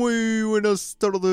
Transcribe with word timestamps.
Muy 0.00 0.42
buenas 0.44 0.96
tardes. 0.96 1.28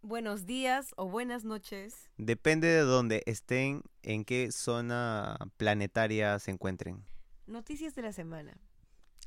Buenos 0.00 0.46
días 0.46 0.94
o 0.96 1.08
buenas 1.08 1.42
noches. 1.42 2.08
Depende 2.18 2.68
de 2.68 2.82
dónde 2.82 3.24
estén, 3.26 3.82
en 4.04 4.24
qué 4.24 4.52
zona 4.52 5.36
planetaria 5.56 6.38
se 6.38 6.52
encuentren. 6.52 7.04
Noticias 7.48 7.96
de 7.96 8.02
la 8.02 8.12
semana. 8.12 8.56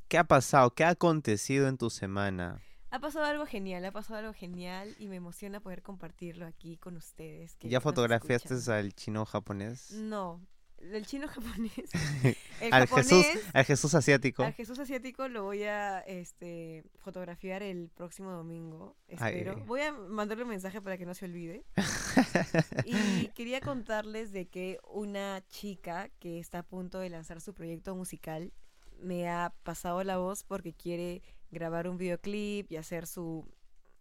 ¿Qué 0.08 0.18
ha 0.18 0.24
pasado? 0.24 0.72
¿Qué 0.72 0.86
ha 0.86 0.90
acontecido 0.92 1.68
en 1.68 1.78
tu 1.78 1.90
semana? 1.90 2.62
Ha 2.90 3.00
pasado 3.00 3.26
algo 3.26 3.46
genial, 3.46 3.84
ha 3.84 3.92
pasado 3.92 4.20
algo 4.20 4.32
genial 4.32 4.96
y 4.98 5.10
me 5.10 5.18
emociona 5.18 5.60
poder 5.60 5.82
compartirlo 5.82 6.46
aquí 6.46 6.78
con 6.78 6.96
ustedes. 6.96 7.58
que 7.58 7.68
¿Ya 7.68 7.82
fotografiaste 7.82 8.54
escuchan. 8.54 8.76
al 8.76 8.94
chino 8.94 9.26
japonés? 9.26 9.92
No, 9.92 10.40
el 10.80 11.06
chino 11.06 11.28
japonés. 11.28 11.74
El 12.62 12.74
al 12.74 12.88
Jesús, 12.88 13.24
japonés, 13.24 13.50
al 13.54 13.66
Jesús 13.66 13.94
asiático. 13.94 14.44
al 14.44 14.54
Jesús 14.54 14.80
asiático 14.80 15.28
lo 15.28 15.44
voy 15.44 15.64
a 15.64 16.00
este, 16.00 16.84
fotografiar 16.98 17.62
el 17.62 17.90
próximo 17.90 18.32
domingo, 18.32 18.96
Ay. 19.18 19.36
espero. 19.36 19.64
Voy 19.66 19.82
a 19.82 19.92
mandarle 19.92 20.44
un 20.44 20.50
mensaje 20.50 20.82
para 20.82 20.98
que 20.98 21.06
no 21.06 21.14
se 21.14 21.26
olvide. 21.26 21.64
Y 22.86 23.28
quería 23.36 23.62
contarles 23.62 24.32
de 24.32 24.48
que 24.48 24.80
una 24.90 25.44
chica 25.50 26.10
que 26.20 26.40
está 26.40 26.60
a 26.60 26.64
punto 26.64 27.00
de 27.00 27.10
lanzar 27.10 27.42
su 27.42 27.54
proyecto 27.54 27.96
musical 27.96 28.52
me 29.00 29.30
ha 29.30 29.54
pasado 29.64 30.04
la 30.04 30.18
voz 30.18 30.44
porque 30.44 30.74
quiere 30.74 31.22
grabar 31.52 31.88
un 31.88 31.98
videoclip 31.98 32.72
y 32.72 32.78
hacer 32.78 33.06
su 33.08 33.46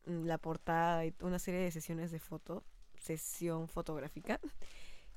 mm, 0.07 0.25
la 0.25 0.39
portada 0.39 1.05
y 1.05 1.15
una 1.21 1.39
serie 1.39 1.61
de 1.61 1.71
sesiones 1.71 2.11
de 2.11 2.21
foto, 2.21 2.65
sesión 2.99 3.69
fotográfica. 3.69 4.41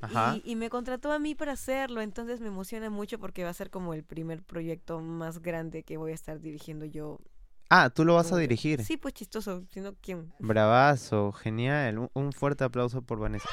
Ajá. 0.02 0.38
Y, 0.44 0.52
y 0.52 0.56
me 0.56 0.70
contrató 0.70 1.12
a 1.12 1.20
mí 1.20 1.36
para 1.36 1.54
hacerlo, 1.54 2.02
entonces 2.02 2.40
me 2.40 2.48
emociona 2.48 2.90
mucho 2.90 3.20
porque 3.20 3.44
va 3.44 3.50
a 3.50 3.54
ser 3.54 3.70
como 3.70 3.94
el 3.94 4.04
primer 4.04 4.44
proyecto 4.44 5.00
más 5.02 5.40
grande 5.40 5.84
que 5.84 5.98
voy 5.98 6.12
a 6.12 6.16
estar 6.16 6.40
dirigiendo 6.40 6.86
yo. 6.86 7.20
Ah, 7.70 7.90
tú 7.92 8.04
lo 8.04 8.16
vas 8.16 8.32
a 8.32 8.38
dirigir. 8.38 8.84
Sí, 8.84 8.98
pues 8.98 9.14
chistoso, 9.14 9.64
sino 9.72 9.94
quién. 10.02 10.34
Bravazo, 10.40 11.32
genial. 11.34 12.00
Un, 12.00 12.10
un 12.14 12.34
fuerte 12.34 12.64
aplauso 12.64 13.02
por 13.04 13.20
Vanessa. 13.20 13.48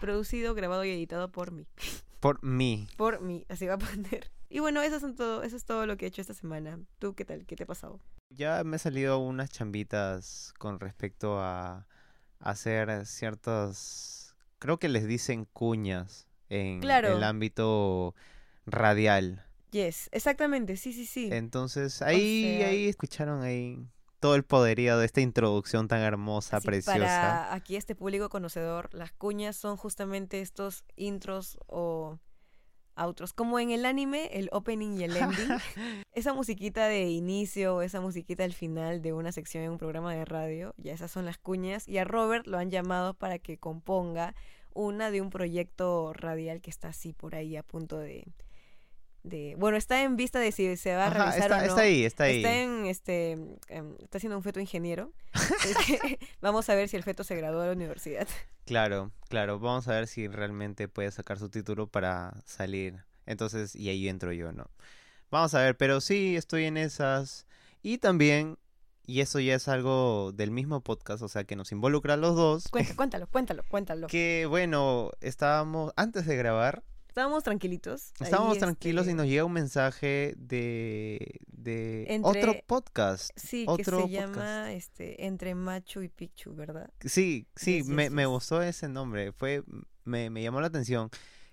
Producido, 0.00 0.54
grabado 0.54 0.84
y 0.84 0.90
editado 0.90 1.30
por 1.30 1.52
mí. 1.52 1.66
Por 2.20 2.40
mí. 2.44 2.86
por 2.96 3.20
mí, 3.20 3.44
así 3.48 3.66
va 3.66 3.74
a 3.74 3.78
poner. 3.78 4.30
Y 4.48 4.60
bueno, 4.60 4.80
eso, 4.80 5.00
son 5.00 5.16
todo, 5.16 5.42
eso 5.42 5.56
es 5.56 5.64
todo 5.64 5.86
lo 5.86 5.96
que 5.96 6.04
he 6.04 6.08
hecho 6.08 6.20
esta 6.20 6.34
semana. 6.34 6.78
¿Tú 7.00 7.14
qué 7.16 7.24
tal? 7.24 7.44
¿Qué 7.46 7.56
te 7.56 7.64
ha 7.64 7.66
pasado? 7.66 7.98
Ya 8.30 8.62
me 8.62 8.76
han 8.76 8.78
salido 8.78 9.18
unas 9.18 9.50
chambitas 9.50 10.54
con 10.56 10.78
respecto 10.78 11.40
a 11.40 11.84
hacer 12.38 13.06
ciertas, 13.06 14.21
creo 14.62 14.78
que 14.78 14.88
les 14.88 15.08
dicen 15.08 15.44
cuñas 15.52 16.28
en 16.48 16.78
Claro. 16.80 17.16
el 17.16 17.24
ámbito 17.24 18.14
radial. 18.64 19.44
Yes, 19.72 20.08
exactamente, 20.12 20.76
sí, 20.76 20.92
sí, 20.92 21.04
sí. 21.04 21.28
Entonces 21.32 22.00
ahí, 22.00 22.42
sea- 22.58 22.68
ahí 22.68 22.88
escucharon 22.88 23.42
ahí 23.42 23.84
todo 24.20 24.36
el 24.36 24.44
poderío 24.44 24.98
de 24.98 25.06
esta 25.06 25.20
introducción 25.20 25.88
tan 25.88 26.00
hermosa, 26.00 26.60
preciosa. 26.60 26.98
Para 27.00 27.54
aquí 27.54 27.74
este 27.74 27.96
público 27.96 28.28
conocedor, 28.28 28.88
las 28.94 29.10
cuñas 29.12 29.56
son 29.56 29.76
justamente 29.76 30.40
estos 30.40 30.84
intros 30.94 31.58
o 31.66 32.20
outros. 32.96 33.32
Como 33.32 33.58
en 33.58 33.70
el 33.70 33.84
anime, 33.84 34.28
el 34.32 34.48
opening 34.52 34.98
y 34.98 35.04
el 35.04 35.16
ending. 35.16 35.48
esa 36.12 36.32
musiquita 36.32 36.86
de 36.86 37.10
inicio 37.10 37.76
o 37.76 37.82
esa 37.82 38.00
musiquita 38.00 38.44
al 38.44 38.52
final 38.52 39.02
de 39.02 39.12
una 39.12 39.32
sección 39.32 39.64
en 39.64 39.70
un 39.70 39.78
programa 39.78 40.14
de 40.14 40.24
radio, 40.24 40.74
ya 40.76 40.92
esas 40.92 41.10
son 41.10 41.24
las 41.24 41.38
cuñas. 41.38 41.88
Y 41.88 41.98
a 41.98 42.04
Robert 42.04 42.46
lo 42.46 42.58
han 42.58 42.70
llamado 42.70 43.14
para 43.14 43.38
que 43.38 43.58
componga 43.58 44.34
una 44.74 45.10
de 45.10 45.20
un 45.20 45.30
proyecto 45.30 46.12
radial 46.12 46.60
que 46.60 46.70
está 46.70 46.88
así 46.88 47.12
por 47.12 47.34
ahí 47.34 47.56
a 47.56 47.62
punto 47.62 47.98
de... 47.98 48.26
de 49.22 49.54
bueno, 49.58 49.76
está 49.76 50.02
en 50.02 50.16
vista 50.16 50.38
de 50.38 50.50
si 50.52 50.76
se 50.76 50.94
va 50.94 51.04
a 51.04 51.06
Ajá, 51.08 51.14
realizar 51.24 51.42
está, 51.42 51.56
o 51.56 51.60
no. 51.60 51.66
está 51.66 51.80
ahí, 51.82 52.04
está 52.04 52.24
ahí. 52.24 52.36
Está 52.38 52.54
en 52.62 52.86
este 52.86 53.32
em, 53.68 53.96
está 54.02 54.18
haciendo 54.18 54.36
un 54.36 54.42
feto 54.42 54.60
ingeniero. 54.60 55.12
Vamos 56.40 56.68
a 56.68 56.74
ver 56.74 56.88
si 56.88 56.96
el 56.96 57.02
feto 57.02 57.24
se 57.24 57.36
graduó 57.36 57.60
de 57.60 57.66
la 57.68 57.72
universidad. 57.74 58.26
Claro, 58.64 59.12
claro. 59.28 59.58
Vamos 59.58 59.88
a 59.88 59.92
ver 59.92 60.06
si 60.06 60.28
realmente 60.28 60.88
puede 60.88 61.10
sacar 61.10 61.38
su 61.38 61.48
título 61.48 61.86
para 61.86 62.34
salir. 62.44 63.04
Entonces, 63.26 63.74
y 63.76 63.88
ahí 63.88 64.08
entro 64.08 64.32
yo, 64.32 64.52
¿no? 64.52 64.70
Vamos 65.30 65.54
a 65.54 65.60
ver, 65.60 65.76
pero 65.76 66.00
sí, 66.00 66.36
estoy 66.36 66.64
en 66.64 66.76
esas. 66.76 67.46
Y 67.82 67.98
también, 67.98 68.58
y 69.06 69.20
eso 69.20 69.40
ya 69.40 69.54
es 69.54 69.66
algo 69.68 70.32
del 70.32 70.50
mismo 70.50 70.80
podcast, 70.82 71.22
o 71.22 71.28
sea, 71.28 71.44
que 71.44 71.56
nos 71.56 71.72
involucra 71.72 72.14
a 72.14 72.16
los 72.16 72.36
dos. 72.36 72.68
Cuéntalo, 72.96 73.26
cuéntalo, 73.26 73.64
cuéntalo. 73.68 74.06
Que 74.08 74.46
bueno, 74.48 75.10
estábamos, 75.20 75.92
antes 75.96 76.26
de 76.26 76.36
grabar, 76.36 76.82
Estábamos 77.12 77.44
tranquilitos. 77.44 78.14
ahí, 78.20 78.24
estábamos 78.24 78.56
tranquilos 78.56 79.04
y 79.04 79.10
este, 79.10 79.16
nos 79.18 79.26
llega 79.26 79.44
un 79.44 79.52
mensaje 79.52 80.32
de, 80.38 81.40
de 81.46 82.06
Entre- 82.08 82.40
otro 82.40 82.54
podcast. 82.66 83.30
Sí, 83.36 83.66
otro 83.68 83.76
que 83.76 83.84
se 83.84 83.90
podcast. 83.90 84.10
llama 84.10 84.72
este 84.72 85.26
entre 85.26 85.54
Machu 85.54 86.00
y 86.00 86.08
Picchu, 86.08 86.54
¿verdad? 86.54 86.90
Sí, 87.04 87.46
sí, 87.54 87.80
Yes, 87.80 87.88
me, 87.88 88.04
yes, 88.04 88.12
me 88.12 88.22
yes. 88.22 88.28
gustó 88.30 88.62
ese 88.62 88.88
nombre, 88.88 89.32
fue, 89.32 89.62
me, 90.04 90.30
me 90.30 90.42
llamó 90.42 90.62
la 90.62 90.68
atención. 90.68 91.10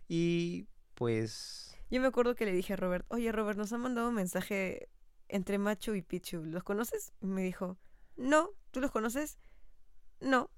Y 0.08 0.66
pues, 0.94 1.76
Yo 1.92 2.00
me 2.00 2.08
acuerdo 2.08 2.36
que 2.36 2.46
le 2.46 2.54
dije 2.54 2.72
a 2.72 2.76
Robert, 2.78 3.06
oye 3.10 3.30
Robert, 3.34 3.58
nos 3.58 3.74
han 3.74 3.82
mandado 3.82 4.08
un 4.08 4.16
mensaje 4.16 4.88
entre 5.28 5.58
Machu 5.58 5.94
y 5.94 6.02
Picchu. 6.02 6.46
¿Los 6.46 6.64
conoces? 6.64 7.12
Y 7.20 7.26
me 7.28 7.44
dijo, 7.44 7.78
no, 8.16 8.52
¿tú 8.72 8.80
los 8.80 8.92
conoces? 8.92 9.40
No. 10.22 10.50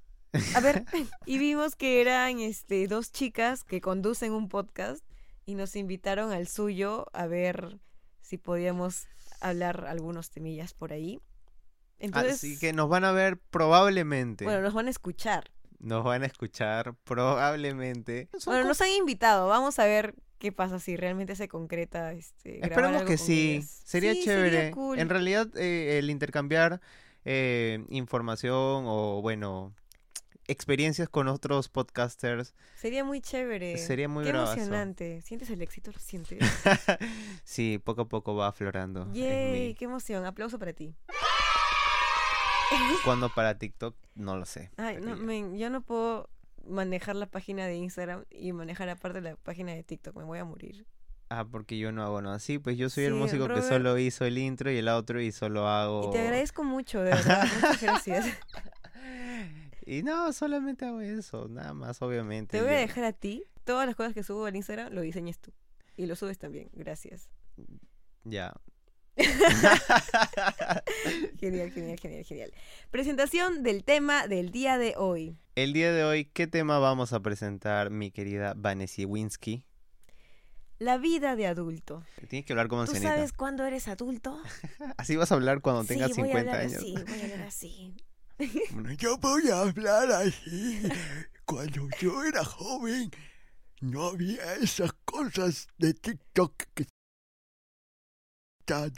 A 0.55 0.59
ver, 0.59 0.85
y 1.25 1.37
vimos 1.37 1.75
que 1.75 2.01
eran 2.01 2.39
este, 2.39 2.87
dos 2.87 3.11
chicas 3.11 3.63
que 3.63 3.81
conducen 3.81 4.31
un 4.33 4.49
podcast 4.49 5.03
y 5.45 5.55
nos 5.55 5.75
invitaron 5.75 6.31
al 6.31 6.47
suyo 6.47 7.07
a 7.13 7.27
ver 7.27 7.79
si 8.21 8.37
podíamos 8.37 9.07
hablar 9.41 9.85
algunos 9.87 10.29
temillas 10.29 10.73
por 10.73 10.93
ahí. 10.93 11.19
Entonces, 11.99 12.35
así 12.35 12.57
que 12.57 12.73
nos 12.73 12.89
van 12.89 13.03
a 13.03 13.11
ver 13.11 13.37
probablemente, 13.37 14.45
bueno, 14.45 14.61
nos 14.61 14.73
van 14.73 14.87
a 14.87 14.89
escuchar. 14.89 15.51
nos 15.79 16.03
van 16.03 16.23
a 16.23 16.25
escuchar 16.25 16.95
probablemente. 17.03 18.29
Bueno, 18.45 18.67
nos 18.67 18.81
han 18.81 18.89
invitado. 18.89 19.47
Vamos 19.47 19.77
a 19.79 19.85
ver 19.85 20.15
qué 20.39 20.51
pasa 20.51 20.79
si 20.79 20.95
realmente 20.95 21.35
se 21.35 21.47
concreta 21.47 22.13
este. 22.13 22.65
Esperemos 22.65 23.03
que 23.03 23.17
sí, 23.17 23.57
ellas. 23.57 23.81
sería 23.85 24.13
Sí, 24.13 24.23
chévere. 24.23 24.71
cool. 24.71 24.97
En 24.97 25.09
realidad, 25.09 25.47
eh, 25.55 25.99
el 25.99 26.09
intercambiar 26.09 26.81
eh, 27.25 27.85
información 27.89 28.85
o, 28.87 29.21
bueno, 29.21 29.75
experiencias 30.51 31.09
con 31.09 31.28
otros 31.28 31.69
podcasters 31.69 32.53
Sería 32.75 33.03
muy 33.03 33.22
chévere. 33.22 33.78
sería 33.78 34.07
muy 34.07 34.23
Qué 34.25 34.31
bravazo. 34.31 34.53
emocionante. 34.53 35.22
¿Sientes 35.22 35.50
el 35.50 35.62
éxito? 35.62 35.91
¿Lo 35.91 36.00
sientes? 36.00 36.39
sí, 37.44 37.79
poco 37.84 38.01
a 38.01 38.07
poco 38.09 38.35
va 38.35 38.47
aflorando 38.47 39.11
Yay, 39.13 39.73
qué 39.75 39.85
emoción. 39.85 40.25
Aplauso 40.25 40.59
para 40.59 40.73
ti. 40.73 40.94
Cuando 43.03 43.29
para 43.29 43.57
TikTok, 43.57 43.95
no 44.16 44.38
lo 44.38 44.45
sé. 44.45 44.72
Ay, 44.78 44.97
no, 45.01 45.16
men, 45.17 45.57
yo 45.57 45.69
no 45.69 45.81
puedo 45.81 46.29
manejar 46.67 47.16
la 47.16 47.25
página 47.25 47.66
de 47.66 47.75
Instagram 47.75 48.23
y 48.29 48.53
manejar 48.53 48.88
aparte 48.90 49.19
la 49.22 49.35
página 49.35 49.73
de 49.73 49.84
TikTok. 49.84 50.16
Me 50.16 50.23
voy 50.23 50.40
a 50.40 50.45
morir. 50.45 50.85
Ah, 51.29 51.45
porque 51.50 51.78
yo 51.78 51.91
no 51.91 52.03
hago 52.03 52.22
nada 52.22 52.35
así, 52.35 52.59
pues 52.59 52.78
yo 52.78 52.90
soy 52.90 53.06
el 53.06 53.13
Sí, 53.13 53.19
músico 53.19 53.47
Robert- 53.47 53.63
que 53.63 53.69
solo 53.69 53.97
hizo 53.97 54.25
el 54.25 54.38
intro 54.38 54.69
y 54.72 54.78
el 54.78 54.88
outro 54.90 55.22
y 55.22 55.31
solo 55.31 55.67
hago... 55.67 56.09
Y 56.09 56.11
te 56.11 56.19
agradezco 56.19 56.63
mucho, 56.63 57.00
de 57.01 57.11
verdad. 57.11 57.47
Muchas 57.56 57.81
gracias. 57.81 58.25
Y 59.85 60.03
no, 60.03 60.31
solamente 60.33 60.85
hago 60.85 61.01
eso, 61.01 61.47
nada 61.47 61.73
más, 61.73 62.01
obviamente. 62.01 62.57
Te 62.57 62.63
voy 62.63 62.73
a 62.73 62.77
dejar 62.79 63.03
a 63.03 63.13
ti. 63.13 63.43
Todas 63.63 63.85
las 63.87 63.95
cosas 63.95 64.13
que 64.13 64.23
subo 64.23 64.45
al 64.45 64.55
Instagram 64.55 64.93
lo 64.93 65.01
diseñas 65.01 65.39
tú. 65.39 65.51
Y 65.97 66.05
lo 66.05 66.15
subes 66.15 66.37
también. 66.37 66.69
Gracias. 66.73 67.29
Ya. 68.23 68.53
Genial, 71.39 71.71
genial, 71.71 71.99
genial, 71.99 72.23
genial. 72.23 72.53
Presentación 72.91 73.61
del 73.63 73.83
tema 73.83 74.27
del 74.27 74.51
día 74.51 74.77
de 74.77 74.93
hoy. 74.97 75.37
El 75.55 75.73
día 75.73 75.91
de 75.91 76.03
hoy, 76.03 76.25
¿qué 76.25 76.47
tema 76.47 76.79
vamos 76.79 77.11
a 77.13 77.19
presentar, 77.19 77.89
mi 77.89 78.11
querida 78.11 78.53
Vanessa 78.55 79.05
Winsky? 79.05 79.66
La 80.79 80.97
vida 80.97 81.35
de 81.35 81.45
adulto. 81.45 82.03
Tienes 82.29 82.45
que 82.45 82.53
hablar 82.53 82.67
como 82.67 82.85
¿Tú 82.85 82.91
ancianita. 82.91 83.16
sabes 83.16 83.34
cuándo 83.34 83.66
eres 83.66 83.87
adulto? 83.87 84.41
Así 84.97 85.16
vas 85.16 85.31
a 85.31 85.35
hablar 85.35 85.61
cuando 85.61 85.84
tengas 85.84 86.13
sí, 86.13 86.22
voy 86.22 86.31
a 86.31 86.34
50 86.34 86.51
hablar 86.51 86.66
años. 86.66 86.77
así, 86.81 86.93
voy 86.93 87.19
a 87.19 87.23
hablar 87.23 87.41
así. 87.47 87.95
Bueno, 88.72 88.91
yo 88.93 89.17
voy 89.17 89.49
a 89.49 89.61
hablar 89.61 90.11
así. 90.11 90.81
Cuando 91.45 91.87
yo 91.99 92.23
era 92.23 92.43
joven, 92.43 93.11
no 93.81 94.07
había 94.07 94.55
esas 94.55 94.93
cosas 95.05 95.67
de 95.78 95.93
TikTok 95.93 96.55
que 96.73 96.85
está 98.59 98.89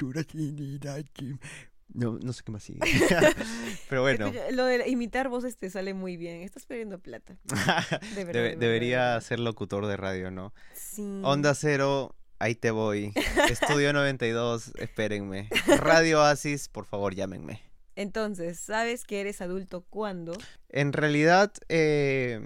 No, 1.94 2.18
no 2.22 2.34
sé 2.34 2.44
qué 2.44 2.52
más 2.52 2.64
sigue. 2.64 2.80
Pero 3.90 4.02
bueno, 4.02 4.32
Lo 4.52 4.66
de 4.66 4.88
imitar 4.90 5.30
voces 5.30 5.58
te 5.58 5.70
sale 5.70 5.94
muy 5.94 6.18
bien. 6.18 6.42
Estás 6.42 6.66
perdiendo 6.66 7.00
plata. 7.00 7.38
De 7.46 7.56
verdad, 7.56 8.00
Debe- 8.02 8.14
de 8.14 8.24
verdad, 8.24 8.34
de 8.34 8.56
debería 8.58 8.98
verdad. 9.00 9.22
ser 9.22 9.40
locutor 9.40 9.88
de 9.88 9.98
radio, 9.98 10.32
¿no? 10.32 10.54
Sí. 10.74 11.22
Onda 11.24 11.54
Cero, 11.56 12.16
ahí 12.40 12.56
te 12.56 12.72
voy. 12.72 13.14
Estudio 13.50 13.94
92, 13.94 14.74
espérenme. 14.78 15.50
Radio 15.80 16.22
Oasis, 16.22 16.70
por 16.70 16.86
favor, 16.86 17.16
llámenme. 17.16 17.62
Entonces, 17.96 18.60
¿sabes 18.60 19.04
que 19.04 19.22
eres 19.22 19.42
adulto 19.42 19.86
cuándo? 19.90 20.34
En 20.70 20.94
realidad, 20.94 21.52
eh, 21.70 22.42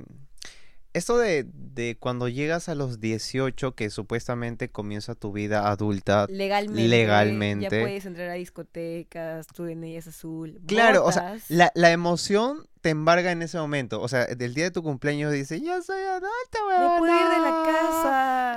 Esto 0.94 1.20
de, 1.20 1.46
de 1.54 1.96
cuando 2.00 2.28
llegas 2.28 2.70
a 2.70 2.76
los 2.76 3.00
18, 3.00 3.76
que 3.76 3.92
supuestamente 3.92 4.70
comienza 4.70 5.14
tu 5.14 5.32
vida 5.32 5.70
adulta. 5.70 6.26
Legalmente. 6.28 6.88
Legalmente. 6.88 7.64
Ya 7.66 7.70
puedes 7.70 8.06
entrar 8.06 8.30
a 8.30 8.34
discotecas, 8.34 9.46
tu 9.48 9.64
DNI 9.66 9.96
es 9.98 10.08
azul. 10.08 10.60
Claro, 10.66 11.06
o 11.06 11.12
sea, 11.12 11.38
la, 11.50 11.72
la 11.76 11.92
emoción 11.92 12.68
te 12.82 12.90
embarga 12.90 13.32
en 13.32 13.44
ese 13.44 13.60
momento. 13.60 14.02
O 14.02 14.08
sea, 14.08 14.26
del 14.26 14.56
día 14.56 14.64
de 14.66 14.72
tu 14.72 14.82
cumpleaños 14.82 15.32
dices, 15.32 15.62
ya 15.62 15.82
soy 15.84 16.02
adulta, 16.02 16.60
Me 16.68 17.00
puedo 17.00 17.14
ir 17.14 17.30
de 17.30 17.40
la 17.42 17.52
huevona". 17.52 17.64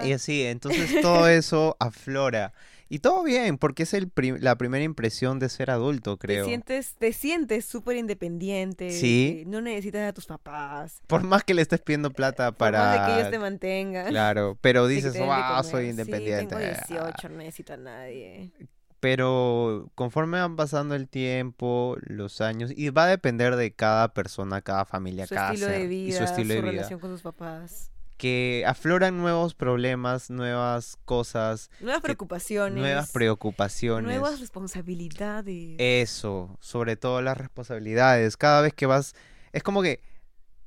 casa. 0.01 0.07
Y 0.07 0.13
así, 0.15 0.43
entonces 0.45 1.03
todo 1.03 1.29
eso 1.29 1.77
aflora. 1.79 2.55
Y 2.93 2.99
todo 2.99 3.23
bien, 3.23 3.57
porque 3.57 3.85
es 3.85 3.95
el 3.95 4.09
prim- 4.11 4.39
la 4.41 4.57
primera 4.59 4.83
impresión 4.85 5.39
de 5.39 5.49
ser 5.49 5.71
adulto, 5.71 6.19
creo. 6.19 6.45
Te 6.45 6.49
sientes, 6.51 6.95
te 6.99 7.13
sientes 7.13 7.65
súper 7.65 7.97
independiente. 7.97 8.91
Sí. 8.91 9.45
No 9.47 9.61
necesitas 9.61 10.09
a 10.09 10.13
tus 10.13 10.27
papás. 10.27 11.01
Por 11.07 11.23
más 11.23 11.45
que 11.45 11.55
le 11.55 11.63
estés 11.63 11.81
pidiendo 11.81 12.11
plata 12.11 12.51
Por 12.51 12.73
más 12.73 12.93
de 12.93 12.99
que 12.99 13.05
ellos 13.13 13.19
para... 13.19 13.31
te 13.31 13.39
mantengan. 13.39 14.09
Claro, 14.09 14.59
pero 14.61 14.87
dices, 14.89 15.17
wow, 15.17 15.63
soy 15.63 15.71
comer". 15.71 15.85
independiente. 15.91 16.57
Sí, 16.57 16.63
tengo 16.89 17.07
18, 17.07 17.29
no 17.29 17.37
necesito 17.37 17.73
a 17.75 17.77
nadie. 17.77 18.51
Pero 18.99 19.91
conforme 19.95 20.41
van 20.41 20.57
pasando 20.57 20.95
el 20.95 21.09
tiempo, 21.09 21.97
los 22.03 22.41
años, 22.41 22.71
y 22.77 22.91
va 22.91 23.05
a 23.05 23.07
depender 23.07 23.57
de 23.57 23.73
cada 23.73 24.13
persona, 24.13 24.61
cada 24.61 24.85
familia, 24.85 25.27
Su 25.27 25.35
cada 25.35 25.53
estilo 25.55 25.71
ser 25.71 25.81
de 25.81 25.87
vida, 25.87 26.09
y 26.09 26.13
su 26.19 26.25
estilo 26.25 26.55
de 26.55 26.61
vida, 26.61 26.71
relación 26.73 27.01
con 27.01 27.11
sus 27.11 27.23
papás. 27.23 27.91
Que 28.21 28.65
afloran 28.67 29.17
nuevos 29.17 29.55
problemas, 29.55 30.29
nuevas 30.29 30.99
cosas, 31.07 31.71
Nuevas 31.81 32.03
que- 32.03 32.05
preocupaciones. 32.09 32.79
nuevas 32.79 33.11
preocupaciones. 33.13 34.05
Nuevas 34.05 34.41
responsabilidades. 34.41 35.77
Eso, 35.79 36.55
sobre 36.61 36.97
todo 36.97 37.23
las 37.23 37.39
responsabilidades. 37.39 38.37
Cada 38.37 38.61
vez 38.61 38.75
que 38.75 38.85
vas, 38.85 39.15
es 39.53 39.63
como 39.63 39.81
que 39.81 40.03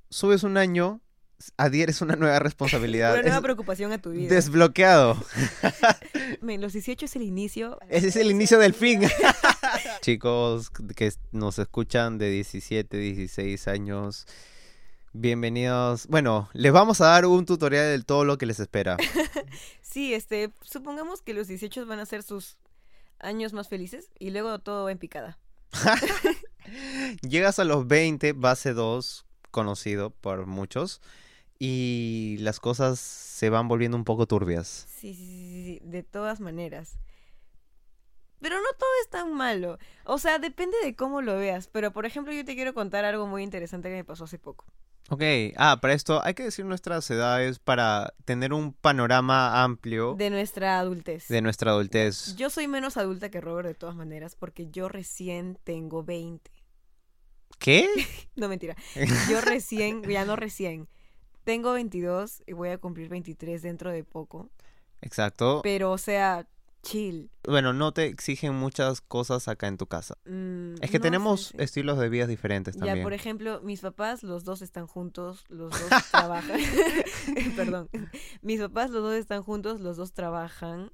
subes 0.10 0.42
un 0.42 0.58
año, 0.58 1.00
adhieres 1.56 2.02
una 2.02 2.16
nueva 2.16 2.40
responsabilidad. 2.40 3.14
Una 3.14 3.22
nueva 3.22 3.38
Es 3.38 3.44
preocupación 3.44 3.92
a 3.92 4.00
tu 4.00 4.10
vida. 4.10 4.34
desbloqueado. 4.34 5.16
Men, 6.42 6.60
los 6.60 6.74
18 6.74 7.06
es 7.06 7.16
el 7.16 7.22
inicio. 7.22 7.78
Ese 7.88 8.08
es 8.08 8.16
el 8.16 8.32
inicio 8.32 8.58
del 8.58 8.74
fin. 8.74 9.04
Chicos 10.02 10.72
que 10.96 11.14
nos 11.32 11.60
escuchan 11.60 12.18
de 12.18 12.32
17, 12.32 12.98
16 12.98 13.68
años, 13.68 14.26
bienvenidos. 15.14 16.08
Bueno, 16.08 16.50
les 16.54 16.72
vamos 16.74 17.00
a 17.02 17.08
dar 17.08 17.26
un 17.26 17.46
tutorial 17.46 17.98
de 17.98 18.04
todo 18.04 18.26
lo 18.26 18.38
que 18.38 18.46
les 18.46 18.60
espera. 18.60 18.98
Sí, 19.82 20.16
este, 20.16 20.52
supongamos 20.64 21.22
que 21.22 21.36
los 21.36 21.48
18 21.48 21.86
van 21.86 22.00
a 22.00 22.08
ser 22.08 22.24
sus 22.24 22.58
años 23.20 23.54
más 23.54 23.70
felices 23.70 24.10
y 24.18 24.32
luego 24.32 24.58
todo 24.58 24.86
va 24.86 24.92
en 24.92 24.98
picada. 24.98 25.38
Llegas 27.22 27.60
a 27.60 27.64
los 27.64 27.86
20, 27.88 28.34
base 28.34 28.74
2, 28.74 29.28
conocido 29.52 30.10
por 30.10 30.48
muchos, 30.48 31.00
y 31.60 32.38
las 32.40 32.60
cosas 32.60 33.00
se 33.00 33.52
van 33.52 33.68
volviendo 33.68 33.96
un 33.96 34.04
poco 34.04 34.26
turbias. 34.26 34.88
Sí, 34.90 35.14
sí, 35.14 35.26
sí, 35.26 35.54
sí, 35.54 35.64
sí, 35.64 35.82
de 35.84 36.02
todas 36.02 36.40
maneras. 36.40 36.98
Pero 38.42 38.58
no 38.58 38.70
todo 38.78 38.90
es 39.04 39.10
tan 39.10 39.32
malo. 39.32 39.78
O 40.06 40.18
sea, 40.18 40.40
depende 40.40 40.76
de 40.84 40.96
cómo 40.96 41.22
lo 41.22 41.38
veas. 41.38 41.68
Pero, 41.68 41.94
por 41.94 42.08
ejemplo, 42.08 42.34
yo 42.34 42.44
te 42.44 42.56
quiero 42.56 42.74
contar 42.74 43.06
algo 43.06 43.28
muy 43.28 43.44
interesante 43.44 43.90
que 43.90 43.96
me 43.96 44.04
pasó 44.04 44.24
hace 44.24 44.40
poco. 44.40 44.66
Ok, 45.14 45.22
ah, 45.58 45.78
para 45.80 45.94
esto 45.94 46.24
hay 46.24 46.34
que 46.34 46.44
decir 46.44 46.66
nuestras 46.66 47.10
edades 47.12 47.60
para 47.60 48.14
tener 48.26 48.52
un 48.52 48.74
panorama 48.74 49.64
amplio 49.64 50.16
De 50.16 50.30
nuestra 50.32 50.80
adultez. 50.80 51.28
de 51.28 51.42
nuestra 51.42 51.72
adultez. 51.72 52.36
Yo 52.36 52.50
soy 52.50 52.68
menos 52.68 52.98
adulta 52.98 53.30
que 53.30 53.40
Robert 53.42 53.68
de 53.68 53.76
todas 53.76 53.96
maneras 53.96 54.36
porque 54.36 54.70
yo 54.72 54.90
recién 54.90 55.60
tengo 55.64 56.04
20. 56.04 56.52
¿Qué? 57.60 57.88
No, 58.36 58.50
mentira. 58.50 58.76
Yo 59.30 59.40
recién, 59.42 60.02
ya 60.04 60.26
no 60.26 60.36
recién. 60.36 60.90
Tengo 61.44 61.74
22 61.74 62.42
y 62.48 62.54
voy 62.54 62.70
a 62.70 62.80
cumplir 62.80 63.10
23 63.10 63.62
dentro 63.62 63.92
de 63.92 64.04
poco. 64.04 64.50
Exacto. 65.02 65.60
Pero, 65.62 65.92
o 65.92 65.98
sea, 66.00 66.48
chill. 66.84 67.32
Bueno, 67.48 67.74
no 67.74 67.92
te 67.94 68.06
exigen 68.06 68.54
muchas 68.54 69.02
cosas 69.02 69.48
acá 69.48 69.68
en 69.68 69.78
tu 69.78 69.88
casa. 69.88 70.18
Mm, 70.26 70.76
Es 70.82 70.92
que 70.92 71.00
no, 71.00 71.04
tenemos 71.04 71.48
sí, 71.48 71.54
sí. 71.58 71.64
estilos 71.64 71.98
de 71.98 72.10
vidas 72.10 72.28
diferentes 72.28 72.76
Ya, 72.76 72.82
también. 72.86 73.04
por 73.04 73.14
ejemplo, 73.14 73.62
mis 73.62 73.82
papás, 73.82 74.22
los 74.22 74.44
dos 74.44 74.62
están 74.62 74.86
juntos, 74.86 75.46
los 75.50 75.72
dos 75.72 75.90
trabajan. 76.12 76.60
Perdón. 77.56 77.90
Mis 78.42 78.60
papás, 78.60 78.92
los 78.92 79.02
dos 79.02 79.14
están 79.16 79.42
juntos, 79.44 79.80
los 79.82 79.98
dos 79.98 80.14
trabajan 80.14 80.92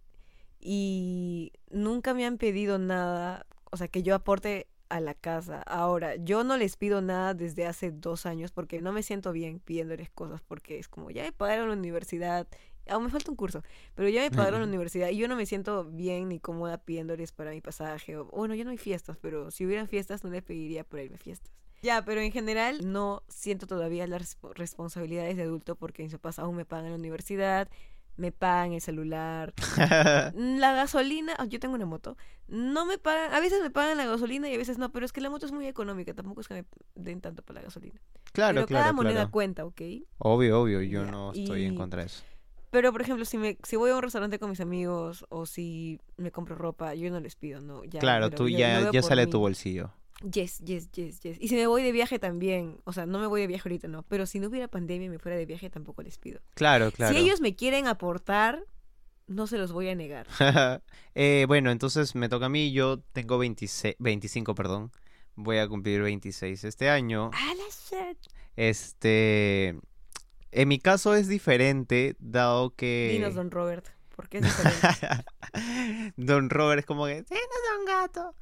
y 0.59 1.51
nunca 1.71 2.13
me 2.13 2.25
han 2.25 2.37
pedido 2.37 2.77
nada, 2.79 3.45
o 3.71 3.77
sea, 3.77 3.87
que 3.87 4.03
yo 4.03 4.15
aporte 4.15 4.67
a 4.89 4.99
la 4.99 5.13
casa. 5.13 5.61
Ahora, 5.61 6.15
yo 6.15 6.43
no 6.43 6.57
les 6.57 6.75
pido 6.75 7.01
nada 7.01 7.33
desde 7.35 7.67
hace 7.67 7.91
dos 7.91 8.25
años 8.25 8.51
porque 8.51 8.81
no 8.81 8.91
me 8.91 9.03
siento 9.03 9.31
bien 9.31 9.59
pidiéndoles 9.59 10.09
cosas 10.09 10.41
porque 10.41 10.79
es 10.79 10.87
como, 10.87 11.11
ya 11.11 11.23
me 11.23 11.31
pagaron 11.31 11.67
la 11.69 11.75
universidad, 11.75 12.47
aún 12.89 13.05
me 13.05 13.09
falta 13.09 13.31
un 13.31 13.37
curso, 13.37 13.63
pero 13.95 14.09
ya 14.09 14.21
me 14.21 14.31
pagaron 14.31 14.61
la 14.61 14.67
universidad 14.67 15.09
y 15.09 15.17
yo 15.17 15.27
no 15.27 15.35
me 15.35 15.45
siento 15.45 15.85
bien 15.85 16.29
ni 16.29 16.39
cómoda 16.39 16.77
pidiéndoles 16.79 17.31
para 17.31 17.51
mi 17.51 17.61
pasaje. 17.61 18.17
O, 18.17 18.25
bueno, 18.25 18.55
ya 18.55 18.63
no 18.63 18.71
hay 18.71 18.77
fiestas, 18.77 19.17
pero 19.17 19.51
si 19.51 19.65
hubieran 19.65 19.87
fiestas 19.87 20.23
no 20.23 20.29
les 20.29 20.43
pediría 20.43 20.83
para 20.83 21.03
irme 21.03 21.15
a 21.15 21.19
fiestas. 21.19 21.51
Ya, 21.81 22.03
pero 22.03 22.19
en 22.21 22.31
general 22.31 22.91
no 22.91 23.23
siento 23.29 23.65
todavía 23.67 24.05
las 24.07 24.21
respo- 24.21 24.53
responsabilidades 24.53 25.37
de 25.37 25.43
adulto 25.43 25.75
porque 25.75 26.03
mis 26.03 26.11
papás 26.11 26.37
aún 26.39 26.55
me 26.57 26.65
pagan 26.65 26.89
la 26.91 26.97
universidad, 26.97 27.69
me 28.17 28.31
pagan 28.33 28.73
el 28.73 28.81
celular, 28.81 29.53
Mm, 30.35 30.57
la 30.59 30.73
gasolina, 30.73 31.33
ah, 31.37 31.45
yo 31.45 31.59
tengo 31.59 31.75
una 31.75 31.85
moto, 31.85 32.17
no 32.47 32.85
me 32.85 32.97
pagan, 32.97 33.33
a 33.33 33.39
veces 33.39 33.61
me 33.61 33.69
pagan 33.69 33.97
la 33.97 34.05
gasolina 34.05 34.49
y 34.49 34.55
a 34.55 34.57
veces 34.57 34.77
no, 34.77 34.91
pero 34.91 35.05
es 35.05 35.13
que 35.13 35.21
la 35.21 35.29
moto 35.29 35.45
es 35.45 35.51
muy 35.51 35.67
económica, 35.67 36.13
tampoco 36.13 36.41
es 36.41 36.47
que 36.47 36.53
me 36.53 36.65
den 36.95 37.21
tanto 37.21 37.43
para 37.43 37.59
la 37.61 37.65
gasolina. 37.65 37.99
claro, 38.33 38.55
pero 38.55 38.67
claro, 38.67 38.83
cada 38.83 38.93
moneda 38.93 39.13
claro. 39.15 39.31
cuenta, 39.31 39.65
¿ok? 39.65 39.81
Obvio, 40.19 40.61
obvio, 40.61 40.81
yo 40.81 41.05
Ya, 41.05 41.11
no 41.11 41.31
estoy 41.31 41.63
en 41.63 41.75
contra 41.75 42.01
de 42.01 42.07
eso. 42.07 42.23
Pero, 42.71 42.91
por 42.91 43.01
ejemplo, 43.01 43.25
si 43.25 43.37
me 43.37 43.57
si 43.63 43.75
voy 43.75 43.91
a 43.91 43.95
un 43.95 44.01
restaurante 44.01 44.37
con 44.39 44.49
mis 44.49 44.59
amigos 44.59 45.25
o 45.29 45.45
si 45.45 45.99
me 46.17 46.31
compro 46.31 46.55
ropa, 46.55 46.93
yo 46.93 47.09
no 47.09 47.19
les 47.19 47.35
pido, 47.35 47.61
no. 47.61 47.83
Ya, 47.83 47.99
claro, 47.99 48.29
tú 48.29 48.47
ya, 48.47 48.91
ya 48.91 49.01
sale 49.01 49.25
mí. 49.25 49.31
tu 49.31 49.39
bolsillo. 49.39 49.91
Yes, 50.21 50.59
yes, 50.59 50.91
yes, 50.91 51.21
yes. 51.21 51.37
Y 51.39 51.47
si 51.47 51.55
me 51.55 51.65
voy 51.65 51.81
de 51.81 51.91
viaje 51.93 52.19
también, 52.19 52.81
o 52.83 52.91
sea, 52.91 53.05
no 53.05 53.19
me 53.19 53.27
voy 53.27 53.41
de 53.41 53.47
viaje 53.47 53.69
ahorita, 53.69 53.87
no, 53.87 54.03
pero 54.03 54.25
si 54.25 54.39
no 54.39 54.49
hubiera 54.49 54.67
pandemia 54.67 55.05
y 55.05 55.09
me 55.09 55.17
fuera 55.17 55.37
de 55.37 55.45
viaje, 55.45 55.69
tampoco 55.69 56.03
les 56.03 56.17
pido. 56.17 56.41
Claro, 56.55 56.91
claro. 56.91 57.15
Si 57.15 57.21
ellos 57.21 57.39
me 57.39 57.55
quieren 57.55 57.87
aportar, 57.87 58.65
no 59.27 59.47
se 59.47 59.57
los 59.57 59.71
voy 59.71 59.89
a 59.89 59.95
negar. 59.95 60.27
Eh, 61.15 61.45
bueno, 61.47 61.71
entonces 61.71 62.15
me 62.15 62.29
toca 62.29 62.45
a 62.45 62.49
mí, 62.49 62.71
yo 62.71 62.99
tengo 63.11 63.37
26, 63.37 63.95
25, 63.99 64.55
perdón. 64.55 64.91
Voy 65.35 65.57
a 65.57 65.67
cumplir 65.67 66.01
26 66.01 66.63
este 66.63 66.89
año. 66.89 67.31
¡Ah, 67.33 67.53
la 67.57 67.63
shit! 68.09 68.17
Este, 68.55 69.77
en 70.51 70.67
mi 70.67 70.79
caso 70.79 71.15
es 71.15 71.27
diferente, 71.27 72.15
dado 72.19 72.75
que... 72.75 73.09
Dinos, 73.13 73.35
don 73.35 73.51
Robert, 73.51 73.85
porque 74.15 74.39
es 74.39 74.43
diferente. 74.43 75.25
Don 76.17 76.49
Robert 76.49 76.79
es 76.79 76.85
como 76.85 77.05
que, 77.05 77.19
es 77.19 77.25
un 77.79 77.85
gato. 77.85 78.35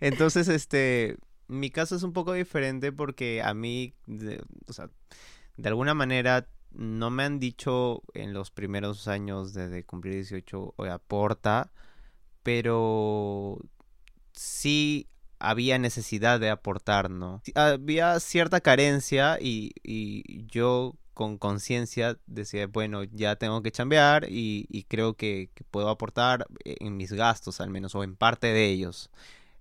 Entonces, 0.00 0.48
este, 0.48 1.16
mi 1.48 1.70
caso 1.70 1.96
es 1.96 2.02
un 2.02 2.12
poco 2.12 2.32
diferente 2.32 2.92
porque 2.92 3.42
a 3.42 3.54
mí, 3.54 3.94
de, 4.06 4.42
o 4.66 4.72
sea, 4.72 4.90
de 5.56 5.68
alguna 5.68 5.94
manera 5.94 6.48
no 6.72 7.10
me 7.10 7.22
han 7.22 7.38
dicho 7.38 8.02
en 8.14 8.32
los 8.32 8.50
primeros 8.50 9.08
años 9.08 9.54
desde 9.54 9.84
cumplir 9.84 10.14
18, 10.14 10.74
oye, 10.76 10.90
aporta, 10.90 11.72
pero 12.42 13.58
sí 14.32 15.08
había 15.38 15.78
necesidad 15.78 16.40
de 16.40 16.50
aportar, 16.50 17.10
¿no? 17.10 17.42
Había 17.54 18.18
cierta 18.20 18.60
carencia 18.60 19.38
y, 19.40 19.72
y 19.82 20.46
yo 20.46 20.96
con 21.14 21.38
conciencia 21.38 22.18
decía, 22.26 22.66
bueno, 22.66 23.04
ya 23.04 23.36
tengo 23.36 23.62
que 23.62 23.72
chambear 23.72 24.26
y, 24.28 24.66
y 24.68 24.84
creo 24.84 25.14
que, 25.14 25.50
que 25.54 25.64
puedo 25.64 25.88
aportar 25.88 26.46
en 26.64 26.96
mis 26.96 27.12
gastos 27.12 27.60
al 27.60 27.70
menos, 27.70 27.94
o 27.94 28.04
en 28.04 28.16
parte 28.16 28.48
de 28.48 28.66
ellos. 28.68 29.10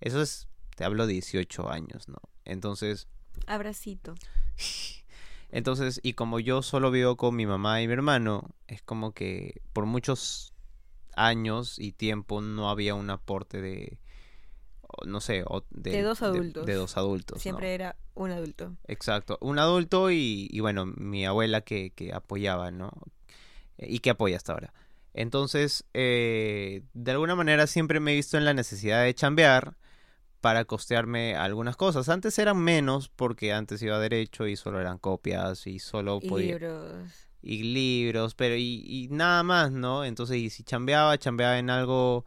Eso 0.01 0.21
es, 0.21 0.47
te 0.75 0.83
hablo 0.83 1.07
de 1.07 1.13
18 1.13 1.69
años, 1.69 2.09
¿no? 2.09 2.17
Entonces, 2.45 3.07
Abracito. 3.47 4.15
entonces, 5.51 5.99
y 6.03 6.13
como 6.13 6.39
yo 6.39 6.61
solo 6.61 6.91
vivo 6.91 7.17
con 7.17 7.35
mi 7.35 7.45
mamá 7.45 7.81
y 7.81 7.87
mi 7.87 7.93
hermano, 7.93 8.49
es 8.67 8.81
como 8.81 9.13
que 9.13 9.61
por 9.73 9.85
muchos 9.85 10.53
años 11.15 11.77
y 11.79 11.91
tiempo 11.91 12.41
no 12.41 12.69
había 12.69 12.95
un 12.95 13.09
aporte 13.09 13.61
de, 13.61 13.99
no 15.05 15.21
sé, 15.21 15.43
o 15.47 15.63
de, 15.69 15.91
De 15.91 16.01
dos 16.01 16.21
adultos. 16.21 16.65
De, 16.65 16.73
dos 16.73 16.97
adultos. 16.97 17.37
¿no? 17.37 17.41
Siempre 17.41 17.73
era 17.73 17.95
un 18.13 18.31
adulto. 18.31 18.75
Exacto, 18.87 19.37
un 19.41 19.59
adulto 19.59 20.11
y, 20.11 20.47
y 20.51 20.59
bueno, 20.59 20.85
mi 20.85 21.25
abuela 21.25 21.61
que, 21.61 21.91
que 21.91 22.13
apoyaba, 22.13 22.71
¿no? 22.71 22.91
Y 23.77 23.99
que 23.99 24.11
apoya 24.11 24.37
hasta 24.37 24.53
ahora. 24.53 24.73
Entonces, 25.13 25.85
eh, 25.93 26.83
de 26.93 27.11
alguna 27.11 27.35
manera 27.35 27.67
siempre 27.67 27.99
me 27.99 28.13
he 28.13 28.15
visto 28.15 28.37
en 28.37 28.45
la 28.45 28.53
necesidad 28.53 29.03
de 29.03 29.13
chambear 29.13 29.75
para 30.41 30.65
costearme 30.65 31.35
algunas 31.35 31.75
cosas. 31.77 32.09
Antes 32.09 32.37
eran 32.39 32.57
menos 32.57 33.09
porque 33.09 33.53
antes 33.53 33.81
iba 33.81 33.95
a 33.95 33.99
derecho 33.99 34.47
y 34.47 34.55
solo 34.55 34.81
eran 34.81 34.97
copias 34.97 35.67
y 35.67 35.79
solo 35.79 36.19
Y 36.21 36.27
podía... 36.29 36.53
libros. 36.53 36.93
Y 37.41 37.63
libros, 37.63 38.35
pero 38.35 38.55
y, 38.55 38.83
y 38.87 39.09
nada 39.09 39.43
más, 39.43 39.71
¿no? 39.71 40.05
Entonces, 40.05 40.37
y 40.37 40.49
si 40.49 40.63
chambeaba, 40.63 41.17
chambeaba 41.17 41.59
en 41.59 41.69
algo 41.69 42.25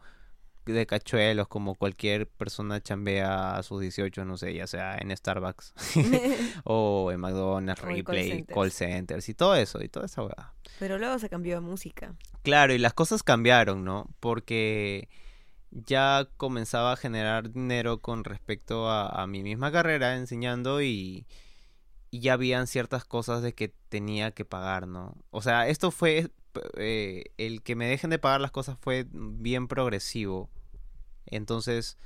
de 0.73 0.85
cachuelos 0.85 1.47
como 1.47 1.75
cualquier 1.75 2.27
persona 2.27 2.81
chambea 2.81 3.55
a 3.57 3.63
sus 3.63 3.81
18, 3.81 4.25
no 4.25 4.37
sé, 4.37 4.53
ya 4.53 4.67
sea 4.67 4.97
en 4.97 5.15
Starbucks 5.15 5.73
o 6.63 7.11
en 7.11 7.19
McDonald's, 7.19 7.81
call 7.81 7.95
Replay, 7.95 8.29
centers. 8.29 8.55
call 8.55 8.71
centers 8.71 9.29
y 9.29 9.33
todo 9.33 9.55
eso, 9.55 9.81
y 9.83 9.89
toda 9.89 10.05
esa 10.05 10.23
hueá. 10.23 10.53
Pero 10.79 10.97
luego 10.97 11.17
se 11.19 11.29
cambió 11.29 11.57
a 11.57 11.61
música. 11.61 12.15
Claro, 12.43 12.73
y 12.73 12.77
las 12.77 12.93
cosas 12.93 13.23
cambiaron, 13.23 13.83
¿no? 13.83 14.07
Porque 14.19 15.09
ya 15.71 16.27
comenzaba 16.37 16.93
a 16.93 16.97
generar 16.97 17.51
dinero 17.51 17.99
con 17.99 18.23
respecto 18.23 18.89
a, 18.89 19.07
a 19.09 19.27
mi 19.27 19.43
misma 19.43 19.71
carrera 19.71 20.15
enseñando 20.15 20.81
y, 20.81 21.25
y 22.09 22.19
ya 22.21 22.33
habían 22.33 22.67
ciertas 22.67 23.05
cosas 23.05 23.41
de 23.41 23.53
que 23.53 23.73
tenía 23.89 24.31
que 24.31 24.45
pagar, 24.45 24.87
¿no? 24.87 25.17
O 25.29 25.41
sea, 25.41 25.67
esto 25.67 25.91
fue, 25.91 26.31
eh, 26.77 27.25
el 27.37 27.61
que 27.63 27.75
me 27.75 27.87
dejen 27.87 28.09
de 28.09 28.19
pagar 28.19 28.41
las 28.41 28.51
cosas 28.51 28.77
fue 28.79 29.05
bien 29.11 29.67
progresivo. 29.67 30.49
Entonces, 31.27 31.97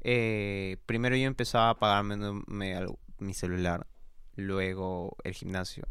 eh, 0.00 0.76
primero 0.86 1.16
yo 1.16 1.26
empezaba 1.26 1.70
a 1.70 1.78
pagarme 1.78 2.16
me- 2.46 2.74
al- 2.74 2.98
mi 3.18 3.34
celular, 3.34 3.86
luego 4.36 5.16
el 5.24 5.34
gimnasio 5.34 5.84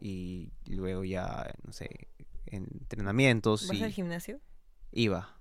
y 0.00 0.50
luego 0.66 1.04
ya, 1.04 1.52
no 1.64 1.72
sé, 1.72 2.08
entrenamientos 2.46 3.68
¿Vas 3.68 3.76
y 3.76 3.82
al 3.82 3.92
gimnasio? 3.92 4.40
iba. 4.92 5.36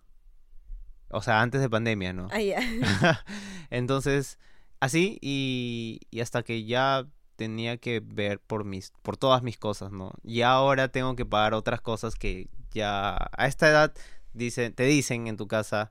O 1.12 1.22
sea, 1.22 1.42
antes 1.42 1.62
de 1.62 1.70
pandemia, 1.70 2.14
¿no? 2.14 2.28
Ah, 2.32 2.42
ya. 2.42 2.60
Entonces, 3.72 4.38
así 4.80 5.18
y, 5.22 6.02
y 6.12 6.20
hasta 6.20 6.44
que 6.44 6.66
ya 6.66 7.08
tenía 7.36 7.78
que 7.78 8.02
ver 8.02 8.40
por 8.42 8.66
mis 8.66 8.92
por 9.02 9.18
todas 9.18 9.42
mis 9.42 9.58
cosas, 9.58 9.92
¿no? 9.92 10.12
Y 10.24 10.42
ahora 10.42 10.90
tengo 10.90 11.16
que 11.16 11.26
pagar 11.26 11.54
otras 11.54 11.82
cosas 11.82 12.16
que 12.16 12.48
ya 12.72 13.16
a 13.32 13.48
esta 13.48 13.70
edad 13.70 13.94
dicen, 14.34 14.74
te 14.74 14.84
dicen 14.84 15.28
en 15.28 15.38
tu 15.38 15.48
casa, 15.48 15.90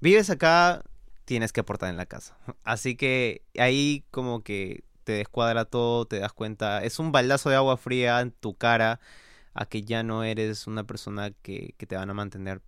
vives 0.00 0.30
acá, 0.30 0.82
tienes 1.24 1.52
que 1.52 1.60
aportar 1.60 1.90
en 1.90 1.96
la 1.96 2.06
casa. 2.06 2.36
Así 2.64 2.96
que 2.96 3.42
ahí 3.58 4.04
como 4.10 4.42
que 4.42 4.84
te 5.04 5.12
descuadra 5.12 5.64
todo, 5.64 6.06
te 6.06 6.18
das 6.18 6.32
cuenta, 6.32 6.82
es 6.82 6.98
un 6.98 7.12
baldazo 7.12 7.50
de 7.50 7.56
agua 7.56 7.76
fría 7.76 8.20
en 8.20 8.32
tu 8.32 8.54
cara 8.54 9.00
a 9.54 9.66
que 9.66 9.82
ya 9.82 10.02
no 10.02 10.24
eres 10.24 10.66
una 10.66 10.84
persona 10.84 11.30
que, 11.30 11.74
que 11.76 11.86
te 11.86 11.96
van 11.96 12.10
a 12.10 12.14
mantener, 12.14 12.62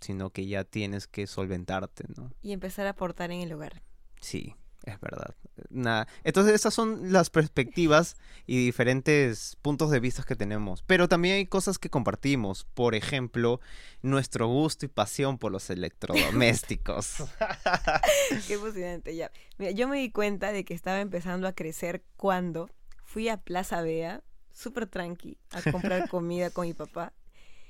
sino 0.00 0.30
que 0.30 0.46
ya 0.46 0.64
tienes 0.64 1.06
que 1.06 1.26
solventarte, 1.26 2.04
¿no? 2.16 2.32
Y 2.42 2.52
empezar 2.52 2.86
a 2.86 2.90
aportar 2.90 3.30
en 3.30 3.40
el 3.40 3.52
hogar. 3.52 3.82
Sí, 4.20 4.54
es 4.84 5.00
verdad. 5.00 5.34
Nada. 5.70 6.08
Entonces, 6.24 6.54
esas 6.54 6.74
son 6.74 7.12
las 7.12 7.30
perspectivas 7.30 8.16
y 8.46 8.64
diferentes 8.64 9.56
puntos 9.62 9.90
de 9.90 10.00
vista 10.00 10.22
que 10.24 10.36
tenemos. 10.36 10.82
Pero 10.82 11.08
también 11.08 11.36
hay 11.36 11.46
cosas 11.46 11.78
que 11.78 11.90
compartimos. 11.90 12.64
Por 12.74 12.94
ejemplo, 12.94 13.60
nuestro 14.02 14.48
gusto 14.48 14.86
y 14.86 14.88
pasión 14.88 15.38
por 15.38 15.52
los 15.52 15.70
electrodomésticos. 15.70 17.24
Qué 18.46 18.54
emocionante, 18.54 19.14
ya. 19.14 19.30
Mira, 19.58 19.70
yo 19.70 19.88
me 19.88 19.98
di 19.98 20.10
cuenta 20.10 20.52
de 20.52 20.64
que 20.64 20.74
estaba 20.74 21.00
empezando 21.00 21.46
a 21.46 21.52
crecer 21.52 22.02
cuando 22.16 22.68
fui 23.04 23.28
a 23.28 23.36
Plaza 23.36 23.82
Bea, 23.82 24.22
súper 24.50 24.86
tranqui, 24.86 25.38
a 25.50 25.70
comprar 25.70 26.08
comida 26.10 26.50
con 26.50 26.66
mi 26.66 26.74
papá. 26.74 27.12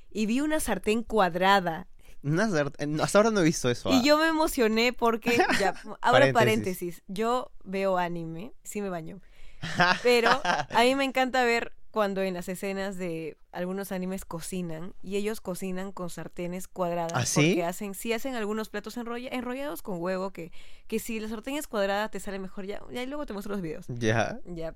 Y 0.09 0.25
vi 0.25 0.41
una 0.41 0.59
sartén 0.59 1.03
cuadrada. 1.03 1.87
Eh, 2.23 2.97
Hasta 3.01 3.17
ahora 3.19 3.31
no 3.31 3.41
he 3.41 3.43
visto 3.43 3.69
eso. 3.69 3.89
Y 3.91 3.95
ah. 3.97 4.01
yo 4.03 4.17
me 4.17 4.27
emocioné 4.27 4.93
porque, 4.93 5.37
ya, 5.59 5.69
abro 5.69 5.97
Paréntesis. 6.01 6.33
paréntesis. 6.33 7.03
Yo 7.07 7.51
veo 7.63 7.97
anime, 7.97 8.53
sí 8.63 8.81
me 8.81 8.89
baño. 8.89 9.19
Pero 10.03 10.29
a 10.43 10.81
mí 10.83 10.95
me 10.95 11.03
encanta 11.05 11.43
ver 11.43 11.73
cuando 11.91 12.21
en 12.23 12.33
las 12.33 12.49
escenas 12.49 12.97
de 12.97 13.37
algunos 13.51 13.91
animes 13.91 14.25
cocinan 14.25 14.95
y 15.03 15.15
ellos 15.15 15.41
cocinan 15.41 15.91
con 15.91 16.09
sartenes 16.09 16.67
cuadradas 16.67 17.13
¿Ah, 17.13 17.25
sí? 17.25 17.49
porque 17.51 17.63
hacen 17.65 17.93
sí 17.93 18.13
hacen 18.13 18.33
algunos 18.33 18.69
platos 18.69 18.97
enrolla- 18.97 19.29
enrollados 19.31 19.83
con 19.83 20.01
huevo 20.01 20.31
que 20.31 20.51
que 20.87 20.97
si 20.97 21.19
la 21.19 21.29
sartén 21.29 21.55
es 21.55 21.67
cuadrada 21.67 22.09
te 22.09 22.19
sale 22.19 22.39
mejor 22.39 22.65
ya, 22.65 22.81
ya 22.91 23.03
y 23.03 23.05
luego 23.05 23.27
te 23.27 23.33
muestro 23.33 23.53
los 23.53 23.61
videos. 23.61 23.85
Ya. 23.89 24.39
Ya. 24.45 24.73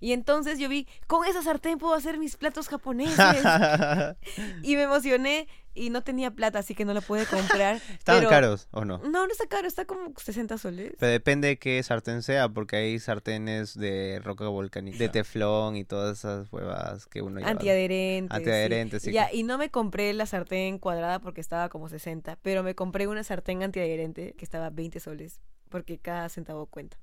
Y 0.00 0.12
entonces 0.12 0.58
yo 0.58 0.68
vi, 0.68 0.88
con 1.06 1.26
esa 1.26 1.42
sartén 1.42 1.78
puedo 1.78 1.94
hacer 1.94 2.18
mis 2.18 2.36
platos 2.36 2.68
japoneses. 2.68 3.18
y 4.62 4.76
me 4.76 4.82
emocioné 4.84 5.46
y 5.74 5.90
no 5.90 6.02
tenía 6.02 6.30
plata, 6.30 6.58
así 6.58 6.74
que 6.74 6.84
no 6.84 6.94
la 6.94 7.00
pude 7.00 7.26
comprar. 7.26 7.76
¿Estaban 7.90 8.22
pero- 8.22 8.30
caros 8.30 8.68
o 8.70 8.84
no? 8.84 8.98
No, 8.98 9.26
no 9.26 9.32
está 9.32 9.46
caro, 9.46 9.68
está 9.68 9.84
como 9.84 10.12
60 10.16 10.58
soles. 10.58 10.94
Pero 10.98 11.12
depende 11.12 11.48
de 11.48 11.58
qué 11.58 11.82
sartén 11.82 12.22
sea, 12.22 12.48
porque 12.48 12.76
hay 12.76 12.98
sartenes 12.98 13.78
de 13.78 14.20
roca 14.24 14.48
volcánica, 14.48 14.98
de 14.98 15.08
teflón 15.08 15.76
y 15.76 15.84
todas 15.84 16.18
esas 16.18 16.52
huevas 16.52 17.06
que 17.06 17.22
uno 17.22 17.38
lleva. 17.38 17.50
Antiadherente. 17.50 18.34
sí. 18.34 18.36
Antiadherente, 18.36 19.00
sí. 19.00 19.12
Ya, 19.12 19.32
y 19.32 19.42
no 19.42 19.58
me 19.58 19.70
compré 19.70 20.12
la 20.12 20.26
sartén 20.26 20.78
cuadrada 20.78 21.20
porque 21.20 21.40
estaba 21.40 21.68
como 21.68 21.88
60, 21.88 22.38
pero 22.42 22.62
me 22.62 22.74
compré 22.74 23.06
una 23.06 23.22
sartén 23.22 23.62
antiadherente 23.62 24.34
que 24.36 24.44
estaba 24.44 24.70
20 24.70 24.98
soles, 24.98 25.40
porque 25.68 25.98
cada 25.98 26.28
centavo 26.28 26.66
cuenta. 26.66 26.98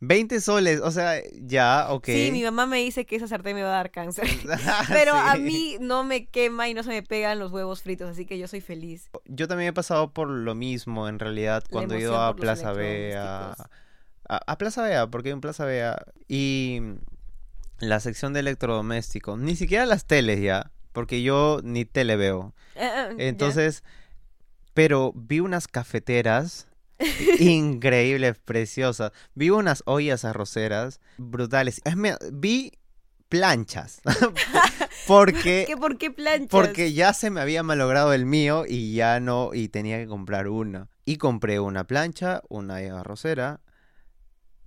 20 0.00 0.40
soles, 0.40 0.80
o 0.80 0.90
sea, 0.90 1.20
ya, 1.40 1.86
ok. 1.90 2.06
Sí, 2.06 2.30
mi 2.32 2.42
mamá 2.42 2.66
me 2.66 2.78
dice 2.78 3.06
que 3.06 3.16
esa 3.16 3.28
sartén 3.28 3.54
me 3.54 3.62
va 3.62 3.70
a 3.70 3.76
dar 3.76 3.90
cáncer. 3.90 4.26
Pero 4.88 5.14
a 5.14 5.36
mí 5.36 5.76
no 5.80 6.04
me 6.04 6.26
quema 6.26 6.68
y 6.68 6.74
no 6.74 6.82
se 6.82 6.90
me 6.90 7.02
pegan 7.02 7.38
los 7.38 7.52
huevos 7.52 7.82
fritos, 7.82 8.10
así 8.10 8.26
que 8.26 8.38
yo 8.38 8.48
soy 8.48 8.60
feliz. 8.60 9.10
Yo 9.26 9.48
también 9.48 9.68
he 9.68 9.72
pasado 9.72 10.12
por 10.12 10.28
lo 10.28 10.54
mismo, 10.54 11.08
en 11.08 11.18
realidad, 11.18 11.64
cuando 11.70 11.94
he 11.94 12.00
ido 12.00 12.20
a 12.20 12.34
Plaza 12.34 12.72
electrodomésticos. 12.72 13.66
A, 14.28 14.40
a 14.46 14.58
Plaza 14.58 14.82
Bea, 14.82 15.06
porque 15.08 15.28
hay 15.30 15.34
un 15.34 15.40
Plaza 15.40 15.64
Bea. 15.64 16.04
Y 16.28 16.80
la 17.78 18.00
sección 18.00 18.32
de 18.32 18.40
electrodomésticos, 18.40 19.38
ni 19.38 19.56
siquiera 19.56 19.86
las 19.86 20.06
teles 20.06 20.40
ya, 20.40 20.70
porque 20.92 21.22
yo 21.22 21.60
ni 21.64 21.84
tele 21.84 22.16
veo. 22.16 22.54
Ah, 22.76 23.08
ah. 23.08 23.14
Entonces, 23.18 23.82
pero 24.74 25.12
vi 25.14 25.40
unas 25.40 25.68
cafeteras 25.68 26.68
increíbles, 27.38 28.38
preciosas. 28.38 29.12
Vi 29.34 29.50
unas 29.50 29.82
ollas 29.86 30.24
arroceras 30.24 31.00
brutales. 31.18 31.80
Es 31.84 31.96
más, 31.96 32.18
vi 32.32 32.72
planchas. 33.28 34.02
porque 35.06 35.64
¿Qué, 35.66 35.76
¿Por 35.76 35.98
qué 35.98 36.10
planchas? 36.10 36.48
porque 36.50 36.92
ya 36.92 37.12
se 37.14 37.30
me 37.30 37.40
había 37.40 37.62
malogrado 37.62 38.12
el 38.12 38.26
mío 38.26 38.64
y 38.68 38.94
ya 38.94 39.20
no, 39.20 39.54
y 39.54 39.68
tenía 39.68 39.98
que 39.98 40.06
comprar 40.06 40.48
una. 40.48 40.88
Y 41.04 41.16
compré 41.16 41.58
una 41.58 41.84
plancha, 41.84 42.42
una 42.48 42.76
arrocera 42.76 43.60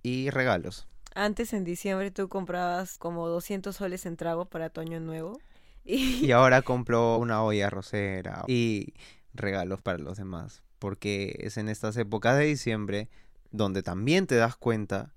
y 0.01 0.29
regalos. 0.29 0.87
Antes 1.13 1.53
en 1.53 1.63
diciembre 1.63 2.11
tú 2.11 2.27
comprabas 2.27 2.97
como 2.97 3.27
200 3.29 3.73
soles 3.75 4.05
en 4.05 4.17
trago 4.17 4.45
para 4.45 4.69
tu 4.69 4.81
año 4.81 4.99
nuevo. 4.99 5.39
Y, 5.85 6.25
Y 6.25 6.31
ahora 6.33 6.61
compro 6.61 7.17
una 7.17 7.41
olla 7.43 7.67
arrocera 7.67 8.43
y 8.47 8.93
regalos 9.33 9.81
para 9.81 9.99
los 9.99 10.17
demás. 10.17 10.61
Porque 10.85 11.35
es 11.39 11.57
en 11.57 11.67
estas 11.67 11.97
épocas 11.97 12.37
de 12.37 12.43
diciembre 12.45 13.09
donde 13.49 13.81
también 13.81 14.27
te 14.27 14.35
das 14.35 14.55
cuenta 14.55 15.15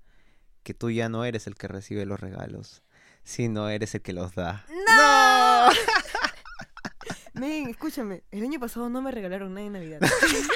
que 0.63 0.73
tú 0.73 0.89
ya 0.89 1.09
no 1.09 1.25
eres 1.25 1.45
el 1.45 1.53
que 1.53 1.67
recibe 1.67 2.07
los 2.07 2.19
regalos, 2.19 2.81
sino 3.23 3.69
eres 3.69 3.93
el 3.93 4.01
que 4.01 4.13
los 4.13 4.33
da. 4.33 4.65
¡No! 4.87 5.69
Men, 7.39 7.69
escúchame, 7.69 8.23
el 8.31 8.41
año 8.41 8.59
pasado 8.59 8.89
no 8.89 9.03
me 9.03 9.11
regalaron 9.11 9.53
nada 9.53 9.67
en 9.67 9.73
Navidad. 9.73 9.99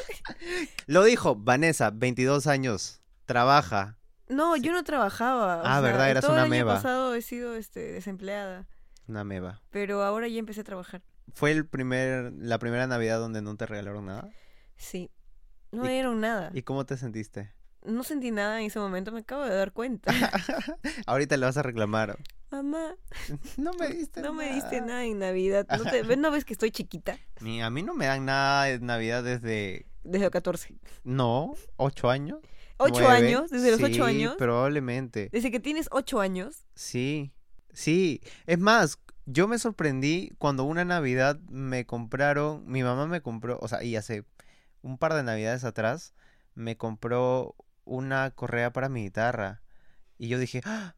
Lo 0.87 1.03
dijo 1.03 1.35
Vanessa, 1.35 1.91
22 1.91 2.47
años, 2.47 2.99
trabaja. 3.25 3.99
No, 4.29 4.55
yo 4.57 4.71
no 4.71 4.83
trabajaba. 4.83 5.57
o 5.61 5.63
Ah, 5.63 5.79
verdad, 5.79 5.99
sea, 5.99 6.09
eras 6.09 6.21
todo 6.23 6.33
una 6.33 6.45
el 6.45 6.51
año 6.53 6.65
meba. 6.65 6.73
pasado 6.73 7.13
he 7.13 7.21
sido 7.21 7.53
este, 7.55 7.91
desempleada, 7.91 8.65
Una 9.07 9.23
meba. 9.23 9.61
pero 9.69 10.01
ahora 10.03 10.27
ya 10.27 10.39
empecé 10.39 10.61
a 10.61 10.63
trabajar. 10.63 11.03
¿Fue 11.35 11.51
el 11.51 11.67
primer, 11.67 12.33
la 12.33 12.57
primera 12.57 12.87
Navidad 12.87 13.19
donde 13.19 13.43
no 13.43 13.55
te 13.55 13.67
regalaron 13.67 14.07
nada? 14.07 14.27
Sí. 14.83 15.09
No 15.71 15.83
¿Y- 15.83 15.87
me 15.87 15.93
dieron 15.93 16.19
nada. 16.21 16.51
¿Y 16.53 16.61
cómo 16.63 16.85
te 16.85 16.97
sentiste? 16.97 17.51
No 17.85 18.03
sentí 18.03 18.31
nada 18.31 18.59
en 18.61 18.67
ese 18.67 18.79
momento, 18.79 19.11
me 19.11 19.19
acabo 19.21 19.43
de 19.43 19.55
dar 19.55 19.73
cuenta. 19.73 20.11
Ahorita 21.05 21.35
le 21.37 21.45
vas 21.45 21.57
a 21.57 21.63
reclamar. 21.63 22.17
Mamá, 22.51 22.95
No 23.57 23.73
me 23.73 23.89
diste 23.89 24.21
no 24.21 24.31
me 24.33 24.53
diste 24.53 24.79
nada 24.81 25.03
en 25.03 25.19
Navidad. 25.19 25.65
¿No, 25.77 25.83
te, 25.89 26.03
¿ves- 26.03 26.17
¿No 26.17 26.29
ves 26.31 26.45
que 26.45 26.53
estoy 26.53 26.71
chiquita? 26.71 27.17
Ni 27.41 27.61
a 27.61 27.69
mí 27.69 27.81
no 27.81 27.93
me 27.95 28.05
dan 28.05 28.25
nada 28.25 28.65
de 28.65 28.79
Navidad 28.79 29.23
desde, 29.23 29.87
Desde 30.03 30.25
los 30.25 30.31
14. 30.31 30.75
no, 31.03 31.55
ocho 31.77 32.09
años. 32.09 32.39
¿Ocho 32.77 33.01
nueve. 33.01 33.27
años? 33.27 33.49
¿Desde 33.51 33.71
los 33.71 33.81
ocho 33.81 33.93
Sí, 33.95 34.01
años? 34.01 34.35
probablemente. 34.37 35.29
Desde 35.31 35.51
que 35.51 35.59
tienes 35.59 35.87
ocho 35.91 36.19
años. 36.19 36.65
Sí, 36.75 37.31
sí. 37.71 38.21
Es 38.45 38.59
más, 38.59 38.99
yo 39.25 39.47
me 39.47 39.57
sorprendí 39.59 40.31
cuando 40.37 40.63
una 40.63 40.85
Navidad 40.85 41.39
me 41.49 41.85
compraron, 41.85 42.65
mi 42.67 42.83
mamá 42.83 43.07
me 43.07 43.21
compró, 43.21 43.57
o 43.61 43.67
sea, 43.67 43.83
y 43.83 43.95
hace 43.95 44.25
un 44.83 44.99
par 44.99 45.15
de 45.15 45.23
Navidades 45.23 45.63
atrás, 45.63 46.13
me 46.53 46.77
compró 46.77 47.55
una 47.85 48.29
correa 48.31 48.71
para 48.71 48.89
mi 48.89 49.03
guitarra. 49.03 49.63
Y 50.19 50.27
yo 50.27 50.37
dije, 50.37 50.61
¡Ah! 50.65 50.95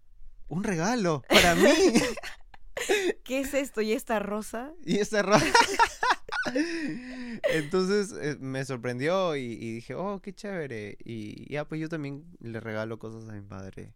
¡Un 0.47 0.63
regalo 0.63 1.23
para 1.29 1.55
mí! 1.55 1.71
¿Qué 3.23 3.39
es 3.39 3.53
esto? 3.53 3.81
¿Y 3.81 3.93
esta 3.93 4.19
rosa? 4.19 4.73
y 4.83 4.97
esa 4.97 5.21
rosa. 5.21 5.45
Entonces 7.53 8.13
eh, 8.21 8.37
me 8.39 8.63
sorprendió 8.65 9.35
y, 9.35 9.53
y 9.53 9.75
dije, 9.75 9.95
oh, 9.95 10.21
qué 10.21 10.33
chévere. 10.33 10.97
Y 11.03 11.51
ya, 11.51 11.65
pues 11.65 11.81
yo 11.81 11.89
también 11.89 12.25
le 12.39 12.59
regalo 12.59 12.99
cosas 12.99 13.27
a 13.29 13.33
mi 13.33 13.41
padre. 13.41 13.95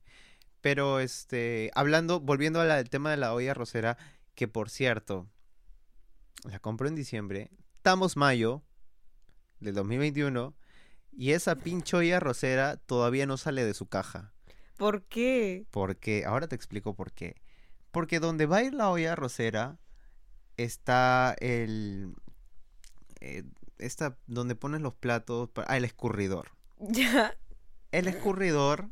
Pero, 0.61 0.99
este, 0.99 1.71
hablando, 1.75 2.19
volviendo 2.19 2.59
al 2.61 2.89
tema 2.89 3.11
de 3.11 3.17
la 3.17 3.33
olla 3.33 3.53
rosera, 3.53 3.97
que 4.35 4.47
por 4.47 4.69
cierto, 4.69 5.27
la 6.43 6.59
compró 6.59 6.87
en 6.87 6.95
diciembre, 6.95 7.51
estamos 7.77 8.17
mayo 8.17 8.63
del 9.59 9.75
2021 9.75 10.55
y 11.11 11.31
esa 11.31 11.55
pinche 11.55 11.97
olla 11.97 12.17
arrocera 12.17 12.77
todavía 12.77 13.25
no 13.25 13.37
sale 13.37 13.65
de 13.65 13.73
su 13.73 13.87
caja. 13.87 14.33
¿Por 14.77 15.03
qué? 15.03 15.65
Porque, 15.71 16.23
ahora 16.25 16.47
te 16.47 16.55
explico 16.55 16.95
por 16.95 17.11
qué. 17.11 17.35
Porque 17.91 18.19
donde 18.19 18.45
va 18.45 18.57
a 18.57 18.63
ir 18.63 18.73
la 18.73 18.89
olla 18.89 19.13
arrocera 19.13 19.77
está 20.55 21.35
el... 21.39 22.13
eh, 23.19 23.43
esta, 23.77 24.17
donde 24.27 24.55
pones 24.55 24.81
los 24.81 24.93
platos, 24.93 25.49
ah, 25.67 25.77
el 25.77 25.85
escurridor. 25.85 26.51
Ya. 26.79 27.35
El 27.91 28.07
escurridor 28.07 28.89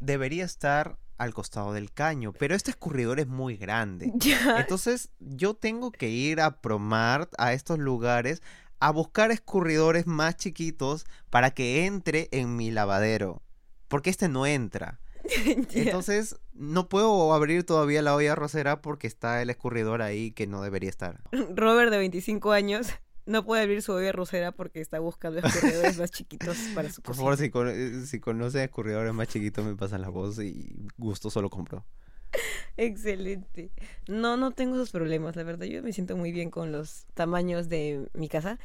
debería 0.00 0.44
estar 0.44 0.98
al 1.18 1.34
costado 1.34 1.72
del 1.74 1.92
caño, 1.92 2.32
pero 2.32 2.54
este 2.56 2.70
escurridor 2.70 3.20
es 3.20 3.28
muy 3.28 3.56
grande. 3.56 4.10
Ya. 4.16 4.58
Entonces 4.58 5.10
yo 5.20 5.54
tengo 5.54 5.92
que 5.92 6.08
ir 6.08 6.40
a 6.40 6.60
Promart, 6.60 7.32
a 7.38 7.52
estos 7.52 7.78
lugares, 7.78 8.42
a 8.80 8.90
buscar 8.90 9.30
escurridores 9.30 10.06
más 10.06 10.36
chiquitos 10.36 11.04
para 11.30 11.50
que 11.52 11.86
entre 11.86 12.28
en 12.32 12.56
mi 12.56 12.70
lavadero. 12.70 13.42
Porque 13.88 14.10
este 14.10 14.28
no 14.28 14.46
entra. 14.46 15.00
Entonces 15.74 16.36
no 16.52 16.88
puedo 16.88 17.32
abrir 17.34 17.64
todavía 17.64 18.02
la 18.02 18.14
olla 18.14 18.32
arrocera 18.32 18.80
porque 18.82 19.06
está 19.06 19.42
el 19.42 19.50
escurridor 19.50 20.02
ahí 20.02 20.32
que 20.32 20.46
no 20.46 20.62
debería 20.62 20.88
estar. 20.90 21.20
Robert 21.54 21.90
de 21.90 21.98
25 21.98 22.52
años 22.52 22.88
no 23.26 23.44
puede 23.44 23.62
abrir 23.62 23.82
su 23.82 23.92
olla 23.92 24.12
rosera 24.12 24.50
porque 24.52 24.80
está 24.80 24.98
buscando 24.98 25.38
escurridores 25.40 25.98
más 25.98 26.10
chiquitos 26.10 26.56
para 26.74 26.88
su 26.88 27.02
Por 27.02 27.14
cocina. 27.14 27.22
favor, 27.24 27.36
si, 27.36 27.50
cono- 27.50 27.70
eh, 27.70 28.06
si 28.06 28.18
conocen 28.18 28.62
escurridores 28.62 29.12
más 29.12 29.28
chiquitos, 29.28 29.64
me 29.64 29.76
pasan 29.76 30.00
la 30.02 30.08
voz 30.08 30.38
y 30.40 30.88
gusto 30.96 31.30
solo 31.30 31.50
compro. 31.50 31.84
Excelente. 32.76 33.70
No, 34.08 34.36
no 34.36 34.52
tengo 34.52 34.76
esos 34.76 34.90
problemas, 34.90 35.36
la 35.36 35.42
verdad. 35.42 35.66
Yo 35.66 35.82
me 35.82 35.92
siento 35.92 36.16
muy 36.16 36.32
bien 36.32 36.50
con 36.50 36.72
los 36.72 37.06
tamaños 37.14 37.68
de 37.68 38.08
mi 38.14 38.28
casa. 38.28 38.58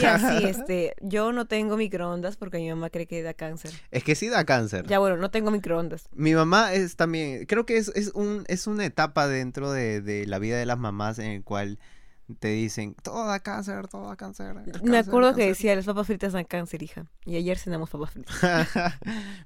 Ya, 0.00 0.18
sí, 0.18 0.44
este, 0.46 0.94
yo 1.00 1.32
no 1.32 1.46
tengo 1.46 1.76
microondas 1.76 2.36
porque 2.36 2.58
mi 2.58 2.68
mamá 2.68 2.90
cree 2.90 3.06
que 3.06 3.22
da 3.22 3.34
cáncer. 3.34 3.72
Es 3.90 4.04
que 4.04 4.14
sí 4.14 4.28
da 4.28 4.44
cáncer. 4.44 4.86
Ya, 4.86 4.98
bueno, 4.98 5.16
no 5.16 5.30
tengo 5.30 5.50
microondas. 5.50 6.08
Mi 6.12 6.34
mamá 6.34 6.72
es 6.74 6.96
también, 6.96 7.46
creo 7.46 7.66
que 7.66 7.76
es, 7.76 7.88
es, 7.94 8.10
un, 8.14 8.44
es 8.48 8.66
una 8.66 8.84
etapa 8.84 9.28
dentro 9.28 9.70
de, 9.70 10.00
de 10.00 10.26
la 10.26 10.38
vida 10.38 10.58
de 10.58 10.66
las 10.66 10.78
mamás 10.78 11.18
en 11.18 11.26
el 11.26 11.44
cual 11.44 11.78
te 12.38 12.48
dicen, 12.48 12.94
todo 13.02 13.26
da 13.26 13.40
cáncer, 13.40 13.88
todo 13.88 14.08
da 14.08 14.16
cáncer. 14.16 14.54
Me 14.54 14.64
cáncer, 14.72 14.96
acuerdo 15.08 15.30
que 15.30 15.36
cáncer". 15.42 15.48
decía, 15.48 15.76
las 15.76 15.84
papas 15.86 16.06
fritas 16.06 16.32
dan 16.32 16.44
cáncer, 16.44 16.82
hija. 16.82 17.06
Y 17.24 17.36
ayer 17.36 17.58
cenamos 17.58 17.90
papas 17.90 18.10
fritas. 18.10 18.34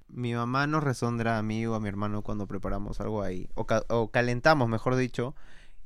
mi 0.08 0.34
mamá 0.34 0.66
nos 0.66 0.82
resondra 0.84 1.38
a 1.38 1.42
mí 1.42 1.66
o 1.66 1.74
a 1.74 1.80
mi 1.80 1.88
hermano 1.88 2.22
cuando 2.22 2.46
preparamos 2.46 3.00
algo 3.00 3.22
ahí, 3.22 3.48
o, 3.54 3.66
ca- 3.66 3.84
o 3.88 4.10
calentamos, 4.10 4.68
mejor 4.68 4.96
dicho, 4.96 5.34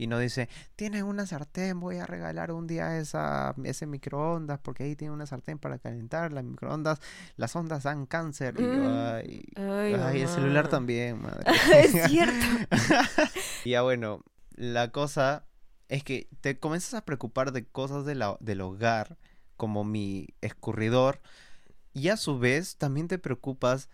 y 0.01 0.07
nos 0.07 0.21
dice, 0.21 0.49
tienes 0.77 1.03
una 1.03 1.27
sartén, 1.27 1.81
voy 1.81 1.97
a 1.97 2.07
regalar 2.07 2.53
un 2.53 2.69
día 2.69 2.99
esa, 2.99 3.53
ese 3.65 3.85
microondas, 3.87 4.61
porque 4.61 4.85
ahí 4.85 4.95
tiene 4.95 5.13
una 5.13 5.27
sartén 5.27 5.59
para 5.59 5.79
calentar, 5.81 6.33
las 6.33 6.45
microondas, 6.45 7.01
las 7.37 7.57
ondas 7.57 7.83
dan 7.83 8.07
cáncer. 8.07 8.55
Y 8.59 8.63
yo, 8.63 8.69
Mm. 8.69 8.97
ay, 9.17 9.43
Ay, 9.57 9.95
ay, 9.95 10.21
el 10.23 10.29
celular 10.29 10.69
también, 10.69 11.21
madre. 11.21 11.43
es 11.83 12.11
cierto. 12.11 12.47
Y 13.65 13.71
ya 13.71 13.83
bueno, 13.83 14.23
la 14.55 14.93
cosa 14.93 15.45
es 15.89 16.05
que 16.05 16.29
te 16.41 16.59
comienzas 16.59 16.95
a 16.95 17.05
preocupar 17.05 17.53
de 17.53 17.65
cosas 17.67 18.05
de 18.05 18.15
la- 18.15 18.37
del 18.41 18.61
hogar, 18.61 19.19
como 19.57 19.85
mi 19.85 20.29
escurridor, 20.41 21.21
y 21.95 22.09
a 22.09 22.17
su 22.17 22.39
vez 22.39 22.77
también 22.77 23.09
te 23.09 23.19
preocupas 23.19 23.89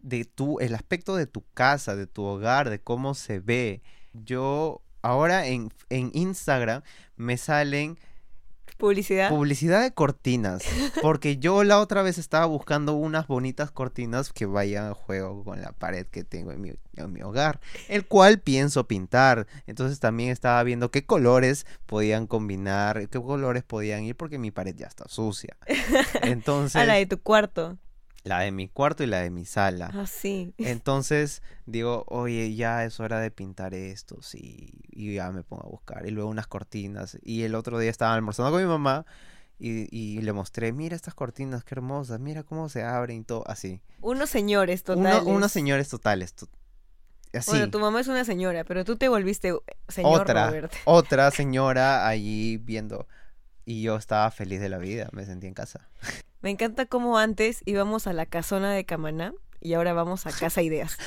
de 0.00 0.24
tu, 0.24 0.58
el 0.60 0.74
aspecto 0.74 1.16
de 1.16 1.26
tu 1.26 1.44
casa, 1.54 1.96
de 1.96 2.06
tu 2.06 2.24
hogar, 2.24 2.68
de 2.70 2.80
cómo 2.80 3.14
se 3.14 3.40
ve. 3.40 3.82
Yo 4.12 4.82
ahora 5.02 5.46
en, 5.46 5.70
en 5.90 6.10
Instagram 6.14 6.82
me 7.16 7.36
salen 7.36 7.98
Publicidad. 8.76 9.30
Publicidad 9.30 9.82
de 9.82 9.92
cortinas. 9.92 10.64
Porque 11.00 11.36
yo 11.36 11.62
la 11.64 11.78
otra 11.80 12.02
vez 12.02 12.18
estaba 12.18 12.46
buscando 12.46 12.94
unas 12.94 13.26
bonitas 13.26 13.70
cortinas 13.70 14.32
que 14.32 14.46
vayan 14.46 14.90
a 14.90 14.94
juego 14.94 15.44
con 15.44 15.60
la 15.60 15.72
pared 15.72 16.06
que 16.06 16.24
tengo 16.24 16.50
en 16.50 16.60
mi, 16.60 16.72
en 16.96 17.12
mi 17.12 17.22
hogar. 17.22 17.60
El 17.88 18.06
cual 18.06 18.40
pienso 18.40 18.86
pintar. 18.88 19.46
Entonces 19.66 20.00
también 20.00 20.30
estaba 20.30 20.62
viendo 20.64 20.90
qué 20.90 21.06
colores 21.06 21.66
podían 21.86 22.26
combinar, 22.26 23.08
qué 23.08 23.20
colores 23.20 23.62
podían 23.62 24.04
ir 24.04 24.16
porque 24.16 24.38
mi 24.38 24.50
pared 24.50 24.74
ya 24.74 24.86
está 24.86 25.08
sucia. 25.08 25.56
Entonces, 26.22 26.76
a 26.76 26.84
la 26.84 26.94
de 26.94 27.06
tu 27.06 27.20
cuarto. 27.20 27.78
La 28.24 28.40
de 28.40 28.50
mi 28.52 28.68
cuarto 28.68 29.02
y 29.04 29.06
la 29.06 29.20
de 29.20 29.30
mi 29.30 29.44
sala. 29.44 29.90
Ah, 29.94 30.06
sí. 30.06 30.54
Entonces 30.58 31.42
digo, 31.66 32.04
oye, 32.08 32.54
ya 32.54 32.84
es 32.84 32.98
hora 33.00 33.20
de 33.20 33.30
pintar 33.30 33.74
esto, 33.74 34.20
sí. 34.22 34.70
Y 34.90 35.14
ya 35.14 35.30
me 35.30 35.42
pongo 35.44 35.64
a 35.66 35.68
buscar. 35.68 36.06
Y 36.06 36.10
luego 36.10 36.28
unas 36.30 36.46
cortinas. 36.46 37.18
Y 37.22 37.42
el 37.42 37.54
otro 37.54 37.78
día 37.78 37.90
estaba 37.90 38.14
almorzando 38.14 38.50
con 38.50 38.62
mi 38.62 38.68
mamá 38.68 39.04
y, 39.58 39.86
y 39.96 40.20
le 40.22 40.32
mostré, 40.32 40.72
mira 40.72 40.96
estas 40.96 41.14
cortinas, 41.14 41.62
qué 41.64 41.74
hermosas, 41.76 42.18
mira 42.18 42.42
cómo 42.42 42.68
se 42.68 42.82
abren 42.82 43.18
y 43.20 43.24
todo, 43.24 43.44
así. 43.46 43.80
Unos 44.00 44.30
señores 44.30 44.82
Uno- 44.88 44.96
totales. 45.10 45.22
unos 45.26 45.52
señores 45.52 45.88
totales. 45.88 46.34
to- 46.34 46.48
Así. 47.32 47.50
Bueno, 47.50 47.68
tu 47.70 47.80
mamá 47.80 48.00
es 48.00 48.06
una 48.08 48.24
señora, 48.24 48.62
pero 48.64 48.84
tú 48.84 48.96
te 48.96 49.08
volviste 49.08 49.52
señor 49.88 50.20
otra, 50.22 50.46
Robert. 50.46 50.72
otra 50.84 51.30
señora 51.32 52.06
allí 52.06 52.56
viendo. 52.58 53.06
Y 53.66 53.82
yo 53.82 53.96
estaba 53.96 54.30
feliz 54.30 54.60
de 54.60 54.68
la 54.68 54.78
vida, 54.78 55.08
me 55.12 55.24
sentí 55.26 55.46
en 55.48 55.54
casa. 55.54 55.88
Me 56.44 56.50
encanta 56.50 56.84
cómo 56.84 57.16
antes 57.16 57.62
íbamos 57.64 58.06
a 58.06 58.12
la 58.12 58.26
casona 58.26 58.70
de 58.70 58.84
Camaná 58.84 59.32
y 59.62 59.72
ahora 59.72 59.94
vamos 59.94 60.26
a 60.26 60.30
Casa 60.38 60.60
Ideas. 60.60 60.98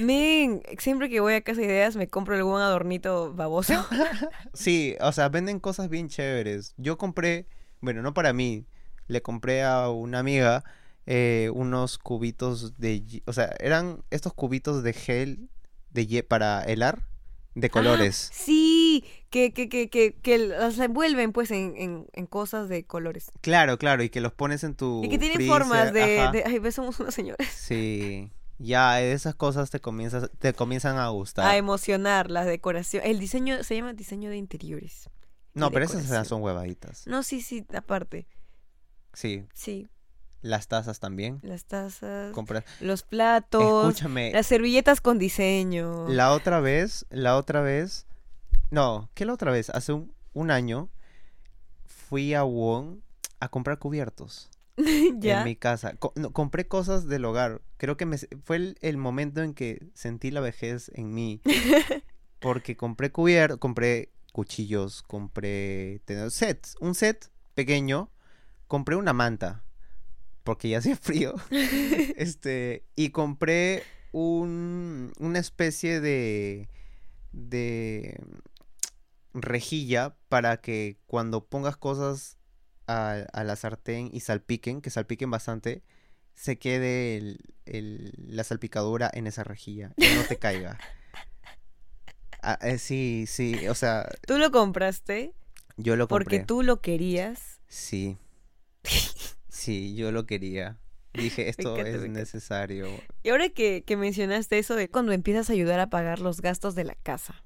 Men, 0.00 0.62
siempre 0.80 1.08
que 1.08 1.20
voy 1.20 1.34
a 1.34 1.42
Casa 1.42 1.62
Ideas 1.62 1.94
me 1.94 2.08
compro 2.08 2.34
algún 2.34 2.60
adornito 2.60 3.32
baboso. 3.32 3.86
Sí, 4.52 4.96
o 5.00 5.12
sea, 5.12 5.28
venden 5.28 5.60
cosas 5.60 5.88
bien 5.90 6.08
chéveres. 6.08 6.74
Yo 6.76 6.98
compré, 6.98 7.46
bueno, 7.80 8.02
no 8.02 8.14
para 8.14 8.32
mí, 8.32 8.66
le 9.06 9.22
compré 9.22 9.62
a 9.62 9.90
una 9.90 10.18
amiga 10.18 10.64
eh, 11.06 11.52
unos 11.54 11.98
cubitos 11.98 12.76
de, 12.78 13.22
o 13.26 13.32
sea, 13.32 13.54
eran 13.60 14.02
estos 14.10 14.34
cubitos 14.34 14.82
de 14.82 14.92
gel 14.92 15.48
de 15.92 16.24
para 16.24 16.64
helar 16.64 17.06
de 17.54 17.70
colores. 17.70 18.30
Sí, 18.32 19.04
que, 19.30 19.52
que, 19.52 19.68
que, 19.68 19.88
que, 19.88 20.14
que 20.14 20.38
las 20.38 20.78
envuelven 20.78 21.32
pues 21.32 21.50
en, 21.50 21.74
en, 21.76 22.06
en 22.12 22.26
cosas 22.26 22.68
de 22.68 22.84
colores. 22.84 23.30
Claro, 23.40 23.78
claro, 23.78 24.02
y 24.02 24.08
que 24.10 24.20
los 24.20 24.32
pones 24.32 24.64
en 24.64 24.74
tu 24.74 25.02
Y 25.04 25.08
que 25.08 25.18
tienen 25.18 25.36
freezer, 25.36 25.58
formas 25.58 25.92
de, 25.92 26.42
Ay, 26.44 26.58
ves, 26.58 26.74
somos 26.74 26.98
unos 27.00 27.14
señores. 27.14 27.48
Sí, 27.48 28.30
ya 28.58 29.00
esas 29.00 29.34
cosas 29.34 29.70
te 29.70 29.80
comienzas, 29.80 30.30
te 30.38 30.52
comienzan 30.52 30.98
a 30.98 31.08
gustar. 31.08 31.46
A 31.46 31.56
emocionar, 31.56 32.30
la 32.30 32.44
decoración. 32.44 33.02
El 33.04 33.18
diseño 33.18 33.62
se 33.64 33.76
llama 33.76 33.92
diseño 33.92 34.30
de 34.30 34.36
interiores. 34.36 35.08
no, 35.54 35.70
pero 35.70 35.84
esas 35.84 36.28
son 36.28 36.42
huevaditas. 36.42 37.06
No, 37.06 37.22
sí, 37.22 37.40
sí, 37.40 37.64
aparte. 37.74 38.26
Sí, 39.12 39.44
Sí, 39.54 39.86
las 40.44 40.68
tazas 40.68 41.00
también. 41.00 41.40
las 41.42 41.64
tazas, 41.64 42.32
Compras. 42.32 42.64
los 42.80 43.02
platos, 43.02 43.88
Escúchame, 43.88 44.30
las 44.32 44.46
servilletas 44.46 45.00
con 45.00 45.18
diseño. 45.18 46.06
La 46.08 46.32
otra 46.32 46.60
vez, 46.60 47.06
la 47.10 47.36
otra 47.36 47.62
vez, 47.62 48.06
no, 48.70 49.08
¿qué 49.14 49.24
la 49.24 49.32
otra 49.32 49.50
vez? 49.50 49.70
Hace 49.70 49.92
un, 49.94 50.12
un 50.34 50.50
año 50.50 50.90
fui 51.86 52.34
a 52.34 52.42
Wong 52.42 52.98
a 53.40 53.48
comprar 53.48 53.78
cubiertos 53.78 54.50
ya. 55.18 55.38
en 55.38 55.44
mi 55.44 55.56
casa. 55.56 55.94
Co- 55.96 56.12
no, 56.16 56.30
compré 56.32 56.66
cosas 56.68 57.06
del 57.08 57.24
hogar. 57.24 57.62
Creo 57.78 57.96
que 57.96 58.06
me, 58.06 58.18
fue 58.44 58.56
el, 58.56 58.78
el 58.82 58.96
momento 58.96 59.42
en 59.42 59.54
que 59.54 59.86
sentí 59.94 60.30
la 60.30 60.40
vejez 60.40 60.90
en 60.94 61.14
mí. 61.14 61.40
Porque 62.40 62.76
compré 62.76 63.10
cubiertos, 63.10 63.58
compré 63.58 64.10
cuchillos, 64.32 65.02
compré 65.02 66.02
sets, 66.28 66.76
un 66.80 66.94
set 66.94 67.30
pequeño, 67.54 68.10
compré 68.66 68.96
una 68.96 69.14
manta 69.14 69.62
porque 70.44 70.68
ya 70.68 70.78
hacía 70.78 70.96
frío. 70.96 71.34
este, 72.16 72.84
y 72.94 73.10
compré 73.10 73.82
un, 74.12 75.12
una 75.18 75.38
especie 75.40 76.00
de 76.00 76.68
de 77.32 78.20
rejilla 79.32 80.16
para 80.28 80.58
que 80.60 80.98
cuando 81.06 81.44
pongas 81.46 81.76
cosas 81.76 82.38
a, 82.86 83.24
a 83.32 83.44
la 83.44 83.56
sartén 83.56 84.10
y 84.12 84.20
salpiquen, 84.20 84.80
que 84.80 84.90
salpiquen 84.90 85.30
bastante, 85.30 85.82
se 86.34 86.58
quede 86.58 87.16
el- 87.16 87.40
el- 87.66 88.12
la 88.28 88.44
salpicadura 88.44 89.10
en 89.12 89.26
esa 89.26 89.42
rejilla 89.44 89.92
y 89.96 90.06
no 90.14 90.22
te 90.24 90.36
caiga. 90.38 90.78
Ah, 92.42 92.58
eh, 92.62 92.78
sí, 92.78 93.24
sí, 93.26 93.66
o 93.68 93.74
sea, 93.74 94.06
Tú 94.26 94.38
lo 94.38 94.50
compraste 94.52 95.32
yo 95.76 95.96
lo 95.96 96.06
compré. 96.06 96.24
porque 96.24 96.38
tú 96.46 96.62
lo 96.62 96.80
querías. 96.80 97.60
Sí. 97.68 98.18
Sí, 99.64 99.94
yo 99.94 100.12
lo 100.12 100.26
quería. 100.26 100.78
Dije, 101.14 101.48
esto 101.48 101.76
es 101.78 102.08
necesario. 102.10 102.86
Y 103.22 103.30
ahora 103.30 103.48
que, 103.48 103.82
que 103.84 103.96
mencionaste 103.96 104.58
eso 104.58 104.74
de 104.76 104.88
cuando 104.90 105.12
empiezas 105.12 105.48
a 105.48 105.54
ayudar 105.54 105.80
a 105.80 105.88
pagar 105.88 106.18
los 106.20 106.40
gastos 106.42 106.74
de 106.74 106.84
la 106.84 106.94
casa. 106.96 107.42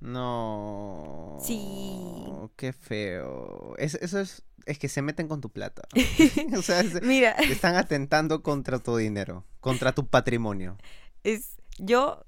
No. 0.00 1.38
Sí. 1.42 2.24
Qué 2.56 2.72
feo. 2.72 3.74
Es- 3.78 3.94
eso 3.96 4.20
es, 4.20 4.42
es 4.66 4.78
que 4.78 4.88
se 4.88 5.02
meten 5.02 5.28
con 5.28 5.40
tu 5.40 5.50
plata. 5.50 5.82
o 6.56 6.62
sea, 6.62 6.80
es- 6.80 7.02
Mira, 7.02 7.32
están 7.32 7.76
atentando 7.76 8.42
contra 8.42 8.78
tu 8.78 8.96
dinero, 8.96 9.44
contra 9.60 9.92
tu 9.92 10.06
patrimonio. 10.06 10.78
es 11.24 11.56
yo 11.78 12.24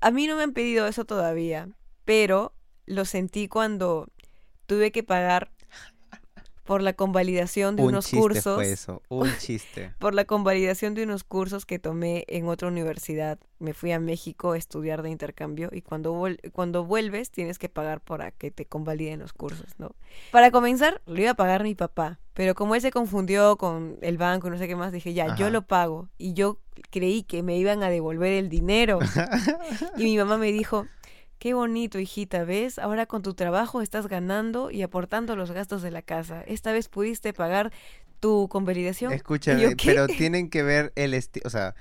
a 0.00 0.10
mí 0.10 0.26
no 0.26 0.36
me 0.36 0.42
han 0.42 0.52
pedido 0.52 0.86
eso 0.86 1.04
todavía, 1.04 1.68
pero 2.04 2.54
lo 2.86 3.04
sentí 3.04 3.48
cuando 3.48 4.08
tuve 4.66 4.92
que 4.92 5.02
pagar 5.02 5.50
por 6.64 6.82
la 6.82 6.94
convalidación 6.94 7.76
de 7.76 7.82
Un 7.82 7.88
unos 7.90 8.06
chiste 8.06 8.18
cursos. 8.18 8.54
fue 8.54 8.72
eso, 8.72 9.02
un 9.08 9.28
chiste. 9.38 9.92
Por 9.98 10.14
la 10.14 10.24
convalidación 10.24 10.94
de 10.94 11.02
unos 11.04 11.22
cursos 11.22 11.66
que 11.66 11.78
tomé 11.78 12.24
en 12.28 12.48
otra 12.48 12.68
universidad. 12.68 13.38
Me 13.58 13.74
fui 13.74 13.92
a 13.92 14.00
México 14.00 14.52
a 14.52 14.58
estudiar 14.58 15.02
de 15.02 15.10
intercambio 15.10 15.68
y 15.72 15.82
cuando, 15.82 16.26
cuando 16.52 16.84
vuelves 16.84 17.30
tienes 17.30 17.58
que 17.58 17.68
pagar 17.68 18.00
para 18.00 18.30
que 18.30 18.50
te 18.50 18.66
convaliden 18.66 19.20
los 19.20 19.32
cursos, 19.32 19.74
¿no? 19.78 19.92
Para 20.30 20.50
comenzar, 20.50 21.00
lo 21.06 21.20
iba 21.20 21.30
a 21.30 21.34
pagar 21.34 21.62
mi 21.62 21.74
papá, 21.74 22.18
pero 22.34 22.54
como 22.54 22.74
él 22.74 22.80
se 22.80 22.90
confundió 22.90 23.56
con 23.56 23.96
el 24.00 24.18
banco 24.18 24.48
y 24.48 24.50
no 24.50 24.58
sé 24.58 24.66
qué 24.66 24.76
más, 24.76 24.90
dije, 24.92 25.14
ya, 25.14 25.36
yo 25.36 25.50
lo 25.50 25.62
pago. 25.62 26.08
Y 26.18 26.32
yo 26.32 26.58
creí 26.90 27.22
que 27.22 27.42
me 27.42 27.56
iban 27.56 27.82
a 27.82 27.90
devolver 27.90 28.32
el 28.32 28.48
dinero. 28.48 28.98
Y 29.96 30.04
mi 30.04 30.16
mamá 30.18 30.36
me 30.38 30.50
dijo, 30.52 30.86
qué 31.44 31.52
bonito, 31.52 31.98
hijita, 31.98 32.44
¿ves? 32.44 32.78
Ahora 32.78 33.04
con 33.04 33.20
tu 33.20 33.34
trabajo 33.34 33.82
estás 33.82 34.06
ganando 34.06 34.70
y 34.70 34.80
aportando 34.80 35.36
los 35.36 35.50
gastos 35.50 35.82
de 35.82 35.90
la 35.90 36.00
casa. 36.00 36.40
Esta 36.46 36.72
vez 36.72 36.88
pudiste 36.88 37.34
pagar 37.34 37.70
tu 38.18 38.48
convalidación. 38.48 39.12
Escúchame, 39.12 39.60
yo, 39.60 39.68
¿qué? 39.76 39.84
pero 39.84 40.06
tienen 40.08 40.48
que 40.48 40.62
ver 40.62 40.94
el 40.96 41.12
estilo, 41.12 41.46
o 41.46 41.50
sea, 41.50 41.74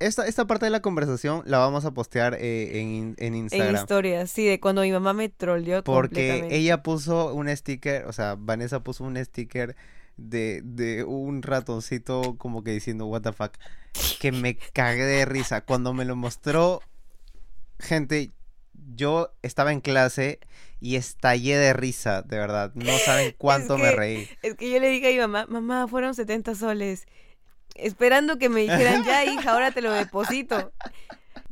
esta, 0.00 0.26
esta 0.26 0.46
parte 0.46 0.66
de 0.66 0.70
la 0.70 0.82
conversación 0.82 1.42
la 1.46 1.56
vamos 1.56 1.86
a 1.86 1.92
postear 1.92 2.34
eh, 2.34 2.78
en, 2.78 3.14
en 3.16 3.32
En 3.32 3.34
Instagram. 3.36 3.76
historias, 3.76 4.30
sí, 4.30 4.44
de 4.44 4.60
cuando 4.60 4.82
mi 4.82 4.92
mamá 4.92 5.14
me 5.14 5.30
troleó 5.30 5.82
Porque 5.82 6.48
ella 6.50 6.82
puso 6.82 7.32
un 7.32 7.48
sticker, 7.48 8.04
o 8.04 8.12
sea, 8.12 8.36
Vanessa 8.38 8.80
puso 8.80 9.02
un 9.02 9.16
sticker 9.16 9.76
de, 10.18 10.60
de 10.62 11.04
un 11.04 11.40
ratoncito 11.40 12.36
como 12.36 12.62
que 12.62 12.72
diciendo 12.72 13.06
what 13.06 13.22
the 13.22 13.32
fuck, 13.32 13.54
que 14.20 14.30
me 14.30 14.58
cagué 14.74 15.04
de 15.04 15.24
risa. 15.24 15.62
Cuando 15.62 15.94
me 15.94 16.04
lo 16.04 16.16
mostró, 16.16 16.82
gente, 17.78 18.32
yo 18.94 19.32
estaba 19.42 19.72
en 19.72 19.80
clase 19.80 20.38
y 20.80 20.96
estallé 20.96 21.56
de 21.56 21.72
risa, 21.72 22.22
de 22.22 22.38
verdad. 22.38 22.72
No 22.74 22.96
saben 22.98 23.34
cuánto 23.38 23.78
me 23.78 23.90
que- 23.90 23.96
reí. 23.96 24.28
Es 24.42 24.54
que 24.54 24.70
yo 24.70 24.78
le 24.78 24.88
dije 24.90 25.08
a 25.08 25.10
mi 25.12 25.18
mamá, 25.18 25.46
mamá, 25.48 25.88
fueron 25.88 26.14
70 26.14 26.54
soles. 26.54 27.06
Esperando 27.74 28.38
que 28.38 28.48
me 28.48 28.60
dijeran, 28.62 29.04
ya, 29.04 29.24
hija, 29.32 29.52
ahora 29.52 29.70
te 29.70 29.82
lo 29.82 29.92
deposito. 29.92 30.72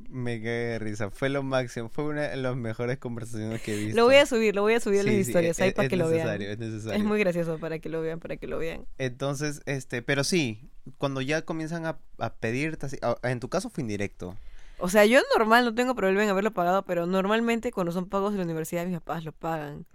Me 0.09 0.39
cagué 0.39 0.51
de 0.51 0.79
risa. 0.79 1.11
Fue 1.11 1.29
lo 1.29 1.43
máximo. 1.43 1.89
Fue 1.89 2.05
una 2.05 2.29
de 2.29 2.37
las 2.37 2.55
mejores 2.57 2.99
conversaciones 2.99 3.61
que 3.63 3.75
he 3.75 3.77
visto. 3.77 3.97
Lo 3.97 4.05
voy 4.05 4.15
a 4.17 4.27
subir, 4.27 4.55
lo 4.55 4.63
voy 4.63 4.75
a 4.75 4.81
subir 4.81 5.01
a 5.01 5.03
las 5.03 5.13
Sí, 5.13 5.25
sí, 5.25 5.31
historias 5.31 5.59
e- 5.59 5.65
ahí 5.65 5.73
para 5.73 5.87
es 5.87 5.91
que 5.91 5.97
lo 5.97 6.09
vean. 6.09 6.41
Es 6.41 6.59
necesario. 6.59 6.99
Es 6.99 7.05
muy 7.05 7.19
gracioso 7.19 7.59
para 7.59 7.81
que 7.81 7.89
lo 7.89 8.01
vean, 8.01 8.21
para 8.21 8.37
que 8.37 8.47
lo 8.47 8.59
vean. 8.59 8.87
Entonces, 8.99 9.61
este, 9.67 10.03
pero 10.03 10.23
sí, 10.23 10.71
cuando 10.99 11.21
ya 11.21 11.43
comienzan 11.43 11.85
a, 11.87 11.99
a 12.19 12.33
pedirte 12.35 12.87
así, 12.87 12.97
en 13.25 13.41
tu 13.41 13.49
caso 13.49 13.71
fue 13.71 13.83
indirecto. 13.83 14.37
O 14.79 14.89
sea, 14.89 15.05
yo 15.07 15.21
normal 15.37 15.65
no 15.65 15.75
tengo 15.75 15.95
problema 15.95 16.25
en 16.25 16.31
haberlo 16.31 16.53
pagado, 16.53 16.85
pero 16.85 17.07
normalmente 17.07 17.73
cuando 17.73 17.93
son 17.93 18.09
pagos 18.09 18.33
de 18.33 18.39
la 18.39 18.45
universidad 18.45 18.85
mis 18.87 18.95
papás 18.99 19.25
lo 19.25 19.33
pagan. 19.33 19.87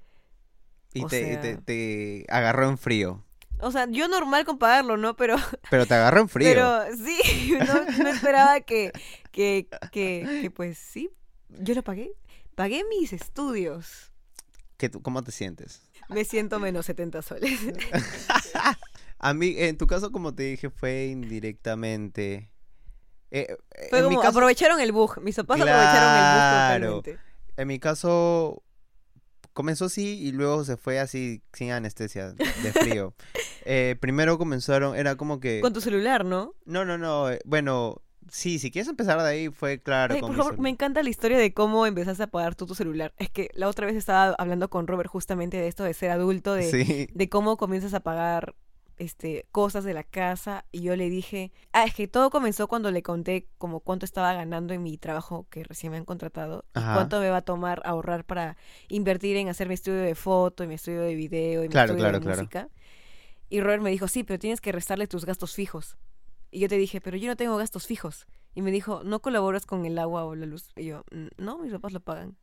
Y 0.93 1.05
te, 1.05 1.37
te, 1.37 1.41
sea- 1.53 1.61
te 1.61 2.25
agarró 2.29 2.69
en 2.69 2.77
frío. 2.77 3.23
O 3.61 3.71
sea, 3.71 3.87
yo 3.89 4.07
normal 4.07 4.45
con 4.45 4.57
pagarlo, 4.57 4.95
¿no? 4.97 5.15
Pero, 5.17 5.35
Pero 5.69 5.85
te 5.85 5.93
agarró 5.93 6.21
en 6.21 6.29
frío. 6.29 6.49
pero 6.49 6.81
sí, 6.95 7.53
no, 7.67 8.03
no 8.03 8.09
esperaba 8.09 8.61
que, 8.61 8.91
que, 9.31 9.67
que, 9.91 10.39
que, 10.41 10.51
pues 10.51 10.77
sí, 10.77 11.09
yo 11.49 11.73
lo 11.75 11.83
pagué. 11.83 12.11
Pagué 12.55 12.83
mis 12.89 13.11
estudios. 13.13 14.11
¿Qué 14.77 14.87
tú- 14.89 15.01
¿Cómo 15.01 15.21
te 15.23 15.31
sientes? 15.31 15.81
Me 16.07 16.23
siento 16.23 16.59
menos 16.59 16.85
70 16.85 17.21
soles. 17.21 17.59
A 19.19 19.33
mí, 19.33 19.53
en 19.57 19.77
tu 19.77 19.85
caso, 19.87 20.11
como 20.13 20.33
te 20.33 20.43
dije, 20.43 20.69
fue 20.69 21.07
indirectamente. 21.07 22.49
Eh, 23.31 23.55
Fue 23.89 23.99
en, 23.99 24.05
mi 24.09 24.15
como, 24.15 24.21
caso, 24.21 24.37
aprovecharon 24.39 24.79
el 24.79 24.91
bug. 24.91 25.19
Mis 25.21 25.35
papás 25.35 25.59
aprovecharon 25.61 26.81
el 26.83 26.89
bug 26.89 27.03
totalmente. 27.03 27.19
en 27.57 27.67
mi 27.67 27.79
caso, 27.79 28.63
comenzó 29.53 29.85
así 29.85 30.17
y 30.19 30.31
luego 30.31 30.63
se 30.63 30.77
fue 30.77 30.99
así, 30.99 31.41
sin 31.53 31.71
anestesia, 31.71 32.31
de 32.31 32.73
frío. 32.73 33.13
Eh, 33.65 33.97
primero 33.99 34.37
comenzaron, 34.37 34.95
era 34.95 35.15
como 35.17 35.39
que... 35.41 35.59
Con 35.61 35.73
tu 35.73 35.81
celular, 35.81 36.23
¿no? 36.25 36.55
No, 36.65 36.85
no, 36.85 36.97
no. 36.97 37.29
eh, 37.29 37.39
Bueno, 37.45 38.01
sí, 38.31 38.57
si 38.57 38.71
quieres 38.71 38.87
empezar 38.87 39.21
de 39.21 39.27
ahí, 39.27 39.49
fue 39.49 39.79
claro. 39.83 40.15
Ay, 40.15 40.21
con 40.21 40.29
por 40.29 40.37
favor, 40.37 40.59
me 40.59 40.69
encanta 40.69 41.03
la 41.03 41.09
historia 41.09 41.37
de 41.37 41.53
cómo 41.53 41.85
empezaste 41.85 42.23
a 42.23 42.27
pagar 42.27 42.55
tú 42.55 42.65
tu 42.65 42.73
celular. 42.73 43.13
Es 43.17 43.29
que 43.29 43.49
la 43.53 43.67
otra 43.67 43.85
vez 43.85 43.95
estaba 43.97 44.33
hablando 44.39 44.69
con 44.69 44.87
Robert 44.87 45.09
justamente 45.11 45.57
de 45.57 45.67
esto 45.67 45.83
de 45.83 45.93
ser 45.93 46.09
adulto, 46.09 46.53
de, 46.53 46.71
Sí. 46.71 47.09
de 47.13 47.29
cómo 47.29 47.57
comienzas 47.57 47.93
a 47.93 47.99
pagar 47.99 48.55
este 48.99 49.47
cosas 49.51 49.83
de 49.83 49.93
la 49.93 50.03
casa 50.03 50.65
y 50.71 50.81
yo 50.81 50.95
le 50.95 51.09
dije, 51.09 51.51
ah, 51.73 51.85
es 51.85 51.93
que 51.95 52.07
todo 52.07 52.29
comenzó 52.29 52.67
cuando 52.67 52.91
le 52.91 53.01
conté 53.01 53.47
como 53.57 53.79
cuánto 53.79 54.05
estaba 54.05 54.33
ganando 54.33 54.73
en 54.73 54.83
mi 54.83 54.97
trabajo 54.97 55.47
que 55.49 55.63
recién 55.63 55.91
me 55.91 55.97
han 55.97 56.05
contratado 56.05 56.65
y 56.75 56.79
cuánto 56.79 57.19
me 57.19 57.29
va 57.29 57.37
a 57.37 57.41
tomar 57.41 57.81
ahorrar 57.85 58.25
para 58.25 58.57
invertir 58.89 59.37
en 59.37 59.49
hacer 59.49 59.67
mi 59.67 59.73
estudio 59.73 60.01
de 60.01 60.15
foto 60.15 60.63
y 60.63 60.67
mi 60.67 60.75
estudio 60.75 61.01
de 61.01 61.15
video 61.15 61.63
y 61.63 61.67
mi 61.67 61.71
Claro, 61.71 61.93
estudio 61.93 62.03
claro, 62.03 62.19
de 62.19 62.25
claro. 62.25 62.41
música. 62.41 62.69
Y 63.49 63.61
Robert 63.61 63.81
me 63.81 63.89
dijo, 63.89 64.07
sí, 64.07 64.23
pero 64.23 64.37
tienes 64.37 64.61
que 64.61 64.71
restarle 64.71 65.07
tus 65.07 65.25
gastos 65.25 65.55
fijos. 65.55 65.97
Y 66.51 66.59
yo 66.59 66.69
te 66.69 66.75
dije, 66.77 67.01
pero 67.01 67.17
yo 67.17 67.27
no 67.27 67.35
tengo 67.35 67.57
gastos 67.57 67.87
fijos. 67.87 68.27
Y 68.55 68.61
me 68.61 68.71
dijo, 68.71 69.03
¿no 69.03 69.21
colaboras 69.21 69.65
con 69.65 69.85
el 69.85 69.97
agua 69.99 70.25
o 70.25 70.35
la 70.35 70.45
luz? 70.45 70.69
Y 70.75 70.85
yo, 70.85 71.03
"Mm, 71.11 71.27
no, 71.37 71.59
mis 71.59 71.71
papás 71.71 71.93
lo 71.93 71.99
pagan. 71.99 72.35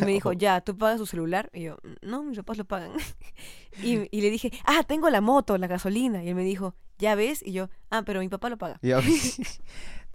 Y 0.00 0.04
me 0.04 0.12
dijo, 0.12 0.32
ya, 0.32 0.60
¿tú 0.60 0.76
pagas 0.78 0.98
tu 0.98 1.06
celular? 1.06 1.50
Y 1.52 1.62
yo, 1.62 1.76
"Mm, 1.82 2.08
no, 2.08 2.22
mis 2.22 2.38
papás 2.38 2.56
lo 2.58 2.64
pagan. 2.64 2.92
y, 3.82 4.08
y 4.16 4.20
le 4.22 4.30
dije, 4.30 4.52
ah, 4.64 4.82
tengo 4.84 5.10
la 5.10 5.20
moto, 5.20 5.58
la 5.58 5.66
gasolina. 5.66 6.22
Y 6.24 6.28
él 6.28 6.34
me 6.36 6.44
dijo, 6.44 6.74
¿ya 6.98 7.14
ves? 7.16 7.42
Y 7.44 7.52
yo, 7.52 7.68
ah, 7.90 8.02
pero 8.06 8.20
mi 8.20 8.28
papá 8.28 8.48
lo 8.50 8.56
paga. 8.58 8.78
Ya- 8.82 9.00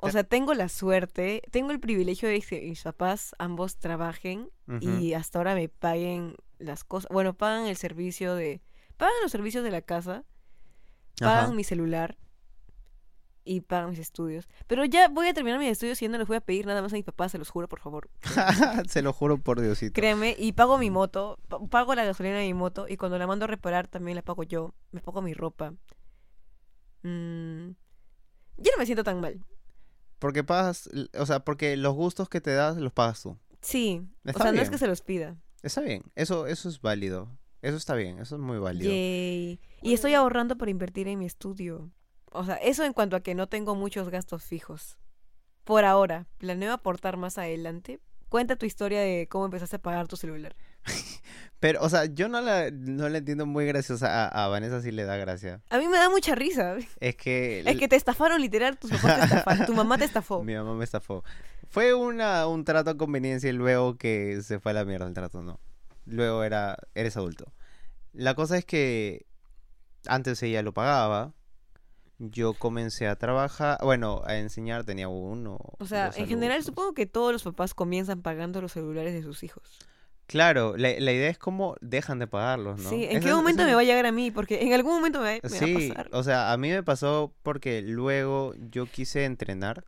O 0.06 0.12
sea, 0.12 0.26
tengo 0.26 0.54
la 0.54 0.68
suerte, 0.68 1.42
tengo 1.52 1.72
el 1.72 1.80
privilegio 1.80 2.28
de 2.28 2.42
que 2.42 2.60
mis 2.62 2.84
papás 2.84 3.34
ambos 3.40 3.78
trabajen 3.78 4.50
y 4.82 5.14
hasta 5.14 5.40
ahora 5.40 5.56
me 5.56 5.70
paguen 5.70 6.36
las 6.60 6.84
cosas. 6.84 7.10
Bueno, 7.10 7.34
pagan 7.36 7.68
el 7.68 7.78
servicio 7.78 8.36
de. 8.36 8.62
Pagan 8.98 9.14
los 9.22 9.32
servicios 9.32 9.64
de 9.64 9.72
la 9.72 9.82
casa, 9.82 10.26
pagan 11.20 11.46
Ajá. 11.46 11.54
mi 11.54 11.64
celular 11.64 12.18
y 13.46 13.62
pagan 13.62 13.90
mis 13.92 14.00
estudios. 14.00 14.48
Pero 14.68 14.86
ya 14.86 15.08
voy 15.10 15.28
a 15.28 15.34
terminar 15.34 15.60
mis 15.60 15.70
estudios 15.70 16.02
y 16.02 16.06
ya 16.06 16.10
no 16.12 16.18
les 16.18 16.28
voy 16.28 16.38
a 16.38 16.42
pedir 16.42 16.66
nada 16.66 16.82
más 16.82 16.94
a 16.94 16.96
mis 16.96 17.06
papás, 17.06 17.32
se 17.32 17.38
los 17.38 17.50
juro, 17.50 17.68
por 17.68 17.80
favor. 17.80 18.10
Se 18.88 19.02
lo 19.02 19.12
juro 19.14 19.38
por 19.38 19.60
Diosito. 19.62 19.94
Créeme, 19.94 20.36
y 20.38 20.54
pago 20.54 20.78
mi 20.78 20.90
moto, 20.90 21.38
pa- 21.48 21.60
pago 21.68 21.96
la 21.96 22.06
gasolina 22.06 22.38
de 22.38 22.46
mi 22.46 22.54
moto 22.54 22.86
y 22.88 22.98
cuando 22.98 23.18
la 23.18 23.28
mando 23.28 23.46
a 23.46 23.48
reparar 23.48 23.88
también 23.88 24.16
la 24.16 24.22
pago 24.22 24.44
yo, 24.44 24.74
me 24.92 25.02
pago 25.02 25.22
mi 25.22 25.34
ropa. 25.34 25.74
Mm, 27.04 27.70
yo 28.58 28.72
no 28.72 28.78
me 28.78 28.86
siento 28.86 29.04
tan 29.04 29.20
mal. 29.22 29.44
Porque 30.20 30.44
pagas, 30.44 30.90
o 31.20 31.26
sea, 31.26 31.44
porque 31.44 31.76
los 31.76 31.94
gustos 31.96 32.30
que 32.30 32.40
te 32.42 32.52
das 32.54 32.78
los 32.78 32.94
pagas 32.94 33.22
tú. 33.24 33.38
Sí, 33.62 34.02
o 34.26 34.32
sea, 34.34 34.52
no 34.52 34.62
es 34.62 34.70
que 34.70 34.78
se 34.78 34.88
los 34.88 35.02
pida. 35.02 35.36
Está 35.64 35.82
bien, 35.82 36.04
eso, 36.16 36.48
eso 36.48 36.70
es 36.70 36.82
válido. 36.82 37.30
Eso 37.62 37.78
está 37.78 37.96
bien, 37.96 38.20
eso 38.20 38.36
es 38.36 38.42
muy 38.42 38.58
válido. 38.58 38.90
Yay. 38.92 39.60
Y 39.82 39.94
estoy 39.94 40.14
ahorrando 40.14 40.58
para 40.58 40.70
invertir 40.72 41.08
en 41.08 41.20
mi 41.20 41.26
estudio. 41.26 41.92
O 42.34 42.46
sea, 42.46 42.56
eso 42.56 42.84
en 42.84 42.94
cuanto 42.94 43.16
a 43.16 43.22
que 43.22 43.36
no 43.36 43.48
tengo 43.48 43.76
muchos 43.76 44.10
gastos 44.10 44.44
fijos. 44.44 44.98
Por 45.64 45.86
ahora, 45.86 46.28
planeo 46.38 46.74
aportar 46.74 47.18
más 47.18 47.38
adelante. 47.38 48.00
Cuenta 48.30 48.56
tu 48.56 48.66
historia 48.66 49.02
de 49.02 49.28
cómo 49.30 49.46
empezaste 49.46 49.76
a 49.78 49.82
pagar 49.82 50.08
tu 50.08 50.18
celular. 50.18 50.56
Pero, 51.60 51.82
o 51.82 51.88
sea, 51.88 52.06
yo 52.06 52.28
no 52.28 52.42
la, 52.42 52.72
no 52.72 53.08
la 53.08 53.20
entiendo 53.20 53.46
muy 53.46 53.66
graciosa. 53.66 54.26
A, 54.28 54.46
a 54.46 54.48
Vanessa 54.50 54.82
sí 54.82 54.92
le 54.92 55.06
da 55.06 55.16
gracia. 55.16 55.62
A 55.70 55.78
mí 55.78 55.88
me 55.88 55.98
da 55.98 56.10
mucha 56.10 56.36
risa. 56.36 56.76
Es 57.00 57.16
que... 57.16 57.64
Es 57.66 57.78
que 57.78 57.88
te 57.88 57.96
estafaron 57.96 58.42
literal, 58.42 58.78
tus 58.78 58.92
papás 58.92 59.20
te 59.20 59.26
estafaron, 59.26 59.66
tu 59.66 59.74
mamá 59.74 59.98
te 59.98 60.04
estafó. 60.04 60.44
Mi 60.44 60.56
mamá 60.56 60.74
me 60.74 60.84
estafó. 60.84 61.24
Fue 61.70 61.94
una, 61.94 62.48
un 62.48 62.66
trato 62.66 62.90
a 62.90 62.98
conveniencia 62.98 63.50
y 63.50 63.54
luego 63.54 63.98
que 63.98 64.42
se 64.42 64.60
fue 64.60 64.72
a 64.72 64.76
la 64.76 64.86
mierda 64.86 65.08
el 65.08 65.14
trato, 65.14 65.42
no. 65.42 65.60
Luego 66.06 66.44
era, 66.44 66.78
eres 66.96 67.16
adulto. 67.16 67.54
La 68.12 68.36
cosa 68.36 68.58
es 68.58 68.66
que 68.66 69.26
antes 70.06 70.44
ella 70.44 70.62
lo 70.64 70.74
pagaba. 70.74 71.34
Yo 72.32 72.54
comencé 72.54 73.08
a 73.08 73.16
trabajar, 73.16 73.78
bueno, 73.84 74.22
a 74.26 74.38
enseñar, 74.38 74.84
tenía 74.86 75.08
uno. 75.10 75.58
O 75.80 75.86
sea, 75.86 76.12
en 76.16 76.28
general 76.28 76.64
supongo 76.64 76.94
que 76.94 77.06
todos 77.06 77.32
los 77.34 77.44
papás 77.44 77.74
comienzan 77.74 78.22
pagando 78.22 78.62
los 78.62 78.72
celulares 78.72 79.14
de 79.14 79.22
sus 79.24 79.44
hijos. 79.44 79.80
Claro, 80.26 80.78
la, 80.78 80.90
la 81.00 81.12
idea 81.12 81.30
es 81.30 81.38
cómo 81.38 81.76
dejan 81.82 82.18
de 82.18 82.28
pagarlos, 82.28 82.80
¿no? 82.82 82.90
Sí, 82.90 83.04
¿en 83.10 83.20
qué 83.22 83.34
momento 83.34 83.66
me 83.66 83.76
va 83.76 83.82
a 83.82 83.84
llegar 83.84 84.06
a 84.06 84.12
mí? 84.14 84.32
Porque 84.32 84.62
en 84.64 84.74
algún 84.74 84.94
momento 84.96 85.20
me, 85.20 85.42
Sí, 85.44 85.74
va 85.74 85.82
a 85.92 85.96
pasar. 85.96 86.10
o 86.14 86.24
sea, 86.24 86.54
a 86.54 86.58
mí 86.58 86.70
me 86.70 86.82
pasó 86.82 87.34
porque 87.44 87.82
luego 87.82 88.54
yo 88.72 88.86
quise 88.86 89.26
entrenar. 89.26 89.84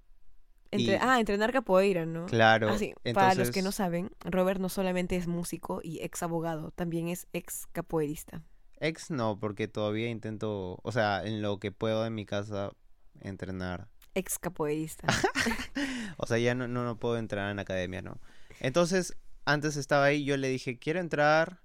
Entre- 0.71 0.95
y- 0.95 0.99
Ah, 0.99 1.19
entrenar 1.21 1.53
capoeira, 1.53 2.05
¿no? 2.05 2.25
Claro. 2.25 2.67
Ah, 2.69 2.77
sí. 2.77 2.93
Para 3.13 3.33
los 3.35 3.51
que 3.51 3.61
no 3.61 3.71
saben, 3.71 4.11
Robert 4.25 4.59
no 4.59 4.67
solamente 4.67 5.15
es 5.15 5.25
músico 5.27 5.79
y 5.81 5.99
ex 6.03 6.21
abogado, 6.21 6.71
también 6.71 7.07
es 7.07 7.27
ex 7.31 7.67
capoeirista. 7.71 8.41
Ex 8.79 9.09
no, 9.11 9.39
porque 9.39 9.67
todavía 9.67 10.09
intento, 10.09 10.79
o 10.83 10.91
sea, 10.91 11.23
en 11.25 11.41
lo 11.41 11.59
que 11.59 11.71
puedo 11.71 12.05
en 12.05 12.13
mi 12.15 12.25
casa 12.25 12.71
entrenar. 13.21 13.87
Ex 14.13 14.39
capoeirista. 14.39 15.07
O 16.17 16.27
sea, 16.27 16.37
ya 16.37 16.55
no, 16.55 16.67
no, 16.69 16.85
no 16.85 16.97
puedo 16.97 17.17
entrar 17.17 17.51
en 17.51 17.59
academia, 17.59 18.01
¿no? 18.01 18.19
Entonces, 18.61 19.17
antes 19.43 19.75
estaba 19.75 20.05
ahí, 20.05 20.23
yo 20.23 20.37
le 20.37 20.47
dije, 20.47 20.79
quiero 20.79 20.99
entrar. 21.01 21.59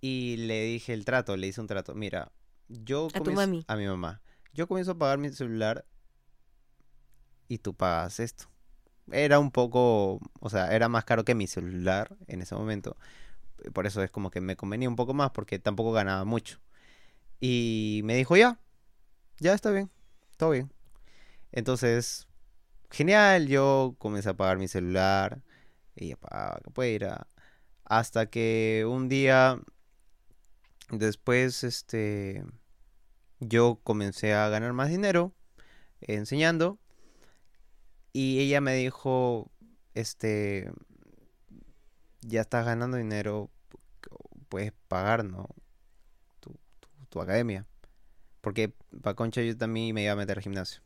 Y 0.00 0.38
le 0.38 0.64
dije 0.64 0.94
el 0.94 1.04
trato, 1.04 1.36
le 1.36 1.46
hice 1.48 1.60
un 1.60 1.66
trato. 1.66 1.94
Mira, 1.94 2.32
yo 2.68 3.08
A 3.12 3.18
tu 3.18 3.24
comienzo- 3.24 3.36
mami. 3.36 3.64
A 3.68 3.76
mi 3.76 3.86
mamá. 3.86 4.22
Yo 4.54 4.66
comienzo 4.66 4.92
a 4.92 4.98
pagar 4.98 5.18
mi 5.18 5.28
celular 5.30 5.84
y 7.48 7.58
tú 7.58 7.74
pagas 7.74 8.18
esto. 8.20 8.46
Era 9.12 9.38
un 9.38 9.50
poco, 9.50 10.20
o 10.40 10.48
sea, 10.50 10.74
era 10.74 10.88
más 10.88 11.04
caro 11.04 11.24
que 11.24 11.34
mi 11.34 11.46
celular 11.46 12.16
en 12.28 12.40
ese 12.42 12.54
momento. 12.54 12.96
Por 13.72 13.86
eso 13.86 14.02
es 14.02 14.10
como 14.10 14.30
que 14.30 14.40
me 14.40 14.56
convenía 14.56 14.88
un 14.88 14.96
poco 14.96 15.14
más 15.14 15.30
porque 15.30 15.58
tampoco 15.58 15.92
ganaba 15.92 16.24
mucho. 16.24 16.58
Y 17.40 18.02
me 18.04 18.16
dijo, 18.16 18.36
ya, 18.36 18.60
ya 19.38 19.54
está 19.54 19.70
bien, 19.70 19.90
todo 20.36 20.50
bien. 20.50 20.72
Entonces, 21.52 22.28
genial, 22.90 23.48
yo 23.48 23.96
comencé 23.98 24.28
a 24.30 24.32
apagar 24.32 24.58
mi 24.58 24.68
celular. 24.68 25.42
Y 25.96 26.12
apagaba, 26.12 26.60
que 26.64 26.70
puede 26.70 26.90
ir 26.92 27.06
a- 27.06 27.26
Hasta 27.84 28.26
que 28.30 28.86
un 28.88 29.08
día, 29.08 29.60
después, 30.90 31.64
este, 31.64 32.44
yo 33.40 33.80
comencé 33.82 34.34
a 34.34 34.48
ganar 34.48 34.72
más 34.72 34.88
dinero 34.90 35.34
enseñando. 36.00 36.78
Y 38.12 38.40
ella 38.40 38.60
me 38.60 38.74
dijo, 38.74 39.50
este, 39.94 40.70
ya 42.22 42.42
estás 42.42 42.64
ganando 42.66 42.96
dinero, 42.96 43.50
puedes 44.48 44.72
pagar, 44.88 45.24
¿no? 45.24 45.48
Tu, 46.40 46.50
tu, 46.80 46.88
tu 47.08 47.20
academia. 47.20 47.66
Porque 48.40 48.72
para 49.02 49.14
Concha 49.14 49.42
yo 49.42 49.56
también 49.56 49.94
me 49.94 50.02
iba 50.02 50.12
a 50.12 50.16
meter 50.16 50.38
al 50.38 50.42
gimnasio. 50.42 50.82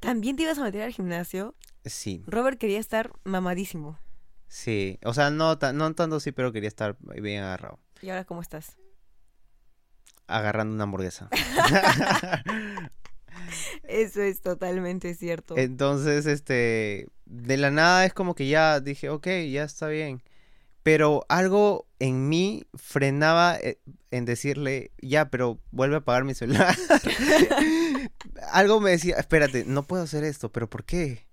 ¿También 0.00 0.36
te 0.36 0.44
ibas 0.44 0.58
a 0.58 0.62
meter 0.62 0.82
al 0.82 0.92
gimnasio? 0.92 1.54
Sí, 1.84 2.22
Robert 2.26 2.58
quería 2.58 2.78
estar 2.78 3.12
mamadísimo. 3.24 3.98
sí. 4.46 4.98
O 5.04 5.12
sea, 5.14 5.30
no, 5.30 5.58
no 5.74 5.94
tanto 5.94 6.20
sí, 6.20 6.32
pero 6.32 6.52
quería 6.52 6.68
estar 6.68 6.96
bien 7.00 7.42
agarrado. 7.42 7.78
¿Y 8.00 8.10
ahora 8.10 8.24
cómo 8.24 8.40
estás? 8.42 8.76
Agarrando 10.26 10.74
una 10.74 10.84
hamburguesa. 10.84 11.28
Eso 13.84 14.20
es 14.22 14.40
totalmente 14.40 15.14
cierto. 15.14 15.56
Entonces, 15.56 16.26
este, 16.26 17.08
de 17.24 17.56
la 17.56 17.70
nada 17.70 18.04
es 18.04 18.12
como 18.12 18.34
que 18.34 18.46
ya 18.48 18.80
dije, 18.80 19.08
ok, 19.10 19.26
ya 19.50 19.64
está 19.64 19.88
bien. 19.88 20.22
Pero 20.88 21.26
algo 21.28 21.86
en 21.98 22.30
mí 22.30 22.64
frenaba 22.72 23.58
eh, 23.58 23.78
en 24.10 24.24
decirle, 24.24 24.90
ya, 25.02 25.28
pero 25.28 25.60
vuelve 25.70 25.96
a 25.96 25.98
apagar 25.98 26.24
mi 26.24 26.32
celular. 26.32 26.74
algo 28.52 28.80
me 28.80 28.92
decía, 28.92 29.16
espérate, 29.16 29.66
no 29.66 29.82
puedo 29.82 30.04
hacer 30.04 30.24
esto, 30.24 30.50
pero 30.50 30.70
¿por 30.70 30.84
qué? 30.84 31.26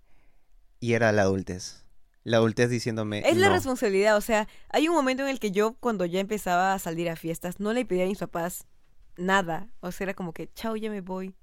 Y 0.81 0.91
era 0.91 1.13
la 1.13 1.21
adultez. 1.21 1.85
La 2.25 2.35
adultez 2.35 2.69
diciéndome, 2.69 3.19
Es 3.25 3.37
la 3.37 3.47
responsabilidad, 3.47 4.17
o 4.17 4.21
sea, 4.21 4.49
hay 4.71 4.89
un 4.89 4.93
momento 4.93 5.23
en 5.23 5.29
el 5.29 5.39
que 5.39 5.51
yo 5.51 5.75
cuando 5.79 6.03
ya 6.03 6.19
empezaba 6.19 6.73
a 6.73 6.79
salir 6.79 7.09
a 7.09 7.15
fiestas 7.15 7.61
no 7.61 7.71
le 7.71 7.85
pedía 7.85 8.03
a 8.03 8.07
mis 8.07 8.19
papás 8.19 8.67
nada, 9.15 9.69
o 9.79 9.93
sea, 9.93 10.03
era 10.03 10.15
como 10.15 10.33
que, 10.33 10.51
chao, 10.53 10.75
ya 10.75 10.89
me 10.89 10.99
voy, 10.99 11.33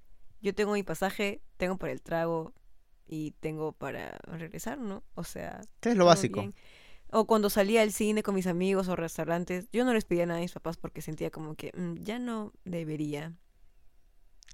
yo 0.42 0.54
tengo 0.54 0.74
mi 0.74 0.82
pasaje, 0.82 1.40
tengo 1.56 1.78
para 1.78 1.94
el 1.94 2.02
trago 2.02 2.52
y 3.06 3.30
tengo 3.40 3.72
para 3.72 4.18
regresar, 4.24 4.76
¿no? 4.76 5.02
O 5.14 5.24
sea, 5.24 5.62
¿Qué 5.80 5.92
es 5.92 5.96
lo 5.96 6.04
básico? 6.04 6.40
bien. 6.40 6.54
O 7.12 7.26
cuando 7.26 7.50
salía 7.50 7.82
al 7.82 7.92
cine 7.92 8.22
con 8.22 8.34
mis 8.34 8.46
amigos 8.46 8.88
o 8.88 8.96
restaurantes, 8.96 9.68
yo 9.72 9.84
no 9.84 9.92
les 9.92 10.04
pedía 10.06 10.24
nada 10.26 10.38
a 10.38 10.42
mis 10.42 10.52
papás 10.52 10.78
porque 10.78 11.02
sentía 11.02 11.30
como 11.30 11.54
que 11.54 11.70
"Mm, 11.76 12.02
ya 12.02 12.18
no 12.18 12.52
debería, 12.64 13.34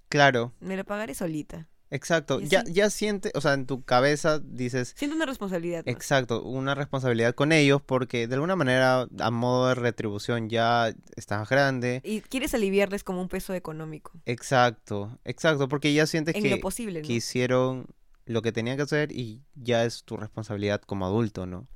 Claro, 0.08 0.52
me 0.60 0.76
lo 0.76 0.84
pagaré 0.84 1.14
solita. 1.14 1.68
exacto. 1.90 2.40
Ya, 2.40 2.64
ya 2.64 2.90
siente, 2.90 3.30
o 3.34 3.40
sea, 3.40 3.52
en 3.54 3.66
tu 3.66 3.82
cabeza 3.84 4.38
dices, 4.40 4.94
Siento 4.96 5.14
una 5.16 5.24
responsabilidad. 5.26 5.84
más. 5.86 5.94
Exacto, 5.94 6.42
una 6.42 6.74
responsabilidad 6.74 7.34
con 7.34 7.52
ellos 7.52 7.80
porque 7.80 8.26
de 8.26 8.34
alguna 8.34 8.56
manera 8.56 9.06
a 9.20 9.30
modo 9.30 9.68
de 9.68 9.74
retribución 9.74 10.48
ya 10.48 10.92
estás 11.16 11.48
grande. 11.48 12.00
Y 12.04 12.22
quieres 12.22 12.54
aliviarles 12.54 13.04
como 13.04 13.20
un 13.22 13.28
peso 13.28 13.54
económico, 13.54 14.12
Exacto, 14.26 15.18
exacto, 15.24 15.68
porque 15.68 15.92
ya 15.94 16.06
sientes 16.06 16.34
en 16.34 16.42
que, 16.42 16.50
lo 16.50 16.60
posible, 16.60 17.02
¿no? 17.02 17.06
que 17.06 17.12
hicieron 17.14 17.86
lo 18.26 18.42
que 18.42 18.52
tenían 18.52 18.76
que 18.76 18.82
hacer 18.82 19.12
y 19.12 19.42
ya 19.54 19.84
es 19.84 20.04
tu 20.04 20.16
responsabilidad 20.16 20.82
como 20.82 21.06
adulto, 21.06 21.46
¿no? 21.46 21.68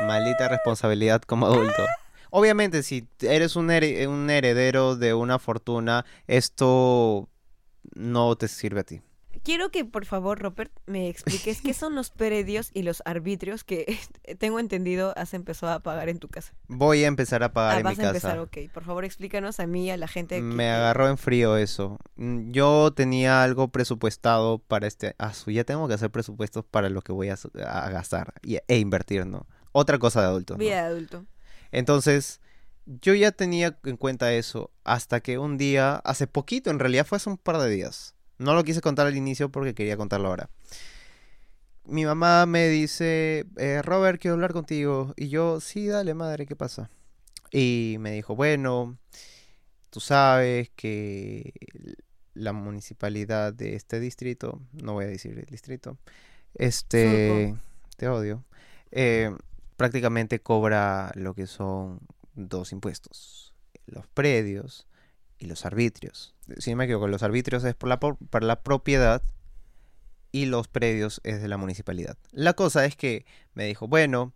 Maldita 0.00 0.48
responsabilidad 0.48 1.22
como 1.22 1.46
adulto. 1.46 1.84
Obviamente, 2.30 2.82
si 2.82 3.06
eres 3.20 3.54
un, 3.56 3.70
un 3.70 4.30
heredero 4.30 4.96
de 4.96 5.14
una 5.14 5.38
fortuna, 5.38 6.04
esto 6.26 7.28
no 7.94 8.34
te 8.36 8.48
sirve 8.48 8.80
a 8.80 8.84
ti. 8.84 9.02
Quiero 9.42 9.70
que 9.70 9.84
por 9.84 10.06
favor, 10.06 10.38
Robert, 10.40 10.72
me 10.86 11.08
expliques 11.08 11.60
qué 11.60 11.74
son 11.74 11.94
los 11.94 12.10
predios 12.10 12.70
y 12.72 12.82
los 12.82 13.02
arbitrios 13.04 13.62
que 13.62 13.98
tengo 14.38 14.58
entendido 14.58 15.12
has 15.18 15.34
empezado 15.34 15.72
a 15.72 15.80
pagar 15.80 16.08
en 16.08 16.18
tu 16.18 16.28
casa. 16.28 16.54
Voy 16.66 17.04
a 17.04 17.08
empezar 17.08 17.42
a 17.42 17.52
pagar 17.52 17.74
Ah, 17.74 17.80
en 17.80 17.82
mi 17.86 17.90
vas 17.90 17.98
a 17.98 18.06
empezar, 18.08 18.30
casa. 18.36 18.42
ok. 18.42 18.72
Por 18.72 18.84
favor, 18.84 19.04
explícanos 19.04 19.60
a 19.60 19.66
mí, 19.66 19.90
a 19.90 19.96
la 19.98 20.08
gente. 20.08 20.40
Me 20.40 20.64
que- 20.64 20.70
agarró 20.70 21.08
en 21.08 21.18
frío 21.18 21.56
eso. 21.58 21.98
Mm, 22.16 22.52
Yo 22.52 22.92
tenía 22.94 23.42
algo 23.42 23.68
presupuestado 23.68 24.58
para 24.60 24.86
este... 24.86 25.14
Ah, 25.18 25.32
ya 25.46 25.64
tengo 25.64 25.86
que 25.88 25.94
hacer 25.94 26.10
presupuestos 26.10 26.64
para 26.64 26.88
lo 26.88 27.02
que 27.02 27.12
voy 27.12 27.28
a, 27.28 27.36
a 27.66 27.90
gastar 27.90 28.34
y- 28.42 28.58
e 28.66 28.78
invertir, 28.78 29.26
¿no? 29.26 29.46
Otra 29.76 29.98
cosa 29.98 30.20
de 30.20 30.28
adultos, 30.28 30.56
¿no? 30.56 30.60
Vida 30.62 30.82
de 30.82 30.86
adulto. 30.86 31.26
Entonces, 31.72 32.40
yo 32.86 33.12
ya 33.12 33.32
tenía 33.32 33.76
en 33.82 33.96
cuenta 33.96 34.32
eso 34.32 34.70
hasta 34.84 35.18
que 35.18 35.36
un 35.36 35.58
día, 35.58 35.96
hace 35.96 36.28
poquito, 36.28 36.70
en 36.70 36.78
realidad 36.78 37.04
fue 37.04 37.16
hace 37.16 37.28
un 37.28 37.38
par 37.38 37.58
de 37.58 37.68
días. 37.68 38.14
No 38.38 38.54
lo 38.54 38.62
quise 38.62 38.80
contar 38.80 39.08
al 39.08 39.16
inicio 39.16 39.50
porque 39.50 39.74
quería 39.74 39.96
contarlo 39.96 40.28
ahora. 40.28 40.48
Mi 41.86 42.04
mamá 42.04 42.46
me 42.46 42.68
dice, 42.68 43.46
eh, 43.56 43.82
Robert, 43.82 44.20
quiero 44.20 44.34
hablar 44.34 44.52
contigo. 44.52 45.12
Y 45.16 45.28
yo, 45.28 45.60
sí, 45.60 45.88
dale, 45.88 46.14
madre, 46.14 46.46
¿qué 46.46 46.54
pasa? 46.54 46.88
Y 47.50 47.96
me 47.98 48.12
dijo, 48.12 48.36
bueno, 48.36 48.96
tú 49.90 49.98
sabes 49.98 50.70
que 50.76 51.52
la 52.32 52.52
municipalidad 52.52 53.52
de 53.52 53.74
este 53.74 53.98
distrito, 53.98 54.60
no 54.72 54.92
voy 54.92 55.06
a 55.06 55.08
decir 55.08 55.36
el 55.36 55.46
distrito, 55.46 55.98
este, 56.54 57.56
te 57.96 58.08
odio, 58.08 58.44
eh, 58.92 59.36
prácticamente 59.76 60.40
cobra 60.40 61.12
lo 61.14 61.34
que 61.34 61.46
son 61.46 62.00
dos 62.34 62.72
impuestos, 62.72 63.54
los 63.86 64.06
predios 64.08 64.86
y 65.38 65.46
los 65.46 65.66
arbitrios. 65.66 66.34
Si 66.58 66.70
no 66.70 66.76
me 66.76 66.84
equivoco, 66.84 67.08
los 67.08 67.22
arbitrios 67.22 67.64
es 67.64 67.74
por 67.74 67.88
la, 67.88 68.00
por- 68.00 68.16
para 68.18 68.46
la 68.46 68.62
propiedad 68.62 69.22
y 70.32 70.46
los 70.46 70.68
predios 70.68 71.20
es 71.24 71.40
de 71.40 71.48
la 71.48 71.56
municipalidad. 71.56 72.16
La 72.32 72.54
cosa 72.54 72.84
es 72.84 72.96
que 72.96 73.24
me 73.54 73.64
dijo, 73.66 73.86
bueno, 73.86 74.32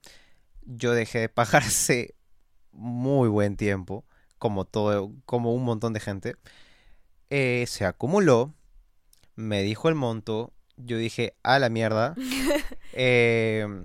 yo 0.64 0.92
dejé 0.92 1.20
de 1.20 1.28
pagarse 1.28 2.14
muy 2.72 3.28
buen 3.28 3.56
tiempo, 3.56 4.04
como 4.38 4.64
todo, 4.64 5.12
como 5.24 5.52
un 5.54 5.64
montón 5.64 5.92
de 5.92 6.00
gente. 6.00 6.36
Eh, 7.30 7.64
se 7.66 7.84
acumuló, 7.84 8.54
me 9.34 9.62
dijo 9.62 9.88
el 9.88 9.94
monto, 9.94 10.52
yo 10.76 10.96
dije, 10.98 11.34
a 11.42 11.58
la 11.58 11.68
mierda. 11.68 12.14
Em, 12.92 13.84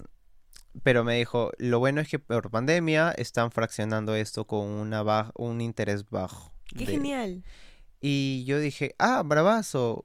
pero 0.83 1.03
me 1.03 1.17
dijo, 1.17 1.51
lo 1.57 1.79
bueno 1.79 2.01
es 2.01 2.07
que 2.09 2.19
por 2.19 2.51
pandemia 2.51 3.11
están 3.11 3.51
fraccionando 3.51 4.15
esto 4.15 4.45
con 4.45 4.67
una 4.67 5.03
baj- 5.03 5.31
un 5.35 5.61
interés 5.61 6.09
bajo. 6.09 6.53
Qué 6.77 6.85
de- 6.85 6.91
genial. 6.93 7.43
Y 8.01 8.43
yo 8.45 8.59
dije, 8.59 8.95
ah, 8.99 9.23
bravazo, 9.23 10.03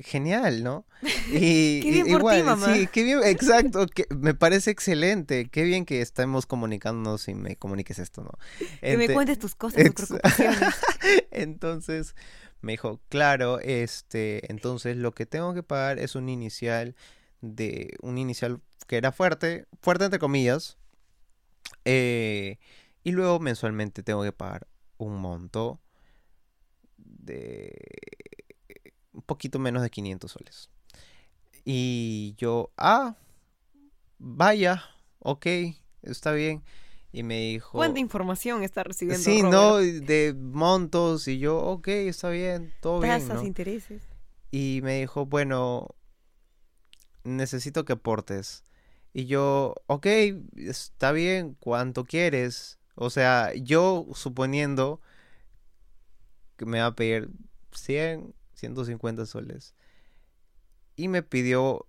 genial, 0.00 0.62
¿no? 0.62 0.86
Y, 1.32 1.80
Qué 1.80 1.90
bien 1.90 2.02
por 2.06 2.08
ti, 2.08 2.18
igual, 2.18 2.44
mamá. 2.44 2.74
sí, 2.74 2.86
qué 2.92 3.02
bien, 3.02 3.20
exacto, 3.24 3.86
que 3.94 4.06
me 4.10 4.34
parece 4.34 4.70
excelente, 4.70 5.48
qué 5.48 5.62
bien 5.64 5.84
que 5.86 6.00
estemos 6.02 6.44
comunicándonos 6.46 7.26
y 7.28 7.34
me 7.34 7.56
comuniques 7.56 7.98
esto, 7.98 8.22
¿no? 8.22 8.30
Que 8.80 8.96
me 8.96 9.06
Ente- 9.06 9.14
cuentes 9.14 9.38
tus 9.38 9.54
cosas, 9.54 9.82
tus 9.94 10.06
preocupaciones. 10.08 10.74
entonces 11.30 12.14
me 12.60 12.72
dijo, 12.72 13.00
claro, 13.08 13.58
este, 13.60 14.50
entonces 14.52 14.96
lo 14.96 15.12
que 15.12 15.24
tengo 15.26 15.54
que 15.54 15.62
pagar 15.62 15.98
es 15.98 16.14
un 16.14 16.28
inicial 16.28 16.94
de 17.40 17.96
un 18.02 18.18
inicial 18.18 18.60
que 18.86 18.96
era 18.96 19.12
fuerte, 19.12 19.66
fuerte 19.80 20.04
entre 20.04 20.18
comillas, 20.18 20.78
eh, 21.84 22.58
y 23.02 23.12
luego 23.12 23.38
mensualmente 23.40 24.02
tengo 24.02 24.22
que 24.22 24.32
pagar 24.32 24.66
un 24.98 25.16
monto 25.16 25.80
de 26.96 27.72
un 29.12 29.22
poquito 29.22 29.58
menos 29.58 29.82
de 29.82 29.90
500 29.90 30.30
soles. 30.30 30.70
Y 31.64 32.34
yo, 32.38 32.72
ah, 32.76 33.16
vaya, 34.18 34.82
ok, 35.18 35.46
está 36.02 36.32
bien. 36.32 36.62
Y 37.12 37.22
me 37.22 37.40
dijo... 37.40 37.72
¿Cuánta 37.72 37.98
información 37.98 38.62
está 38.62 38.84
recibiendo 38.84 39.24
Sí, 39.24 39.42
Robert? 39.42 39.52
no, 39.52 39.76
de 39.78 40.34
montos 40.34 41.26
y 41.26 41.38
yo, 41.38 41.58
ok, 41.58 41.88
está 41.88 42.30
bien, 42.30 42.72
todo 42.80 43.00
bien, 43.00 43.20
Tasas, 43.20 43.40
¿no? 43.40 43.46
intereses. 43.46 44.02
Y 44.52 44.80
me 44.82 45.00
dijo, 45.00 45.26
bueno, 45.26 45.88
necesito 47.24 47.84
que 47.84 47.94
aportes. 47.94 48.64
Y 49.12 49.26
yo, 49.26 49.74
ok, 49.86 50.06
está 50.56 51.12
bien, 51.12 51.56
¿cuánto 51.58 52.04
quieres? 52.04 52.78
O 52.94 53.10
sea, 53.10 53.52
yo 53.54 54.06
suponiendo 54.14 55.00
que 56.56 56.66
me 56.66 56.80
va 56.80 56.86
a 56.86 56.94
pedir 56.94 57.30
100, 57.72 58.34
150 58.54 59.26
soles. 59.26 59.74
Y 60.96 61.08
me 61.08 61.22
pidió 61.22 61.86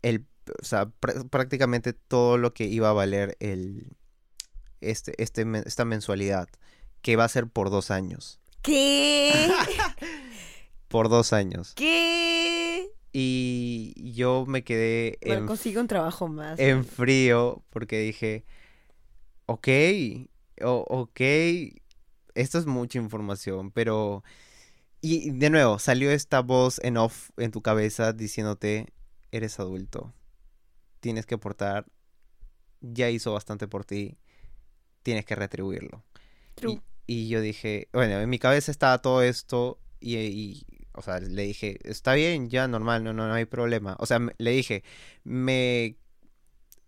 el, 0.00 0.26
o 0.60 0.64
sea, 0.64 0.86
pr- 1.00 1.28
prácticamente 1.28 1.92
todo 1.92 2.38
lo 2.38 2.54
que 2.54 2.64
iba 2.64 2.88
a 2.88 2.94
valer 2.94 3.36
el, 3.40 3.96
este, 4.80 5.20
este, 5.22 5.44
esta 5.66 5.84
mensualidad, 5.84 6.48
que 7.02 7.16
va 7.16 7.24
a 7.24 7.28
ser 7.28 7.46
por 7.46 7.70
dos 7.70 7.90
años. 7.90 8.40
¿Qué? 8.62 9.32
Por 10.88 11.08
dos 11.08 11.32
años. 11.32 11.72
¿Qué? 11.74 12.41
Y 13.12 14.12
yo 14.14 14.44
me 14.46 14.64
quedé 14.64 15.18
Bueno, 15.24 15.42
en, 15.42 15.46
consigue 15.48 15.78
un 15.80 15.86
trabajo 15.88 16.28
más. 16.28 16.58
en 16.58 16.84
frío 16.84 17.62
porque 17.70 17.98
dije, 17.98 18.44
ok, 19.46 19.68
o- 20.62 20.84
ok, 20.88 21.20
esto 22.34 22.58
es 22.58 22.66
mucha 22.66 22.98
información, 22.98 23.70
pero 23.70 24.22
Y 25.02 25.30
de 25.32 25.50
nuevo, 25.50 25.78
salió 25.78 26.10
esta 26.12 26.40
voz 26.42 26.80
en 26.84 26.96
off 26.96 27.30
en 27.38 27.52
tu 27.52 27.62
cabeza 27.62 28.12
diciéndote, 28.12 28.88
eres 29.32 29.60
adulto, 29.60 30.12
tienes 31.00 31.26
que 31.26 31.36
aportar, 31.36 31.86
ya 32.80 33.10
hizo 33.10 33.32
bastante 33.34 33.68
por 33.68 33.84
ti, 33.84 34.18
tienes 35.02 35.24
que 35.26 35.36
retribuirlo. 35.36 36.04
True. 36.54 36.80
Y, 37.06 37.24
y 37.24 37.28
yo 37.28 37.40
dije, 37.42 37.88
bueno, 37.92 38.20
en 38.20 38.30
mi 38.30 38.38
cabeza 38.38 38.70
estaba 38.72 39.00
todo 39.02 39.22
esto 39.22 39.80
y, 40.00 40.16
y, 40.18 40.66
o 40.94 41.02
sea, 41.02 41.20
le 41.20 41.42
dije, 41.42 41.78
está 41.84 42.14
bien, 42.14 42.48
ya 42.50 42.68
normal, 42.68 43.04
no, 43.04 43.12
no, 43.12 43.26
no 43.28 43.34
hay 43.34 43.44
problema. 43.46 43.96
O 43.98 44.06
sea, 44.06 44.20
le 44.38 44.50
dije, 44.50 44.84
me, 45.24 45.96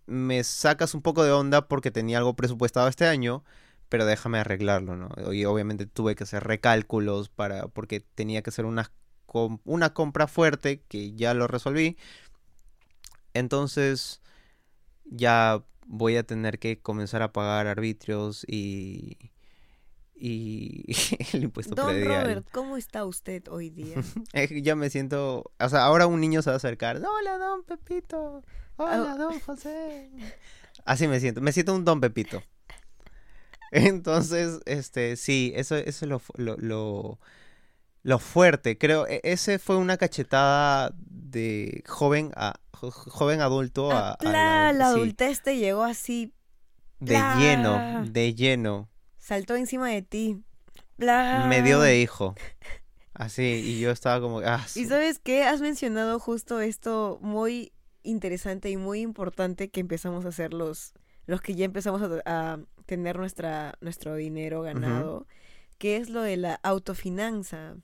me 0.06 0.44
sacas 0.44 0.94
un 0.94 1.02
poco 1.02 1.24
de 1.24 1.32
onda 1.32 1.68
porque 1.68 1.90
tenía 1.90 2.18
algo 2.18 2.36
presupuestado 2.36 2.88
este 2.88 3.06
año, 3.06 3.44
pero 3.88 4.06
déjame 4.06 4.38
arreglarlo, 4.38 4.96
¿no? 4.96 5.10
Y 5.32 5.44
obviamente 5.46 5.86
tuve 5.86 6.14
que 6.14 6.24
hacer 6.24 6.44
recálculos 6.44 7.28
para, 7.28 7.68
porque 7.68 8.00
tenía 8.00 8.42
que 8.42 8.50
hacer 8.50 8.66
una, 8.66 8.92
una 9.64 9.94
compra 9.94 10.26
fuerte 10.26 10.82
que 10.88 11.14
ya 11.14 11.34
lo 11.34 11.46
resolví. 11.46 11.96
Entonces, 13.34 14.22
ya 15.04 15.64
voy 15.86 16.16
a 16.16 16.24
tener 16.24 16.58
que 16.58 16.80
comenzar 16.80 17.22
a 17.22 17.32
pagar 17.32 17.66
arbitrios 17.66 18.44
y, 18.48 19.32
y 20.26 20.84
el 21.34 21.44
impuesto 21.44 21.74
Don 21.74 21.88
predial. 21.88 22.22
Robert, 22.22 22.48
¿cómo 22.50 22.76
está 22.78 23.04
usted 23.04 23.42
hoy 23.48 23.68
día? 23.70 23.96
Ya 24.62 24.74
me 24.74 24.88
siento, 24.88 25.52
o 25.60 25.68
sea, 25.68 25.84
ahora 25.84 26.06
un 26.06 26.20
niño 26.20 26.40
se 26.40 26.48
va 26.50 26.54
a 26.54 26.56
acercar. 26.56 26.96
Hola, 26.96 27.36
don 27.38 27.62
Pepito. 27.64 28.42
Hola, 28.76 29.12
Ah. 29.12 29.16
don 29.18 29.38
José. 29.40 30.10
Así 30.86 31.06
me 31.08 31.20
siento, 31.20 31.40
me 31.42 31.52
siento 31.52 31.74
un 31.74 31.84
don 31.84 32.00
Pepito. 32.00 32.42
Entonces, 33.70 34.60
este, 34.66 35.16
sí, 35.16 35.52
eso, 35.56 35.76
eso 35.76 36.04
es 36.04 36.08
lo, 36.08 36.22
lo, 36.36 36.56
lo, 36.58 37.18
lo 38.02 38.18
fuerte. 38.18 38.78
Creo, 38.78 39.06
e- 39.06 39.20
ese 39.24 39.58
fue 39.58 39.76
una 39.76 39.96
cachetada 39.96 40.94
de 40.96 41.82
joven 41.86 42.30
a 42.36 42.54
jo- 42.72 42.90
joven 42.92 43.40
adulto 43.40 43.90
a, 43.90 44.10
Ah, 44.12 44.16
a 44.20 44.24
la, 44.24 44.72
la 44.72 44.90
sí, 44.92 44.96
adultez 44.96 45.42
te 45.42 45.56
llegó 45.56 45.82
así, 45.82 46.32
de 47.00 47.20
lleno, 47.38 48.04
de 48.08 48.34
lleno. 48.34 48.88
Saltó 49.24 49.56
encima 49.56 49.88
de 49.88 50.02
ti. 50.02 50.42
Bla. 50.98 51.46
Me 51.48 51.62
dio 51.62 51.80
de 51.80 52.00
hijo. 52.00 52.34
Así, 53.14 53.42
y 53.42 53.80
yo 53.80 53.90
estaba 53.90 54.20
como, 54.20 54.40
ah, 54.40 54.64
Y 54.74 54.84
sabes 54.84 55.18
qué, 55.18 55.44
has 55.44 55.60
mencionado 55.60 56.18
justo 56.18 56.60
esto 56.60 57.18
muy 57.22 57.72
interesante 58.02 58.70
y 58.70 58.76
muy 58.76 59.00
importante 59.00 59.70
que 59.70 59.80
empezamos 59.80 60.24
a 60.26 60.28
hacer 60.28 60.52
los, 60.52 60.92
los 61.26 61.40
que 61.40 61.54
ya 61.54 61.64
empezamos 61.64 62.02
a, 62.02 62.20
a 62.26 62.58
tener 62.86 63.16
nuestra, 63.16 63.78
nuestro 63.80 64.14
dinero 64.16 64.62
ganado, 64.62 65.26
que 65.78 65.96
es 65.96 66.10
lo 66.10 66.20
de 66.22 66.36
la 66.36 66.60
autofinanza. 66.62 67.76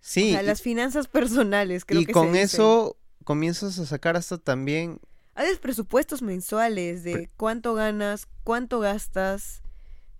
sí, 0.00 0.28
o 0.28 0.32
sea, 0.32 0.42
y- 0.42 0.46
las 0.46 0.62
finanzas 0.62 1.06
personales, 1.08 1.84
creo 1.84 2.00
y 2.00 2.06
que 2.06 2.12
con 2.12 2.34
eso 2.34 2.96
comienzas 3.24 3.78
a 3.78 3.84
sacar 3.84 4.16
hasta 4.16 4.38
también 4.38 5.00
Haces 5.34 5.58
presupuestos 5.58 6.22
mensuales 6.22 7.02
de 7.02 7.30
cuánto 7.36 7.74
ganas, 7.74 8.26
cuánto 8.44 8.80
gastas, 8.80 9.62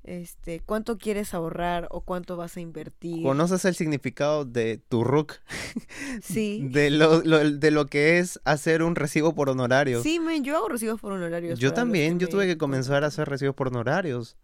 este, 0.02 0.60
cuánto 0.60 0.96
quieres 0.98 1.34
ahorrar 1.34 1.86
o 1.90 2.00
cuánto 2.00 2.36
vas 2.36 2.56
a 2.56 2.60
invertir. 2.60 3.22
conoces 3.22 3.64
el 3.64 3.74
significado 3.74 4.44
de 4.44 4.78
tu 4.88 5.04
RUC, 5.04 5.40
Sí. 6.22 6.66
de 6.70 6.90
lo, 6.90 7.22
lo- 7.22 7.50
de 7.50 7.70
lo 7.70 7.86
que 7.86 8.18
es 8.18 8.40
hacer 8.44 8.82
un 8.82 8.94
recibo 8.96 9.34
por 9.34 9.48
honorario. 9.50 10.02
Sí, 10.02 10.18
men, 10.20 10.42
yo 10.44 10.56
hago 10.56 10.68
recibos 10.68 11.00
por 11.00 11.12
honorarios. 11.12 11.58
yo 11.58 11.72
también, 11.72 12.18
yo 12.18 12.26
me 12.26 12.30
tuve 12.30 12.46
que 12.46 12.58
comenzar 12.58 13.04
a 13.04 13.08
hacer 13.08 13.28
recibos 13.28 13.54
por 13.54 13.68
honorarios. 13.68 14.36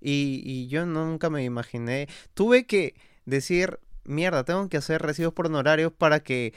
Y, 0.00 0.42
y 0.44 0.66
yo 0.66 0.84
nunca 0.84 1.30
me 1.30 1.44
imaginé. 1.44 2.08
Tuve 2.34 2.66
que 2.66 2.94
decir, 3.24 3.78
mierda, 4.04 4.42
tengo 4.44 4.68
que 4.68 4.76
hacer 4.76 5.00
recibos 5.00 5.32
por 5.32 5.46
honorarios 5.46 5.92
para 5.92 6.20
que 6.20 6.54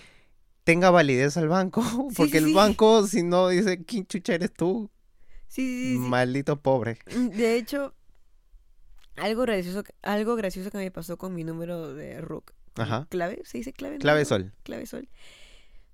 tenga 0.64 0.90
validez 0.90 1.38
al 1.38 1.48
banco. 1.48 1.84
Porque 2.18 2.32
sí, 2.32 2.38
el 2.38 2.46
sí. 2.46 2.54
banco, 2.54 3.06
si 3.06 3.22
no, 3.22 3.50
dice, 3.50 3.84
¿quién 3.84 4.08
chucha 4.08 4.34
eres 4.34 4.52
tú? 4.52 4.90
Sí, 5.48 5.62
sí, 5.62 5.84
sí, 5.84 5.92
sí. 5.94 5.98
Maldito 6.00 6.60
pobre. 6.60 6.98
Mm, 7.16 7.28
De 7.30 7.56
hecho, 7.56 7.94
algo 9.16 9.44
gracioso, 9.44 9.84
algo 10.02 10.36
gracioso 10.36 10.72
que 10.72 10.78
me 10.78 10.92
pasó 10.92 11.18
con 11.18 11.34
mi 11.34 11.44
número 11.44 11.94
de 11.94 12.22
RUC. 12.22 12.54
Ajá. 12.76 13.08
¿Clave? 13.10 13.42
¿Se 13.46 13.58
dice 13.58 13.74
clave? 13.74 13.98
Clave 14.00 14.26
sol. 14.26 14.54
Clave 14.64 14.86
sol. 14.86 15.08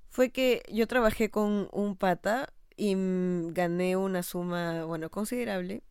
Fue 0.09 0.31
que 0.31 0.63
yo 0.71 0.87
trabajé 0.87 1.29
con 1.29 1.69
un 1.71 1.95
pata 1.95 2.51
y 2.75 2.95
mm, 2.95 3.53
gané 3.53 3.95
una 3.95 4.23
suma, 4.23 4.85
bueno, 4.85 5.09
considerable. 5.09 5.83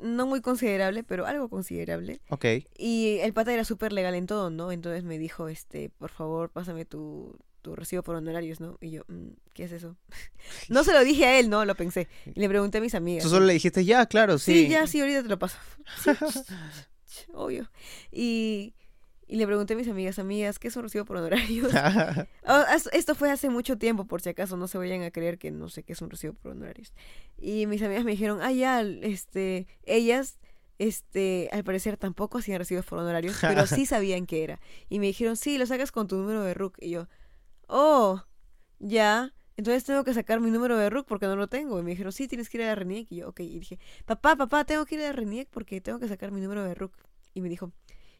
No 0.00 0.26
muy 0.26 0.40
considerable, 0.40 1.02
pero 1.02 1.26
algo 1.26 1.48
considerable. 1.48 2.22
Ok. 2.30 2.46
Y 2.78 3.18
el 3.20 3.34
pata 3.34 3.52
era 3.52 3.64
súper 3.64 3.92
legal 3.92 4.14
en 4.14 4.26
todo, 4.26 4.48
¿no? 4.48 4.72
Entonces 4.72 5.04
me 5.04 5.18
dijo, 5.18 5.48
este, 5.48 5.90
por 5.90 6.10
favor, 6.10 6.50
pásame 6.50 6.86
tu, 6.86 7.36
tu 7.60 7.76
recibo 7.76 8.02
por 8.02 8.16
honorarios, 8.16 8.60
¿no? 8.60 8.78
Y 8.80 8.90
yo, 8.90 9.04
mm, 9.08 9.28
¿qué 9.54 9.64
es 9.64 9.72
eso? 9.72 9.96
no 10.68 10.84
se 10.84 10.92
lo 10.94 11.04
dije 11.04 11.26
a 11.26 11.38
él, 11.38 11.50
no, 11.50 11.64
lo 11.64 11.74
pensé. 11.74 12.08
Y 12.26 12.40
le 12.40 12.48
pregunté 12.48 12.78
a 12.78 12.80
mis 12.80 12.94
amigas. 12.94 13.24
Tú 13.24 13.30
solo 13.30 13.46
le 13.46 13.52
dijiste, 13.52 13.84
ya, 13.84 14.06
claro, 14.06 14.38
sí. 14.38 14.52
Sí, 14.52 14.68
ya, 14.68 14.86
sí, 14.86 15.00
ahorita 15.00 15.22
te 15.22 15.28
lo 15.28 15.38
paso. 15.38 15.58
Sí, 17.12 17.24
obvio. 17.34 17.68
Y, 18.12 18.72
y 19.26 19.34
le 19.34 19.44
pregunté 19.44 19.74
a 19.74 19.76
mis 19.76 19.88
amigas, 19.88 20.20
amigas, 20.20 20.60
¿qué 20.60 20.68
es 20.68 20.76
un 20.76 20.84
recibo 20.84 21.04
por 21.04 21.16
honorarios? 21.16 21.72
Esto 22.92 23.16
fue 23.16 23.32
hace 23.32 23.50
mucho 23.50 23.78
tiempo, 23.78 24.04
por 24.04 24.22
si 24.22 24.28
acaso 24.28 24.56
no 24.56 24.68
se 24.68 24.78
vayan 24.78 25.02
a 25.02 25.10
creer 25.10 25.36
que 25.36 25.50
no 25.50 25.68
sé 25.68 25.82
qué 25.82 25.92
es 25.92 26.02
un 26.02 26.10
recibo 26.10 26.34
por 26.34 26.52
honorarios. 26.52 26.94
Y 27.36 27.66
mis 27.66 27.82
amigas 27.82 28.04
me 28.04 28.12
dijeron, 28.12 28.38
ah, 28.42 28.52
ya, 28.52 28.82
este, 28.82 29.66
ellas, 29.82 30.38
este, 30.78 31.48
al 31.52 31.62
parecer 31.62 31.96
tampoco 31.96 32.38
hacían 32.38 32.58
recibos 32.58 32.86
por 32.86 33.00
honorarios, 33.00 33.36
pero 33.40 33.66
sí 33.66 33.86
sabían 33.86 34.24
qué 34.24 34.44
era. 34.44 34.60
Y 34.88 34.98
me 34.98 35.06
dijeron, 35.06 35.36
sí, 35.36 35.58
lo 35.58 35.66
sacas 35.66 35.92
con 35.92 36.08
tu 36.08 36.16
número 36.16 36.42
de 36.42 36.54
RUC. 36.54 36.76
Y 36.80 36.90
yo, 36.90 37.08
oh, 37.70 38.24
ya. 38.78 39.34
Entonces 39.56 39.84
tengo 39.84 40.04
que 40.04 40.14
sacar 40.14 40.40
mi 40.40 40.50
número 40.50 40.76
de 40.78 40.88
RUC 40.88 41.06
porque 41.06 41.26
no 41.26 41.36
lo 41.36 41.46
tengo. 41.48 41.78
Y 41.78 41.82
me 41.82 41.90
dijeron, 41.90 42.12
sí, 42.12 42.28
tienes 42.28 42.48
que 42.48 42.56
ir 42.58 42.64
a 42.64 42.68
la 42.68 42.74
RENIEC. 42.76 43.12
Y 43.12 43.16
yo, 43.16 43.28
ok. 43.28 43.40
Y 43.40 43.58
dije, 43.58 43.78
papá, 44.06 44.34
papá, 44.36 44.64
tengo 44.64 44.86
que 44.86 44.94
ir 44.94 45.02
a 45.02 45.08
la 45.08 45.12
RENIEC 45.12 45.48
porque 45.50 45.80
tengo 45.80 45.98
que 45.98 46.08
sacar 46.08 46.30
mi 46.32 46.40
número 46.40 46.64
de 46.64 46.74
RUC. 46.74 46.94
Y 47.34 47.42
me 47.42 47.48
dijo, 47.48 47.70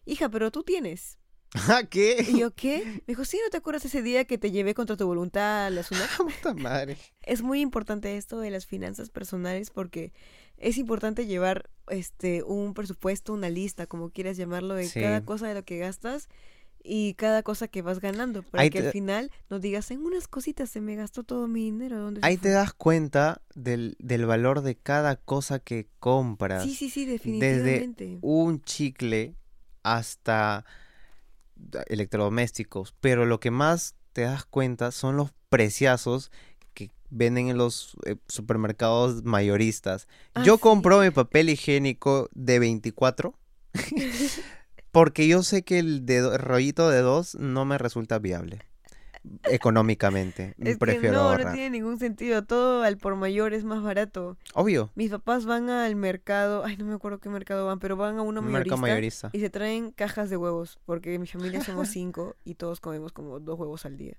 hija, 0.05 0.29
pero 0.29 0.51
tú 0.51 0.63
tienes. 0.63 1.19
Ah, 1.69 1.83
¿Qué? 1.83 2.25
Y 2.29 2.39
yo, 2.39 2.55
¿qué? 2.55 2.85
Me 2.85 3.03
dijo, 3.09 3.25
sí, 3.25 3.37
¿no 3.43 3.51
te 3.51 3.57
acuerdas 3.57 3.85
ese 3.85 4.03
día 4.03 4.25
que 4.25 4.39
te 4.39 4.53
llevé 4.53 4.73
contra 4.73 4.97
tu 4.97 5.05
voluntad 5.07 5.67
a 5.67 5.71
la? 5.71 5.83
Puta 6.17 6.55
madre. 6.55 6.97
Es 7.23 7.43
muy 7.43 7.61
importante 7.61 8.17
esto 8.17 8.39
de 8.39 8.51
las 8.51 8.67
finanzas 8.67 9.11
personales 9.11 9.71
porque 9.71 10.13
es 10.59 10.79
importante 10.79 11.27
llevar 11.27 11.69
este 11.89 12.45
un 12.45 12.73
presupuesto, 12.73 13.33
una 13.33 13.49
lista, 13.49 13.89
como 13.89 14.11
quieras 14.11 14.37
llamarlo, 14.37 14.75
de 14.75 14.87
Sí. 14.87 15.01
cada 15.01 15.25
cosa 15.25 15.49
de 15.49 15.55
lo 15.55 15.65
que 15.65 15.79
gastas 15.79 16.29
y 16.83 17.15
cada 17.15 17.43
cosa 17.43 17.69
que 17.69 17.83
vas 17.83 18.01
ganando, 18.01 18.43
para 18.43 18.63
Ahí 18.63 18.71
que 18.71 18.81
te- 18.81 18.87
al 18.87 18.93
final 18.93 19.31
no 19.49 19.59
digas, 19.59 19.91
en 19.91 20.05
unas 20.05 20.29
cositas 20.29 20.71
se 20.71 20.81
me 20.81 20.97
gastó 20.97 21.23
todo 21.25 21.47
mi 21.49 21.65
dinero. 21.65 21.99
¿dónde 21.99 22.21
se 22.21 22.27
Ahí 22.27 22.37
fue?". 22.37 22.49
te 22.49 22.55
das 22.55 22.73
cuenta 22.73 23.43
del, 23.55 23.97
del 23.99 24.27
valor 24.27 24.63
de 24.63 24.77
cada 24.77 25.17
cosa 25.17 25.59
que 25.59 25.89
compras. 25.99 26.63
Sí, 26.65 26.75
sí, 26.75 26.91
sí, 26.91 27.05
Desde 27.05 27.13
definitivamente. 27.13 28.19
un 28.23 28.63
chicle 28.63 29.35
hasta 29.83 30.65
electrodomésticos. 31.89 32.95
Pero 33.01 33.27
lo 33.27 33.41
que 33.41 33.51
más 33.51 33.95
te 34.13 34.23
das 34.23 34.45
cuenta 34.45 34.91
son 34.91 35.17
los 35.17 35.33
preciazos 35.49 36.31
que 36.75 36.91
venden 37.11 37.49
en 37.49 37.59
los 37.59 37.97
eh, 38.07 38.17
supermercados 38.29 39.25
mayoristas. 39.25 40.09
Ah, 40.35 40.45
Yo 40.45 40.57
sí. 40.57 40.61
compro 40.63 41.01
mi 41.01 41.11
papel 41.11 41.49
higiénico 41.51 42.29
de 42.35 42.59
24 42.59 43.35
porque 44.93 45.27
yo 45.29 45.43
sé 45.43 45.63
que 45.63 45.79
el 45.79 46.05
de 46.07 46.19
do- 46.21 46.39
rollito 46.39 46.89
de 46.91 47.01
dos 47.01 47.35
no 47.37 47.65
me 47.65 47.79
resulta 47.79 48.19
viable 48.19 48.61
económicamente. 49.45 50.55
Es 50.59 50.75
que 50.75 50.79
Prefiero 50.79 51.17
no, 51.17 51.23
no 51.25 51.29
ahorrar. 51.31 51.53
tiene 51.55 51.71
ningún 51.71 51.99
sentido. 51.99 52.43
Todo 52.45 52.83
al 52.83 52.97
por 52.97 53.17
mayor 53.17 53.53
es 53.53 53.65
más 53.65 53.83
barato. 53.83 54.39
Obvio, 54.55 54.91
Mis 54.95 55.11
papás 55.11 55.45
van 55.47 55.69
al 55.69 55.97
mercado, 55.97 56.65
ay, 56.65 56.77
no 56.77 56.85
me 56.87 56.95
acuerdo 56.95 57.19
qué 57.19 57.29
mercado 57.29 57.67
van, 57.67 57.79
pero 57.79 57.97
van 57.97 58.19
a 58.19 58.23
uno 58.23 58.41
mayorista 58.43 58.77
mayorista. 58.77 59.31
y 59.33 59.41
se 59.41 59.51
traen 59.51 59.91
cajas 59.93 60.31
de 60.31 60.37
huevos, 60.37 60.79
porque 60.87 61.15
en 61.15 61.21
mi 61.21 61.27
familia 61.27 61.63
somos 61.63 61.89
cinco 61.89 62.35
y 62.45 62.55
todos 62.55 62.81
comemos 62.81 63.13
como 63.13 63.41
dos 63.41 63.59
huevos 63.59 63.85
al 63.85 63.97
día. 63.99 64.17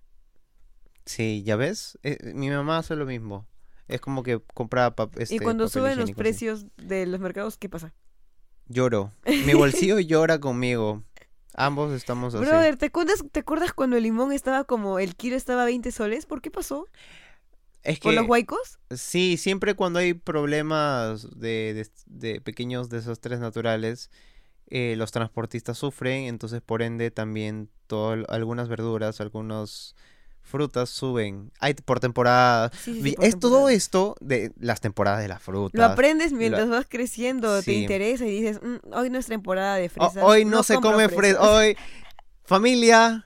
Sí, 1.05 1.41
¿ya 1.43 1.55
ves? 1.55 1.97
Eh, 2.03 2.34
mi 2.36 2.49
mamá 2.49 2.78
hace 2.78 2.95
lo 2.95 3.05
mismo. 3.05 3.47
Es 3.88 3.99
como 3.99 4.24
que 4.24 4.39
compra 4.53 4.95
pap- 4.95 5.19
este, 5.19 5.36
y 5.36 5.39
cuando 5.39 5.67
suben 5.67 5.97
los 5.97 6.11
precios 6.11 6.67
de 6.78 7.05
los 7.07 7.19
mercados, 7.19 7.57
¿qué 7.57 7.67
pasa? 7.69 7.93
Lloro. 8.72 9.11
Mi 9.45 9.53
bolsillo 9.53 9.99
llora 10.09 10.39
conmigo. 10.39 11.03
Ambos 11.53 11.91
estamos 11.93 12.34
así. 12.34 12.45
Brother, 12.45 12.78
¿te 12.78 12.86
acuerdas, 12.88 13.24
¿te 13.32 13.41
acuerdas 13.41 13.74
cuando 13.74 13.97
el 13.97 14.03
limón 14.03 14.32
estaba 14.32 14.63
como, 14.63 14.99
el 14.99 15.15
kilo 15.15 15.36
estaba 15.36 15.63
a 15.63 15.65
20 15.65 15.91
soles? 15.91 16.26
¿Por 16.26 16.41
qué 16.41 16.49
pasó? 16.49 16.88
Es 17.84 17.99
¿Por 17.99 18.13
los 18.13 18.28
huaicos? 18.28 18.80
sí, 18.91 19.38
siempre 19.38 19.74
cuando 19.76 19.99
hay 19.99 20.13
problemas 20.13 21.28
de, 21.38 21.74
de- 21.74 21.89
de 22.05 22.39
pequeños 22.41 22.89
desastres 22.89 23.39
naturales, 23.39 24.11
eh, 24.67 24.95
los 24.97 25.11
transportistas 25.11 25.78
sufren, 25.80 26.26
entonces 26.26 26.61
por 26.61 26.82
ende 26.84 27.11
también 27.11 27.69
todo, 27.88 28.24
algunas 28.30 28.69
verduras, 28.69 29.19
algunas 29.19 29.95
frutas 30.43 30.89
suben. 30.89 31.51
Hay 31.59 31.73
por 31.73 31.99
temporada. 31.99 32.69
Sí, 32.73 32.77
sí, 32.83 32.93
sí, 32.97 33.01
Vi- 33.03 33.13
por 33.15 33.25
es 33.25 33.39
todo 33.39 33.69
esto 33.69 34.15
de 34.19 34.51
las 34.59 34.81
temporadas 34.81 35.21
de 35.21 35.27
las 35.27 35.41
frutas. 35.41 35.77
Lo 35.79 35.85
aprendes 35.85 36.33
mientras 36.33 36.67
vas 36.69 36.85
creciendo, 36.89 37.61
te 37.63 37.73
interesa 37.73 38.25
y 38.25 38.41
dices, 38.41 38.59
"Mm, 38.61 38.93
hoy 38.93 39.09
no 39.09 39.17
es 39.19 39.27
temporada 39.27 39.75
de 39.75 39.85
O- 39.87 39.89
fresas. 39.89 40.23
hoy 40.23 40.45
no, 40.45 40.63
se 40.63 40.75
come 40.75 41.07
fresa. 41.07 41.15
fresas". 41.39 41.41
Hoy 41.47 41.77
familia, 42.43 43.23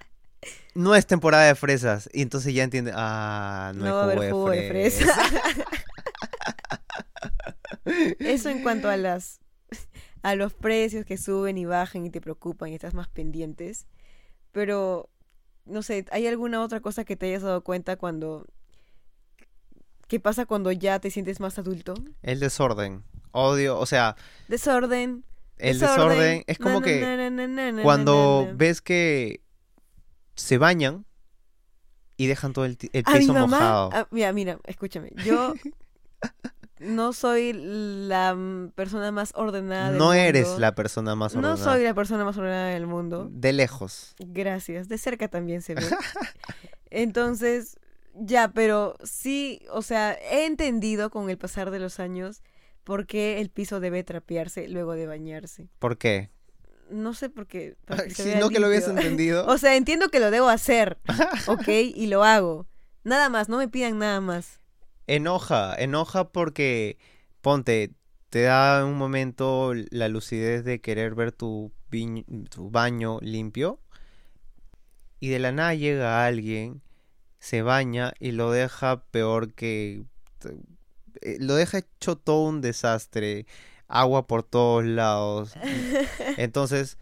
no 0.76 0.94
es 0.96 1.08
temporada 1.08 1.46
de 1.46 1.56
fresas. 1.56 2.10
Y 2.14 2.22
entonces 2.22 2.54
ya 2.54 2.64
entiende, 2.64 2.92
ah, 2.94 3.72
no, 3.76 3.86
No 3.86 3.96
va 3.96 4.02
a 4.02 4.06
hay 4.10 4.18
haber 4.18 4.32
jugo, 4.32 4.50
de 4.52 4.68
fresa. 4.70 5.06
fresa. 5.06 5.66
Eso 8.20 8.50
en 8.50 8.62
cuanto 8.62 8.90
a 8.90 8.98
las 8.98 9.40
a 10.22 10.34
los 10.36 10.54
precios 10.54 11.06
que 11.06 11.18
suben 11.18 11.58
y 11.58 11.66
bajan 11.66 12.06
y 12.06 12.10
te 12.10 12.20
preocupan 12.20 12.70
y 12.70 12.74
estás 12.76 12.94
más 12.96 13.08
pendientes. 13.08 13.86
Pero 14.52 15.10
no 15.66 15.82
sé, 15.82 16.06
¿hay 16.12 16.28
alguna 16.28 16.62
otra 16.64 16.80
cosa 16.80 17.04
que 17.06 17.16
te 17.16 17.28
hayas 17.28 17.44
dado 17.44 17.64
cuenta 17.64 17.96
cuando 17.98 18.46
qué 20.08 20.20
pasa 20.20 20.46
cuando 20.46 20.72
ya 20.72 21.00
te 21.00 21.10
sientes 21.12 21.40
más 21.40 21.58
adulto? 21.60 21.94
El 22.22 22.40
desorden. 22.40 23.04
Odio, 23.32 23.78
o 23.80 23.86
sea, 23.86 24.16
Desorden. 24.48 25.26
el 25.58 25.80
desorden, 25.80 26.44
es 26.48 26.58
como 26.58 26.80
na, 26.80 26.86
que 26.86 27.02
na, 27.30 27.48
na, 27.72 27.84
cuando 27.84 28.50
ves 28.56 28.82
que 28.82 29.42
se 30.36 30.58
bañan 30.58 31.06
y 32.18 32.28
dejan 32.28 32.54
todo 32.54 32.64
el, 32.66 32.78
el 32.94 33.04
A 33.06 33.12
mi 33.14 33.20
piso 33.20 33.34
mamá, 33.34 33.48
mojado. 33.48 34.08
mira, 34.12 34.32
mira, 34.32 34.60
escúchame. 34.64 35.12
Yo 35.26 35.54
no 36.80 37.14
soy 37.14 37.54
la 37.54 38.36
persona 38.76 39.12
más 39.12 39.32
ordenada 39.36 39.90
del 39.90 39.98
No 39.98 40.14
eres 40.14 40.58
la 40.60 40.76
persona 40.76 41.16
más 41.16 41.34
No 41.34 41.40
ordenada. 41.52 41.64
soy 41.74 41.84
la 41.84 41.94
persona 41.94 42.26
más 42.26 42.38
ordenada 42.38 42.70
del 42.70 42.88
mundo. 42.88 43.30
De 43.32 43.54
lejos. 43.54 44.16
Gracias. 44.20 44.88
De 44.88 44.98
cerca 44.98 45.28
también 45.28 45.62
se 45.62 45.76
ve. 45.76 45.82
Entonces, 46.92 47.78
ya, 48.14 48.50
pero 48.50 48.96
sí, 49.04 49.62
o 49.72 49.82
sea, 49.82 50.14
he 50.14 50.46
entendido 50.46 51.10
con 51.10 51.30
el 51.30 51.38
pasar 51.38 51.72
de 51.72 51.80
los 51.80 52.00
años 52.00 52.42
por 52.84 53.08
qué 53.08 53.42
el 53.42 53.50
piso 53.50 53.80
debe 53.80 54.04
trapearse 54.04 54.68
luego 54.70 54.94
de 54.94 55.08
bañarse. 55.08 55.68
¿Por 55.80 55.98
qué? 55.98 56.30
No 56.92 57.14
sé 57.14 57.30
por 57.30 57.48
qué. 57.48 57.76
Si 58.16 58.36
no 58.36 58.50
que 58.50 58.60
lo 58.60 58.68
habías 58.68 58.88
entendido. 58.88 59.46
O 59.48 59.58
sea, 59.58 59.76
entiendo 59.76 60.10
que 60.10 60.20
lo 60.20 60.30
debo 60.32 60.50
hacer, 60.50 61.00
¿ok? 61.48 61.68
Y 61.96 62.08
lo 62.08 62.24
hago. 62.24 62.68
Nada 63.04 63.30
más, 63.30 63.50
no 63.50 63.58
me 63.58 63.68
pidan 63.68 64.00
nada 64.00 64.22
más. 64.22 64.60
Enoja, 65.08 65.76
enoja 65.78 66.32
porque, 66.32 66.98
ponte, 67.42 67.92
te 68.30 68.44
da 68.44 68.86
un 68.86 68.98
momento 68.98 69.74
la 69.92 70.08
lucidez 70.10 70.64
de 70.66 70.82
querer 70.82 71.16
ver 71.16 71.32
tu, 71.32 71.72
tu 72.50 72.70
baño 72.72 73.20
limpio 73.22 73.80
y 75.20 75.30
de 75.30 75.40
la 75.40 75.52
nada 75.52 75.74
llega 75.76 76.26
alguien, 76.26 76.82
se 77.40 77.62
baña 77.62 78.14
y 78.20 78.32
lo 78.32 78.52
deja 78.52 79.04
peor 79.06 79.54
que... 79.54 80.04
eh, 81.22 81.38
Lo 81.40 81.56
deja 81.56 81.80
hecho 81.80 82.16
todo 82.18 82.44
un 82.48 82.62
desastre, 82.62 83.46
agua 83.88 84.28
por 84.28 84.44
todos 84.44 84.84
lados. 84.86 85.54
Entonces 86.38 86.98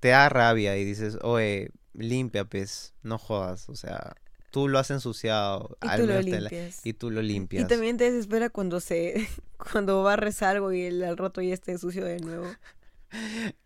te 0.00 0.08
da 0.08 0.28
rabia 0.28 0.76
y 0.76 0.84
dices, 0.84 1.18
oye, 1.22 1.70
limpia, 1.92 2.44
pues, 2.44 2.94
no 3.02 3.18
jodas, 3.18 3.68
o 3.68 3.74
sea, 3.74 4.14
tú 4.58 4.68
lo 4.68 4.78
has 4.80 4.90
ensuciado, 4.90 5.76
Y 5.82 5.86
al 5.88 6.00
tú 6.00 6.06
lo 6.08 6.14
la- 6.14 6.20
limpias. 6.22 6.80
y 6.84 6.92
tú 6.94 7.10
lo 7.12 7.20
Y 7.20 7.26
limpias. 7.28 7.68
también 7.68 7.96
te 7.96 8.10
desespera 8.10 8.50
cuando 8.50 8.80
se 8.80 9.14
cuando 9.72 10.02
barres 10.02 10.42
algo 10.42 10.72
y 10.72 10.82
el 10.82 11.02
al 11.04 11.16
rato 11.16 11.40
ya 11.40 11.54
esté 11.54 11.78
sucio 11.78 12.04
de 12.04 12.18
nuevo. 12.18 12.46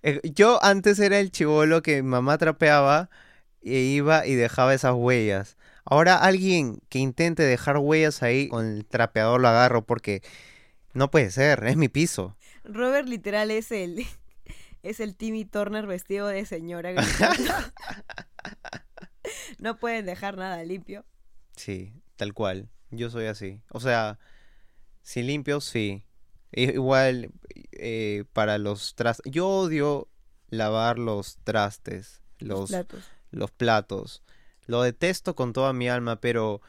Eh, 0.05 0.21
Yo 0.37 0.63
antes 0.63 1.01
era 1.01 1.19
el 1.19 1.33
chivolo 1.33 1.83
que 1.83 2.01
mi 2.01 2.09
mamá 2.09 2.39
trapeaba 2.39 3.11
e 3.61 3.77
iba 3.81 4.25
y 4.25 4.37
dejaba 4.37 4.73
esas 4.73 4.95
huellas. 4.95 5.57
Ahora 5.85 6.15
alguien 6.17 6.79
que 6.89 7.01
intente 7.01 7.43
dejar 7.43 7.79
huellas 7.79 8.23
ahí 8.23 8.47
con 8.49 8.65
el 8.67 8.85
trapeador 8.87 9.41
lo 9.41 9.49
agarro 9.49 9.85
porque 9.85 10.23
no 10.95 11.11
puede 11.11 11.33
ser, 11.33 11.65
es 11.65 11.77
mi 11.77 11.89
piso. 11.89 12.37
Robert 12.63 13.09
literal 13.09 13.51
es 13.51 13.73
el 13.73 14.07
es 14.85 15.01
el 15.01 15.17
Timmy 15.17 15.45
Turner 15.45 15.89
vestido 15.89 16.29
de 16.29 16.47
señora. 16.47 16.93
No 19.59 19.79
pueden 19.79 20.07
dejar 20.07 20.37
nada 20.37 20.63
limpio. 20.65 21.05
Sí, 21.57 21.93
tal 22.17 22.35
cual. 22.35 22.69
Yo 22.91 23.11
soy 23.11 23.27
así. 23.27 23.61
O 23.71 23.81
sea, 23.81 24.19
si 25.03 25.23
limpio, 25.23 25.61
sí. 25.61 26.05
Igual 26.53 27.31
eh, 27.73 28.25
para 28.33 28.59
los 28.59 28.95
trastes. 28.95 29.33
Yo 29.33 29.49
odio 29.49 30.09
lavar 30.49 30.99
los 30.99 31.39
trastes, 31.45 32.23
Los 32.39 32.59
los, 32.61 32.71
platos. 32.71 33.05
los 33.31 33.51
platos. 33.51 34.23
Lo 34.67 34.83
detesto 34.83 35.35
con 35.35 35.53
toda 35.53 35.73
mi 35.73 35.89
alma, 35.89 36.21
pero 36.21 36.61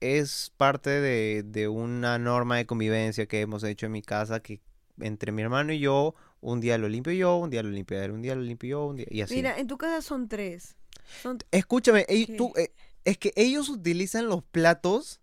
es 0.00 0.52
parte 0.56 0.90
de, 0.90 1.42
de 1.44 1.68
una 1.68 2.18
norma 2.18 2.56
de 2.56 2.66
convivencia 2.66 3.26
que 3.26 3.40
hemos 3.40 3.62
hecho 3.64 3.86
en 3.86 3.92
mi 3.92 4.02
casa, 4.02 4.40
que 4.40 4.60
entre 5.00 5.32
mi 5.32 5.42
hermano 5.42 5.72
y 5.72 5.78
yo, 5.80 6.14
un 6.40 6.60
día 6.60 6.78
lo 6.78 6.88
limpio 6.88 7.12
yo, 7.12 7.36
un 7.36 7.50
día 7.50 7.62
lo 7.62 7.70
limpio 7.70 8.02
él, 8.02 8.10
un 8.10 8.22
día 8.22 8.34
lo 8.34 8.42
limpio 8.42 8.70
yo, 8.70 8.86
un 8.86 8.96
día, 8.96 9.06
y 9.10 9.20
así. 9.22 9.34
Mira, 9.36 9.58
en 9.58 9.66
tu 9.66 9.78
casa 9.78 10.02
son 10.02 10.28
tres. 10.28 10.76
Son 11.22 11.38
Escúchame, 11.50 12.06
tú, 12.36 12.52
eh, 12.56 12.72
es 13.04 13.18
que 13.18 13.32
ellos 13.36 13.68
utilizan 13.68 14.28
los 14.28 14.42
platos. 14.42 15.20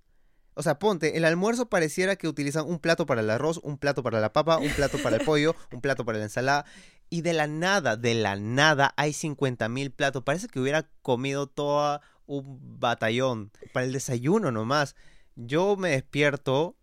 O 0.53 0.63
sea, 0.63 0.77
ponte, 0.77 1.15
el 1.15 1.23
almuerzo 1.23 1.69
pareciera 1.69 2.17
que 2.17 2.27
utilizan 2.27 2.67
un 2.67 2.79
plato 2.79 3.05
para 3.05 3.21
el 3.21 3.29
arroz, 3.29 3.59
un 3.63 3.77
plato 3.77 4.03
para 4.03 4.19
la 4.19 4.33
papa, 4.33 4.57
un 4.57 4.71
plato 4.71 4.97
para 5.01 5.15
el 5.17 5.25
pollo, 5.25 5.55
un 5.71 5.81
plato 5.81 6.05
para 6.05 6.17
la 6.17 6.25
ensalada. 6.25 6.65
Y 7.09 7.21
de 7.21 7.33
la 7.33 7.47
nada, 7.47 7.95
de 7.95 8.13
la 8.13 8.35
nada, 8.35 8.93
hay 8.97 9.13
50 9.13 9.69
mil 9.69 9.91
platos. 9.91 10.23
Parece 10.23 10.47
que 10.47 10.59
hubiera 10.59 10.89
comido 11.01 11.47
todo 11.47 12.01
un 12.25 12.79
batallón 12.79 13.51
para 13.73 13.85
el 13.85 13.93
desayuno 13.93 14.51
nomás. 14.51 14.95
Yo 15.35 15.77
me 15.77 15.91
despierto 15.91 16.75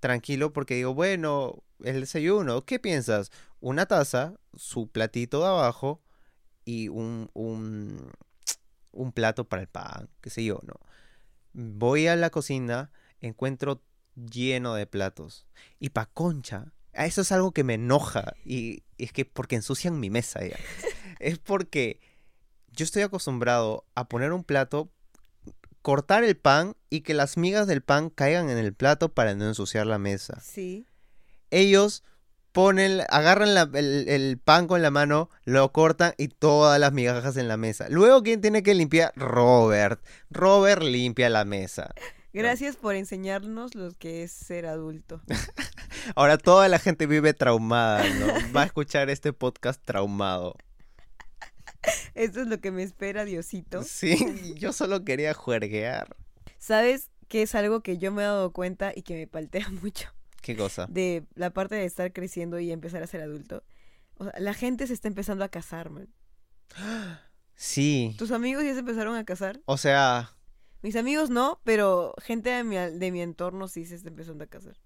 tranquilo 0.00 0.52
porque 0.52 0.74
digo, 0.74 0.94
bueno, 0.94 1.64
el 1.82 2.00
desayuno, 2.00 2.64
¿qué 2.64 2.78
piensas? 2.78 3.30
Una 3.60 3.86
taza, 3.86 4.34
su 4.54 4.88
platito 4.88 5.40
de 5.40 5.46
abajo 5.46 6.00
y 6.68 6.88
un, 6.88 7.30
un, 7.32 8.12
un 8.92 9.12
plato 9.12 9.48
para 9.48 9.62
el 9.62 9.68
pan, 9.68 10.10
qué 10.20 10.28
sé 10.28 10.44
yo, 10.44 10.60
¿no? 10.64 10.74
Voy 11.54 12.08
a 12.08 12.14
la 12.14 12.28
cocina, 12.28 12.90
encuentro 13.22 13.82
lleno 14.14 14.74
de 14.74 14.86
platos. 14.86 15.46
Y 15.80 15.90
pa' 15.90 16.04
concha, 16.04 16.74
eso 16.92 17.22
es 17.22 17.32
algo 17.32 17.52
que 17.52 17.64
me 17.64 17.74
enoja. 17.74 18.34
Y 18.44 18.82
es 18.98 19.12
que 19.12 19.24
porque 19.24 19.56
ensucian 19.56 19.98
mi 19.98 20.10
mesa 20.10 20.46
ya. 20.46 20.58
Es 21.20 21.38
porque 21.38 22.00
yo 22.68 22.84
estoy 22.84 23.02
acostumbrado 23.02 23.86
a 23.96 24.08
poner 24.08 24.32
un 24.32 24.44
plato, 24.44 24.92
cortar 25.80 26.22
el 26.22 26.36
pan 26.36 26.76
y 26.90 27.00
que 27.00 27.14
las 27.14 27.36
migas 27.38 27.66
del 27.66 27.82
pan 27.82 28.10
caigan 28.10 28.50
en 28.50 28.58
el 28.58 28.74
plato 28.74 29.14
para 29.14 29.34
no 29.34 29.48
ensuciar 29.48 29.86
la 29.86 29.98
mesa 29.98 30.38
sí. 30.40 30.86
ellos 31.50 32.04
ponen, 32.52 33.02
agarran 33.08 33.54
la- 33.54 33.68
el, 33.74 34.08
el 34.08 34.38
pan 34.38 34.66
con 34.66 34.82
la 34.82 34.90
mano, 34.90 35.30
lo 35.44 35.70
cortan 35.72 36.14
y 36.18 36.28
todas 36.28 36.78
las 36.80 36.92
migajas 36.92 37.36
en 37.36 37.48
la 37.48 37.56
mesa. 37.56 37.86
Luego, 37.88 38.22
¿quién 38.22 38.40
tiene 38.40 38.62
que 38.62 38.74
limpiar? 38.74 39.12
Robert. 39.16 40.00
Robert 40.30 40.82
limpia 40.82 41.28
la 41.30 41.44
mesa. 41.44 41.92
Gracias 42.32 42.76
por 42.76 42.94
enseñarnos 42.94 43.74
lo 43.74 43.90
que 43.92 44.22
es 44.22 44.32
ser 44.32 44.66
adulto. 44.66 45.22
Ahora 46.14 46.38
toda 46.38 46.68
la 46.68 46.78
gente 46.78 47.06
vive 47.06 47.34
traumada, 47.34 48.04
¿no? 48.08 48.26
Va 48.54 48.62
a 48.62 48.66
escuchar 48.66 49.10
este 49.10 49.32
podcast 49.32 49.80
traumado. 49.84 50.54
Esto 52.14 52.40
es 52.42 52.46
lo 52.48 52.60
que 52.60 52.70
me 52.70 52.82
espera 52.82 53.24
Diosito. 53.24 53.82
Sí, 53.82 54.54
yo 54.56 54.72
solo 54.72 55.04
quería 55.04 55.34
juerguear. 55.34 56.16
¿Sabes 56.58 57.10
qué 57.28 57.42
es 57.42 57.54
algo 57.54 57.82
que 57.82 57.98
yo 57.98 58.12
me 58.12 58.22
he 58.22 58.26
dado 58.26 58.52
cuenta 58.52 58.92
y 58.94 59.02
que 59.02 59.14
me 59.14 59.26
paltea 59.26 59.68
mucho? 59.82 60.08
¿Qué 60.40 60.56
cosa? 60.56 60.86
de 60.88 61.26
la 61.34 61.50
parte 61.50 61.74
de 61.74 61.84
estar 61.84 62.12
creciendo 62.12 62.58
y 62.58 62.70
empezar 62.72 63.02
a 63.02 63.06
ser 63.06 63.20
adulto. 63.22 63.64
O 64.16 64.24
sea, 64.24 64.32
la 64.38 64.54
gente 64.54 64.86
se 64.86 64.94
está 64.94 65.08
empezando 65.08 65.44
a 65.44 65.48
casar, 65.48 65.90
man. 65.90 66.08
Sí. 67.56 68.14
¿Tus 68.18 68.30
amigos 68.30 68.64
ya 68.64 68.72
se 68.72 68.80
empezaron 68.80 69.16
a 69.16 69.24
casar? 69.24 69.60
O 69.66 69.76
sea, 69.76 70.34
Mis 70.82 70.94
amigos 70.96 71.28
no, 71.30 71.60
pero 71.64 72.14
gente 72.22 72.50
de 72.50 72.62
mi, 72.64 72.76
de 72.76 73.10
mi 73.10 73.20
entorno 73.20 73.66
sí 73.68 73.84
se 73.84 73.96
está 73.96 74.08
empezando 74.08 74.44
a 74.44 74.46
casar. 74.46 74.76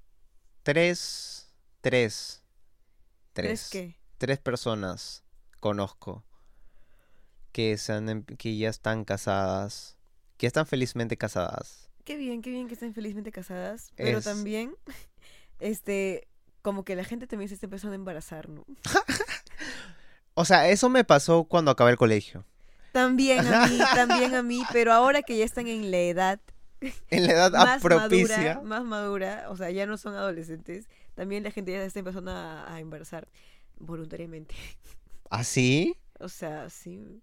tres, 0.62 1.52
tres, 1.82 2.42
¿Crees 3.34 3.68
tres, 3.68 3.70
qué? 3.70 3.96
tres 4.18 4.38
personas 4.38 5.22
conozco 5.60 6.24
que, 7.52 7.76
se 7.76 7.92
han 7.92 8.08
em- 8.08 8.24
que 8.24 8.56
ya 8.56 8.70
están 8.70 9.04
casadas, 9.04 9.98
que 10.38 10.46
están 10.46 10.66
felizmente 10.66 11.16
casadas. 11.18 11.90
Qué 12.04 12.16
bien, 12.16 12.40
qué 12.42 12.50
bien 12.50 12.66
que 12.68 12.74
estén 12.74 12.94
felizmente 12.94 13.30
casadas, 13.30 13.92
pero 13.96 14.18
Es- 14.18 14.24
también, 14.24 14.74
este, 15.62 16.28
como 16.60 16.84
que 16.84 16.96
la 16.96 17.04
gente 17.04 17.26
también 17.26 17.48
se 17.48 17.54
está 17.54 17.66
empezando 17.66 17.92
a 17.92 17.96
embarazar, 17.96 18.48
¿no? 18.48 18.64
O 20.34 20.46
sea, 20.46 20.70
eso 20.70 20.88
me 20.88 21.04
pasó 21.04 21.44
cuando 21.44 21.70
acabé 21.70 21.90
el 21.90 21.98
colegio. 21.98 22.46
También 22.92 23.46
a 23.46 23.66
mí, 23.66 23.78
también 23.94 24.34
a 24.34 24.42
mí, 24.42 24.62
pero 24.72 24.94
ahora 24.94 25.20
que 25.20 25.36
ya 25.36 25.44
están 25.44 25.68
en 25.68 25.90
la 25.90 25.98
edad 25.98 26.40
En 27.10 27.26
la 27.26 27.32
edad 27.34 27.52
más 27.52 27.82
propicia. 27.82 28.36
madura, 28.38 28.60
más 28.62 28.84
madura, 28.84 29.46
o 29.50 29.56
sea, 29.58 29.70
ya 29.70 29.84
no 29.84 29.98
son 29.98 30.14
adolescentes, 30.14 30.88
también 31.14 31.42
la 31.42 31.50
gente 31.50 31.72
ya 31.72 31.80
se 31.80 31.86
está 31.86 31.98
empezando 31.98 32.30
a, 32.30 32.72
a 32.72 32.80
embarazar 32.80 33.28
voluntariamente. 33.78 34.54
¿Así? 35.28 35.96
O 36.18 36.30
sea, 36.30 36.70
sí. 36.70 37.20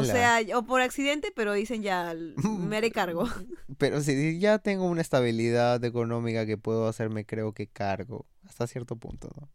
O 0.00 0.04
sea, 0.04 0.40
o 0.56 0.62
por 0.64 0.80
accidente, 0.80 1.32
pero 1.34 1.52
dicen 1.52 1.82
ya, 1.82 2.14
me 2.36 2.76
haré 2.76 2.90
cargo. 2.90 3.24
Pero 3.78 4.00
si 4.02 4.38
ya 4.38 4.58
tengo 4.58 4.84
una 4.86 5.00
estabilidad 5.00 5.82
económica 5.84 6.44
que 6.46 6.58
puedo 6.58 6.86
hacerme, 6.86 7.24
creo 7.24 7.52
que 7.52 7.66
cargo. 7.66 8.26
Hasta 8.46 8.66
cierto 8.66 8.96
punto, 8.96 9.30
¿no? 9.40 9.48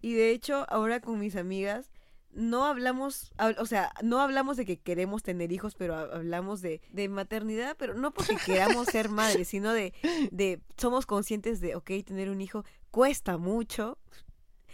Y 0.00 0.14
de 0.14 0.30
hecho, 0.30 0.64
ahora 0.68 1.00
con 1.00 1.18
mis 1.18 1.34
amigas, 1.34 1.90
no 2.30 2.66
hablamos, 2.66 3.32
hab- 3.36 3.58
o 3.58 3.66
sea, 3.66 3.92
no 4.02 4.20
hablamos 4.20 4.56
de 4.56 4.64
que 4.64 4.76
queremos 4.78 5.22
tener 5.24 5.50
hijos, 5.50 5.74
pero 5.74 5.96
ha- 5.96 6.02
hablamos 6.14 6.60
de, 6.62 6.80
de 6.92 7.08
maternidad, 7.08 7.74
pero 7.78 7.94
no 7.94 8.12
porque 8.12 8.36
queramos 8.36 8.86
ser 8.88 9.08
madres, 9.08 9.48
sino 9.48 9.72
de, 9.72 9.92
de 10.30 10.60
somos 10.76 11.04
conscientes 11.04 11.60
de, 11.60 11.74
ok, 11.74 11.90
tener 12.06 12.30
un 12.30 12.40
hijo 12.40 12.64
cuesta 12.92 13.38
mucho. 13.38 13.98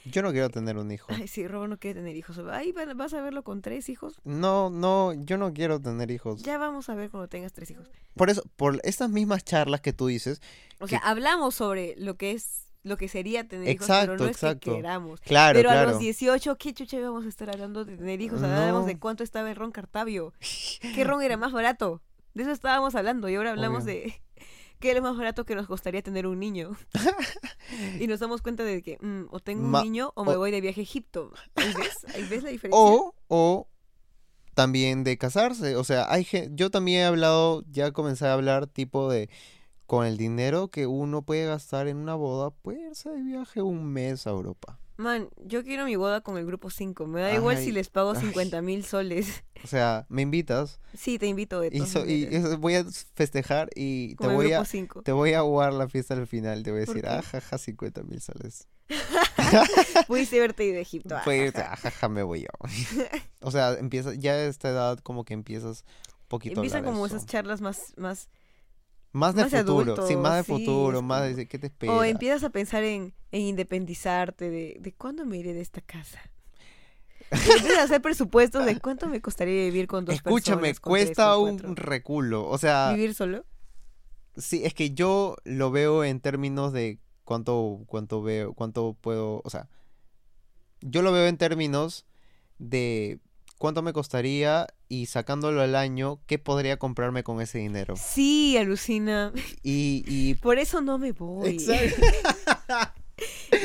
Yo 0.07 0.23
no 0.23 0.33
quiero 0.33 0.51
tener 0.51 0.77
un 0.77 0.91
hijo. 0.91 1.07
Ay, 1.11 1.29
sí, 1.29 1.47
Robo 1.49 1.67
no 1.67 1.79
quiere 1.79 2.01
tener 2.01 2.15
hijos. 2.17 2.39
Ay, 2.51 2.73
van- 2.73 2.97
vas 2.97 3.15
a 3.15 3.23
verlo 3.23 3.43
con 3.43 3.63
tres 3.63 3.89
hijos. 3.89 4.21
No, 4.25 4.69
no, 4.71 5.13
yo 5.15 5.39
no 5.39 5.53
quiero 5.55 5.81
tener 5.81 6.11
hijos. 6.11 6.43
Ya 6.43 6.59
vamos 6.59 6.89
a 6.89 6.95
ver 6.95 7.11
cuando 7.11 7.29
tengas 7.29 7.53
tres 7.53 7.71
hijos. 7.71 7.89
Por 8.15 8.29
eso, 8.31 8.43
por 8.57 8.81
estas 8.85 9.09
mismas 9.11 9.45
charlas 9.45 9.81
que 9.81 9.93
tú 9.93 10.07
dices, 10.07 10.41
O 10.81 10.85
Que- 10.87 10.91
sea, 10.91 10.99
hablamos 11.01 11.55
sobre 11.55 11.95
lo 11.97 12.17
que 12.17 12.33
es, 12.33 12.67
lo 12.83 12.97
que 12.99 13.09
sería 13.09 13.49
tener 13.49 13.69
hijos, 13.77 13.87
pero 13.89 14.17
no 14.19 14.27
exacto. 14.27 14.71
es 14.71 14.77
que 14.77 14.83
queramos. 14.83 15.21
claro, 15.23 15.59
pero 15.59 15.71
a 15.71 15.73
claro. 15.73 15.91
los 15.93 16.01
18, 16.01 16.57
¿qué 16.59 16.75
chucha 16.75 16.99
íbamos 16.99 17.25
a 17.25 17.29
estar 17.29 17.49
hablando 17.49 17.85
de 17.87 17.97
tener 17.97 18.21
hijos? 18.21 18.43
Hablábamos 18.43 18.85
de 18.87 18.99
cuánto 18.99 19.25
estaba 19.25 19.49
el 19.51 19.57
ron 19.57 19.73
Cartavio. 19.73 20.35
¿Qué 20.95 21.05
ron 21.05 21.23
era 21.23 21.37
más 21.39 21.53
barato? 21.53 22.03
De 22.35 22.43
eso 22.43 22.53
estábamos 22.53 22.95
hablando 22.95 23.29
y 23.29 23.37
ahora 23.37 23.53
hablamos 23.53 23.85
Obvio. 23.85 23.95
de 23.95 24.15
qué 24.79 24.91
es 24.91 24.97
lo 24.97 25.03
más 25.03 25.17
barato 25.17 25.45
que 25.45 25.55
nos 25.55 25.67
costaría 25.67 26.03
tener 26.03 26.27
un 26.27 26.39
niño. 26.39 26.77
y 28.01 28.07
nos 28.07 28.21
damos 28.21 28.43
cuenta 28.43 28.65
de 28.65 28.83
que 28.83 28.99
mm, 29.01 29.27
o 29.31 29.41
tengo 29.41 29.65
un 29.65 29.83
niño 29.83 30.13
o 30.15 30.25
me 30.25 30.37
voy 30.37 30.51
de 30.51 30.61
viaje 30.61 30.81
a 30.81 30.85
Egipto. 30.85 31.33
¿Ahí 31.55 31.73
ves? 31.75 32.15
¿Ahí 32.15 32.27
ves 32.29 32.43
la 32.43 32.51
diferencia? 32.51 32.81
O, 32.81 33.15
o 33.29 33.69
también 34.55 35.05
de 35.05 35.19
casarse. 35.19 35.77
O 35.77 35.85
sea, 35.85 36.11
hay 36.11 36.27
yo 36.53 36.71
también 36.71 37.03
he 37.03 37.05
hablado, 37.05 37.65
ya 37.71 37.93
comencé 37.93 38.27
a 38.27 38.33
hablar 38.33 38.67
tipo 38.67 39.11
de 39.11 39.29
con 39.87 40.07
el 40.07 40.17
dinero 40.17 40.69
que 40.69 40.87
uno 40.87 41.23
puede 41.23 41.47
gastar 41.47 41.89
en 41.89 41.99
una 41.99 42.15
boda, 42.15 42.51
puede 42.51 42.89
irse 42.89 43.11
de 43.11 43.23
viaje 43.23 43.63
un 43.63 43.85
mes 43.85 44.27
a 44.27 44.31
Europa. 44.31 44.79
Man, 44.97 45.29
yo 45.45 45.65
quiero 45.65 45.85
mi 45.87 45.97
boda 45.97 46.21
con 46.21 46.39
el 46.39 46.47
grupo 46.47 46.71
5. 46.71 47.07
Me 47.07 47.21
da 47.21 47.35
igual 47.35 47.59
si 47.59 47.73
les 47.73 47.89
pago 47.89 48.13
ay. 48.13 48.21
50 48.21 48.63
mil 48.63 48.85
soles. 48.85 49.43
O 49.65 49.67
sea, 49.67 50.05
me 50.11 50.21
invitas 50.21 50.79
Sí, 50.95 51.19
te 51.19 51.27
invito 51.27 51.59
de 51.59 51.71
y, 51.73 51.81
so- 51.87 52.05
y 52.05 52.27
voy 52.59 52.75
a 52.75 52.85
festejar 53.15 53.71
y 53.75 54.15
te 54.17 54.27
el 54.27 54.33
voy 54.35 54.53
a 54.53 54.59
grupo 54.59 54.65
5. 54.67 55.03
te 55.03 55.13
voy 55.13 55.33
a 55.33 55.41
jugar 55.41 55.73
la 55.73 55.89
fiesta 55.89 56.13
al 56.13 56.27
final. 56.27 56.63
Te 56.63 56.71
voy 56.71 56.83
a 56.83 56.85
¿Por 56.85 56.95
decir, 56.97 57.09
qué? 57.09 57.17
ah, 57.17 57.23
jaja, 57.23 57.57
50 57.57 58.03
mil 58.03 58.21
soles. 58.21 58.69
Pudiste 60.07 60.39
verte 60.39 60.65
de 60.65 60.81
Egipto. 60.83 61.17
Puede 61.25 61.41
ah, 61.41 61.45
irte, 61.47 61.61
ajá. 61.63 61.73
ah, 61.73 61.77
jaja, 61.77 62.09
me 62.11 62.23
voy 62.23 62.43
yo. 62.43 62.49
o 63.41 63.51
sea, 63.51 63.73
empieza, 63.73 64.13
ya 64.15 64.33
a 64.33 64.45
esta 64.45 64.69
edad 64.69 64.99
como 64.99 65.25
que 65.25 65.33
empiezas 65.35 65.85
un 66.23 66.29
poquito 66.29 66.57
Empiezan 66.61 66.85
como 66.85 67.07
eso. 67.07 67.17
esas 67.17 67.27
charlas 67.27 67.61
más, 67.63 67.95
más... 67.97 68.29
Más 69.15 69.35
de 69.37 69.43
más 69.43 69.53
futuro, 69.53 70.07
sí, 70.09 70.17
más 70.17 70.37
de 70.39 70.43
sí, 70.43 70.53
futuro, 70.53 71.01
más 71.01 71.37
de 71.37 71.47
qué 71.47 71.57
te 71.59 71.69
espera. 71.69 71.93
O 71.93 72.03
empiezas 72.03 72.43
a 72.43 72.51
pensar 72.51 72.83
en, 72.83 73.15
en 73.31 73.43
independizarte, 73.43 74.51
de, 74.51 74.77
de 74.81 74.93
cuándo 74.93 75.25
me 75.25 75.39
iré 75.39 75.55
de 75.55 75.61
esta 75.61 75.81
casa. 75.81 76.21
Empiezas 77.31 77.79
a 77.79 77.83
hacer 77.85 78.03
presupuestos 78.03 78.67
de 78.67 78.81
cuánto 78.81 79.07
me 79.09 79.21
costaría 79.21 79.55
vivir 79.67 79.87
con 79.87 80.05
dos 80.05 80.17
Escúchame, 80.17 80.75
personas. 80.75 80.81
tres, 80.81 80.81
cuesta 80.81 81.39
un 81.39 81.77
reculo. 81.77 82.49
O 82.49 82.59
sea, 82.59 82.93
¿Vivir 82.93 83.15
solo? 83.15 83.45
sí, 84.37 84.63
es 84.65 84.75
que 84.75 84.91
yo 84.91 85.37
lo 85.45 85.71
veo 85.71 86.03
en 86.03 86.19
términos 86.21 86.73
de 86.73 86.99
cuánto, 87.23 87.83
cuánto 87.87 88.21
veo, 88.21 88.53
cuánto 88.53 88.97
puedo, 89.01 89.43
o 89.45 89.49
sea, 89.51 89.69
yo 90.81 91.03
lo 91.03 91.13
veo 91.13 91.27
en 91.29 91.39
términos 91.39 92.05
de 92.59 93.21
cuánto 93.59 93.83
me 93.83 93.93
costaría 93.93 94.67
y 94.89 95.07
sacándolo 95.07 95.63
al 95.63 95.77
año, 95.77 96.21
qué 96.27 96.39
podría 96.39 96.77
comprarme 96.77 97.23
con 97.23 97.41
ese 97.41 97.59
dinero. 97.59 97.95
Sí, 97.97 98.57
alucina. 98.57 99.33
Y, 99.63 100.05
y 100.07 100.35
Por 100.43 100.59
eso 100.59 100.81
no 100.81 100.99
me 100.99 101.13
voy. 101.13 101.59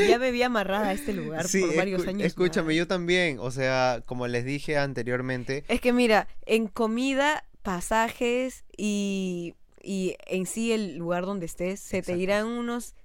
ya 0.08 0.20
me 0.20 0.32
vi 0.32 0.44
amarrada 0.44 0.90
a 0.90 0.94
este 0.94 1.14
lugar 1.14 1.48
sí, 1.48 1.62
por 1.62 1.76
varios 1.76 2.08
años. 2.08 2.26
escúchame, 2.26 2.68
más. 2.68 2.76
yo 2.76 2.88
también, 2.88 3.40
o 3.40 3.52
sea, 3.52 4.04
como 4.06 4.28
les 4.28 4.46
dije 4.46 4.78
anteriormente, 4.78 5.64
Es 5.68 5.82
que 5.82 5.94
mira, 5.94 6.28
en 6.46 6.68
comida, 6.68 7.46
pasajes 7.64 8.64
y, 8.78 9.56
y 9.82 10.16
en 10.28 10.46
sí 10.46 10.72
el 10.72 10.98
lugar 10.98 11.26
donde 11.26 11.46
estés, 11.46 11.80
se 11.80 12.02
te 12.02 12.18
irán 12.18 12.48
unos 12.48 12.96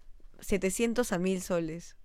700 0.41 1.13
a 1.13 1.19
1000 1.19 1.43
soles. 1.43 1.97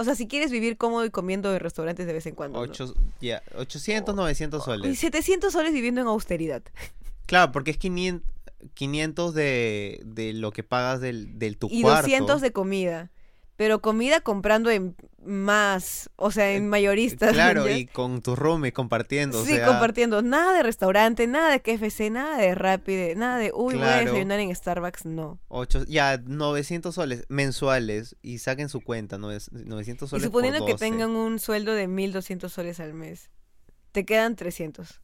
O 0.00 0.04
sea, 0.04 0.14
si 0.14 0.26
quieres 0.26 0.50
vivir 0.50 0.78
cómodo 0.78 1.04
y 1.04 1.10
comiendo 1.10 1.52
en 1.52 1.60
restaurantes 1.60 2.06
de 2.06 2.14
vez 2.14 2.24
en 2.24 2.34
cuando. 2.34 2.58
¿no? 2.58 2.64
ocho, 2.64 2.94
ya, 3.20 3.42
800, 3.54 4.14
900 4.14 4.62
Y 4.62 4.64
soles. 4.64 4.98
700 4.98 5.52
soles 5.52 5.74
viviendo 5.74 6.00
en 6.00 6.06
austeridad. 6.06 6.62
Claro, 7.26 7.52
porque 7.52 7.72
es 7.72 7.76
500, 7.76 8.26
500 8.72 9.34
de, 9.34 10.00
de 10.06 10.32
lo 10.32 10.52
que 10.52 10.62
pagas 10.62 11.02
del, 11.02 11.38
del 11.38 11.58
tu 11.58 11.68
y 11.70 11.82
cuarto. 11.82 12.02
200 12.02 12.40
de 12.40 12.52
comida. 12.52 13.10
Pero 13.60 13.82
comida 13.82 14.22
comprando 14.22 14.70
en 14.70 14.96
más, 15.22 16.08
o 16.16 16.30
sea, 16.30 16.50
en 16.52 16.66
mayoristas. 16.70 17.28
Eh, 17.28 17.34
Claro, 17.34 17.66
¿ya? 17.68 17.76
y 17.76 17.84
con 17.84 18.22
tu 18.22 18.34
roomie 18.34 18.72
compartiendo. 18.72 19.38
o 19.42 19.44
Sí, 19.44 19.56
sea, 19.56 19.66
compartiendo. 19.66 20.22
Nada 20.22 20.54
de 20.54 20.62
restaurante, 20.62 21.26
nada 21.26 21.50
de 21.50 21.60
KFC, 21.60 22.08
nada 22.08 22.38
de 22.38 22.54
Rappi, 22.54 23.12
nada 23.16 23.36
de, 23.36 23.52
uy, 23.54 23.74
voy 23.74 23.82
a 23.82 23.86
Claro. 24.00 24.04
desayunar 24.12 24.40
en 24.40 24.54
Starbucks, 24.56 25.04
no. 25.04 25.38
ocho- 25.48 25.84
ya, 25.86 26.16
900 26.16 26.94
soles 26.94 27.26
mensuales 27.28 28.16
y 28.22 28.38
saquen 28.38 28.70
su 28.70 28.80
cuenta, 28.80 29.18
¿no? 29.18 29.30
Es 29.30 29.52
900 29.52 30.08
Y 30.08 30.10
soles 30.10 30.24
suponiendo 30.24 30.60
por 30.60 30.66
que 30.68 30.72
12, 30.72 30.84
tengan 30.86 31.10
un 31.10 31.38
sueldo 31.38 31.74
de 31.74 31.86
1.200 31.86 32.48
soles 32.54 32.80
al 32.80 32.94
mes, 32.94 33.28
te 33.92 34.06
quedan 34.06 34.36
300. 34.36 35.02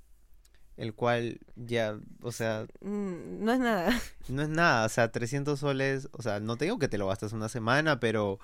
El 0.76 0.92
cual 0.94 1.40
ya, 1.56 1.98
o 2.22 2.32
sea, 2.32 2.66
Mm, 2.80 3.44
no 3.44 3.52
es 3.52 3.58
nada. 3.60 4.00
no 4.28 4.42
es 4.42 4.48
nada, 4.48 4.84
o 4.84 4.88
sea, 4.88 5.10
300 5.10 5.58
soles, 5.60 6.08
o 6.12 6.22
sea, 6.22 6.38
no 6.40 6.56
te 6.56 6.66
digo 6.66 6.78
que 6.78 6.88
te 6.88 6.98
lo 6.98 7.06
gastas 7.06 7.32
una 7.32 7.48
semana, 7.48 7.98
pero 8.00 8.38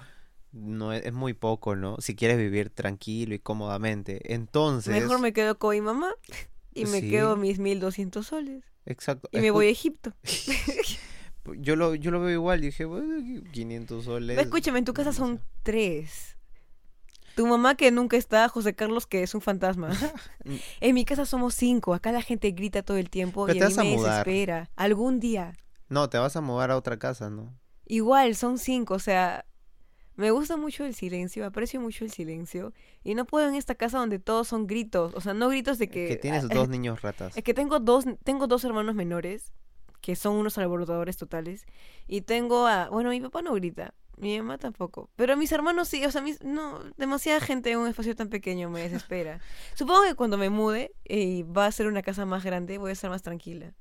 no 0.53 0.93
es, 0.93 1.05
es 1.05 1.13
muy 1.13 1.35
poco, 1.35 1.77
¿no? 1.77 1.97
Si 2.01 2.15
quieres 2.15 2.39
vivir 2.39 2.71
tranquilo 2.71 3.35
y 3.35 3.39
cómodamente. 3.39 4.33
Entonces, 4.35 4.93
Mejor 4.95 5.19
me 5.21 5.33
quedo 5.33 5.59
con 5.59 5.75
mi 5.75 5.81
mamá 5.83 6.11
y 6.75 6.87
me 6.87 7.01
Sí. 7.01 7.11
quedo 7.11 7.37
mis 7.37 7.59
1.200 7.59 8.23
soles. 8.23 8.65
exacto. 8.87 9.29
Y 9.33 9.39
me 9.41 9.51
escu- 9.51 9.53
voy 9.53 9.67
a 9.67 9.71
Egipto. 9.71 10.13
Yo 11.59 11.75
lo, 11.75 11.97
yo 11.97 12.13
lo 12.13 12.21
veo 12.21 12.31
igual, 12.31 12.61
dije, 12.61 12.85
"Bueno, 12.85 13.17
500 13.53 14.05
soles. 14.05 14.39
Escúchame, 14.39 14.79
en 14.79 14.85
tu 14.85 14.95
casa 14.95 15.13
son 15.13 15.31
demasiado". 15.37 15.53
tres. 15.65 16.37
Tu 17.35 17.47
mamá 17.47 17.75
que 17.77 17.91
nunca 17.91 18.17
está, 18.17 18.49
José 18.49 18.75
Carlos 18.75 19.07
que 19.07 19.23
es 19.23 19.35
un 19.35 19.41
fantasma. 19.41 19.91
Mm. 20.45 20.57
en 20.81 20.95
mi 20.95 21.05
casa 21.05 21.25
somos 21.25 21.55
cinco. 21.55 21.95
Acá 21.95 22.11
la 22.11 22.21
gente 22.21 22.51
grita 22.51 22.83
todo 22.83 22.97
el 22.97 23.11
tiempo 23.11 23.47
Pero 23.47 23.57
y 23.57 23.59
te 23.61 23.65
a 23.65 23.69
mí 23.69 23.75
vas 23.75 23.79
a 23.79 23.85
me 23.85 23.97
mudar. 23.97 24.11
desespera. 24.27 24.71
Algún 24.75 25.21
día. 25.21 25.53
No, 25.89 26.09
te 26.09 26.19
vas 26.19 26.35
a 26.35 26.41
mudar 26.41 26.73
a 26.73 26.77
otra 26.77 26.99
casa, 26.99 27.31
¿no? 27.31 27.55
Igual, 27.87 28.35
son 28.35 28.59
cinco, 28.59 28.95
o 28.95 28.99
sea, 28.99 29.45
me 30.17 30.31
gusta 30.33 30.57
mucho 30.57 30.85
el 30.85 30.95
silencio, 30.95 31.47
aprecio 31.47 31.81
mucho 31.81 32.05
el 32.05 32.11
silencio. 32.11 32.73
Y 33.05 33.15
no 33.15 33.25
puedo 33.25 33.49
en 33.49 33.55
esta 33.55 33.75
casa 33.77 33.99
donde 33.99 34.19
todos 34.19 34.49
son 34.49 34.67
gritos, 34.67 35.15
o 35.15 35.21
sea, 35.21 35.33
no 35.33 35.49
gritos 35.49 35.79
de 35.79 35.89
que... 35.89 36.09
Que 36.09 36.17
tienes 36.17 36.49
dos 36.49 36.69
niños 36.69 37.03
ratas. 37.03 37.37
Es 37.37 37.45
que 37.45 37.55
tengo 37.55 37.79
dos, 37.79 38.05
tengo 38.25 38.47
dos 38.49 38.65
hermanos 38.65 38.95
menores, 38.97 39.53
que 40.01 40.17
son 40.17 40.35
unos 40.35 40.59
alborotadores 40.59 41.17
totales. 41.17 41.67
Y 42.09 42.23
tengo 42.23 42.67
a... 42.67 42.89
Bueno, 42.89 43.11
mi 43.11 43.21
papá 43.21 43.43
no 43.43 43.53
grita, 43.55 43.95
mi 44.17 44.39
mamá 44.39 44.59
tampoco. 44.59 45.11
Pero 45.17 45.37
mis 45.37 45.53
hermanos 45.53 45.89
sí, 45.89 46.05
o 46.05 46.11
sea, 46.11 46.23
mis, 46.23 46.43
no, 46.43 46.81
demasiada 46.97 47.41
gente 47.41 47.71
en 47.71 47.79
un 47.79 47.89
espacio 47.89 48.15
tan 48.17 48.29
pequeño 48.29 48.71
me 48.71 48.81
desespera. 48.83 49.41
Supongo 49.75 50.03
que 50.05 50.15
cuando 50.15 50.39
me 50.39 50.51
mude 50.51 50.95
y 51.05 51.43
va 51.45 51.67
a 51.67 51.73
ser 51.73 51.87
una 51.87 52.03
casa 52.03 52.27
más 52.27 52.45
grande, 52.45 52.79
voy 52.79 52.91
a 52.91 52.93
estar 52.93 53.11
más 53.11 53.23
tranquila. 53.23 53.75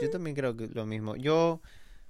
Yo 0.00 0.10
también 0.10 0.34
creo 0.36 0.56
que 0.56 0.68
lo 0.68 0.84
mismo. 0.86 1.16
Yo, 1.16 1.60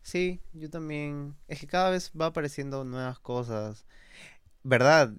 sí, 0.03 0.41
yo 0.53 0.71
también. 0.71 1.37
Es 1.49 1.61
que 1.61 1.67
cada 1.67 1.91
vez 1.91 2.11
va 2.19 2.27
apareciendo 2.27 2.85
nuevas 2.85 3.19
cosas. 3.19 3.87
¿Verdad? 4.63 5.13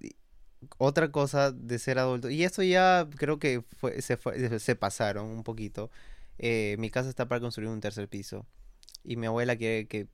Otra 0.78 1.10
cosa 1.12 1.52
de 1.52 1.78
ser 1.78 1.98
adulto. 1.98 2.30
Y 2.30 2.44
esto 2.44 2.62
ya 2.62 3.08
creo 3.16 3.38
que 3.38 3.62
fue, 3.78 4.02
se, 4.02 4.16
fue- 4.16 4.58
se 4.58 4.76
pasaron 4.76 5.26
un 5.28 5.44
poquito. 5.44 5.90
Eh, 6.38 6.76
mi 6.78 6.90
casa 6.90 7.08
está 7.08 7.28
para 7.28 7.40
construir 7.40 7.70
un 7.70 7.80
tercer 7.80 8.08
piso. 8.08 8.46
Y 9.04 9.16
mi 9.16 9.26
abuela 9.26 9.56
quiere 9.56 9.86
que, 9.88 10.08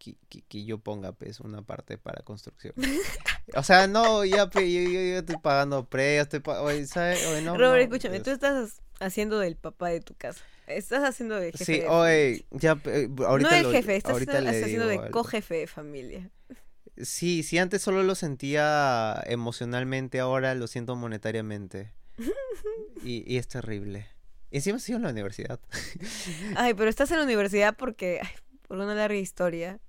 que, 0.00 0.16
que- 0.28 0.42
que 0.42 0.64
yo 0.64 0.78
ponga 0.78 1.12
pues 1.12 1.38
una 1.38 1.62
parte 1.62 1.96
para 1.98 2.22
construcción. 2.24 2.74
O 3.56 3.62
sea, 3.64 3.88
no, 3.88 4.24
ya, 4.24 4.48
pe, 4.48 4.60
yo, 4.72 4.80
yo- 4.82 5.00
yo 5.00 5.18
estoy 5.18 5.36
pagando 5.38 5.84
pre, 5.84 6.16
yo 6.16 6.22
estoy 6.22 6.38
pa- 6.40 6.60
oye, 6.62 6.86
¿sabe? 6.86 7.14
Oye, 7.28 7.42
no, 7.42 7.56
Robert, 7.56 7.88
no, 7.88 7.94
escúchame, 7.96 8.16
pues. 8.20 8.22
tú 8.24 8.30
estás 8.30 8.80
haciendo 9.00 9.38
del 9.40 9.56
papá 9.56 9.88
de 9.88 10.00
tu 10.00 10.14
casa. 10.14 10.40
Estás 10.68 11.02
haciendo 11.02 11.34
de 11.34 11.50
jefe 11.50 11.64
Sí, 11.64 11.78
de 11.80 11.88
oye, 11.88 12.44
ya, 12.52 12.76
pe, 12.76 13.08
ahorita 13.26 13.50
no 13.62 13.68
el 13.70 13.74
jefe, 13.74 13.96
estás 13.96 14.12
ahorita 14.12 14.38
haciendo, 14.38 14.88
estás 14.88 15.04
de 15.06 15.10
cojefe 15.10 15.54
de 15.56 15.66
familia. 15.66 16.30
Sí, 16.96 17.42
sí, 17.42 17.58
antes 17.58 17.82
solo 17.82 18.02
lo 18.04 18.14
sentía 18.14 19.20
emocionalmente, 19.26 20.20
ahora 20.20 20.54
lo 20.54 20.66
siento 20.66 20.94
monetariamente. 20.96 21.92
Y, 23.02 23.24
y 23.26 23.38
es 23.38 23.48
terrible. 23.48 24.06
Y 24.50 24.56
encima 24.58 24.78
sigo 24.78 24.98
en 24.98 25.04
la 25.04 25.10
universidad. 25.10 25.58
Ay, 26.56 26.74
pero 26.74 26.90
estás 26.90 27.10
en 27.12 27.16
la 27.18 27.24
universidad 27.24 27.74
porque, 27.76 28.20
ay, 28.22 28.28
por 28.68 28.76
una 28.78 28.94
larga 28.94 29.16
historia. 29.16 29.80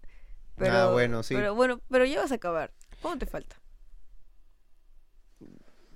Pero, 0.55 0.73
Ah, 0.73 0.91
bueno, 0.91 1.23
sí. 1.23 1.35
Pero 1.35 1.55
bueno, 1.55 1.81
pero 1.89 2.05
ya 2.05 2.21
vas 2.21 2.31
a 2.31 2.35
acabar. 2.35 2.71
¿Cuánto 3.01 3.25
te 3.25 3.31
falta? 3.31 3.57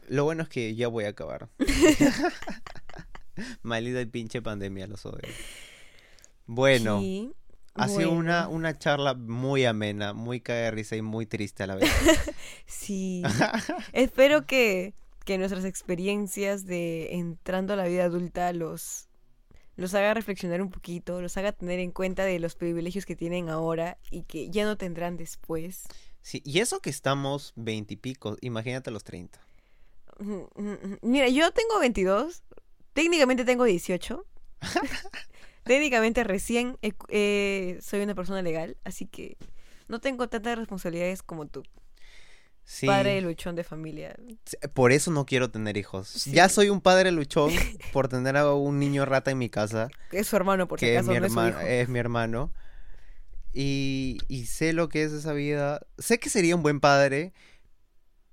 Lo 0.07 0.23
bueno 0.23 0.43
es 0.43 0.49
que 0.49 0.75
ya 0.75 0.87
voy 0.87 1.05
a 1.05 1.09
acabar. 1.09 1.49
Malita 3.63 4.01
y 4.01 4.05
pinche 4.05 4.41
pandemia, 4.41 4.87
los 4.87 5.05
odio. 5.05 5.27
Bueno, 6.45 6.99
Sí, 6.99 7.33
ha 7.73 7.87
sido 7.89 8.11
una, 8.11 8.47
una 8.47 8.77
charla 8.77 9.13
muy 9.15 9.65
amena, 9.65 10.13
muy 10.13 10.39
caga 10.39 10.61
de 10.61 10.71
risa 10.71 10.95
y 10.95 11.01
muy 11.01 11.25
triste 11.25 11.63
a 11.63 11.67
la 11.67 11.75
vez. 11.75 11.89
Sí. 12.67 13.23
Espero 13.93 14.45
que, 14.45 14.93
que 15.25 15.37
nuestras 15.37 15.65
experiencias 15.65 16.65
de 16.65 17.15
entrando 17.15 17.73
a 17.73 17.75
la 17.75 17.85
vida 17.85 18.05
adulta 18.05 18.53
los 18.53 19.09
los 19.75 19.93
haga 19.93 20.13
reflexionar 20.13 20.61
un 20.61 20.69
poquito, 20.69 21.21
los 21.21 21.37
haga 21.37 21.51
tener 21.51 21.79
en 21.79 21.91
cuenta 21.91 22.23
de 22.23 22.39
los 22.39 22.55
privilegios 22.55 23.05
que 23.05 23.15
tienen 23.15 23.49
ahora 23.49 23.97
y 24.11 24.23
que 24.23 24.49
ya 24.49 24.65
no 24.65 24.77
tendrán 24.77 25.17
después. 25.17 25.83
Sí, 26.21 26.41
y 26.45 26.59
eso 26.59 26.79
que 26.79 26.89
estamos 26.89 27.53
veintipico, 27.55 28.37
imagínate 28.41 28.91
los 28.91 29.03
30. 29.03 29.39
Mira, 31.01 31.27
yo 31.29 31.51
tengo 31.51 31.79
22, 31.79 32.43
técnicamente 32.93 33.45
tengo 33.45 33.65
18. 33.65 34.25
técnicamente 35.65 36.23
recién 36.23 36.77
eh, 37.09 37.79
soy 37.81 38.01
una 38.01 38.15
persona 38.15 38.41
legal, 38.41 38.77
así 38.83 39.05
que 39.07 39.37
no 39.87 39.99
tengo 39.99 40.29
tantas 40.29 40.57
responsabilidades 40.57 41.21
como 41.21 41.47
tú. 41.47 41.63
Sí. 42.65 42.87
Padre 42.87 43.21
luchón 43.21 43.55
de 43.55 43.63
familia. 43.63 44.15
Por 44.73 44.91
eso 44.91 45.11
no 45.11 45.25
quiero 45.25 45.51
tener 45.51 45.77
hijos. 45.77 46.07
Sí. 46.07 46.31
Ya 46.31 46.49
soy 46.49 46.69
un 46.69 46.81
padre 46.81 47.11
luchón 47.11 47.51
por 47.93 48.07
tener 48.07 48.35
a 48.37 48.51
un 48.53 48.79
niño 48.79 49.05
rata 49.05 49.29
en 49.29 49.37
mi 49.37 49.49
casa, 49.49 49.87
es 50.11 50.27
su 50.27 50.35
hermano, 50.35 50.67
por 50.67 50.79
si 50.79 50.87
que 50.87 50.95
es 50.95 50.99
acaso, 50.99 51.11
mi, 51.13 51.19
no 51.19 51.25
es 51.27 51.33
su 51.33 51.47
hijo. 51.47 51.59
es 51.59 51.89
mi 51.89 51.99
hermano. 51.99 52.51
Y, 53.53 54.17
y 54.27 54.47
sé 54.47 54.73
lo 54.73 54.89
que 54.89 55.03
es 55.03 55.13
esa 55.13 55.31
vida. 55.31 55.79
Sé 55.99 56.19
que 56.19 56.29
sería 56.29 56.55
un 56.55 56.63
buen 56.63 56.79
padre, 56.79 57.33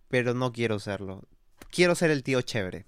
pero 0.09 0.35
no 0.35 0.51
quiero 0.53 0.79
serlo. 0.81 1.23
Quiero 1.71 1.95
ser 1.95 2.11
el 2.11 2.23
tío 2.23 2.41
chévere. 2.41 2.87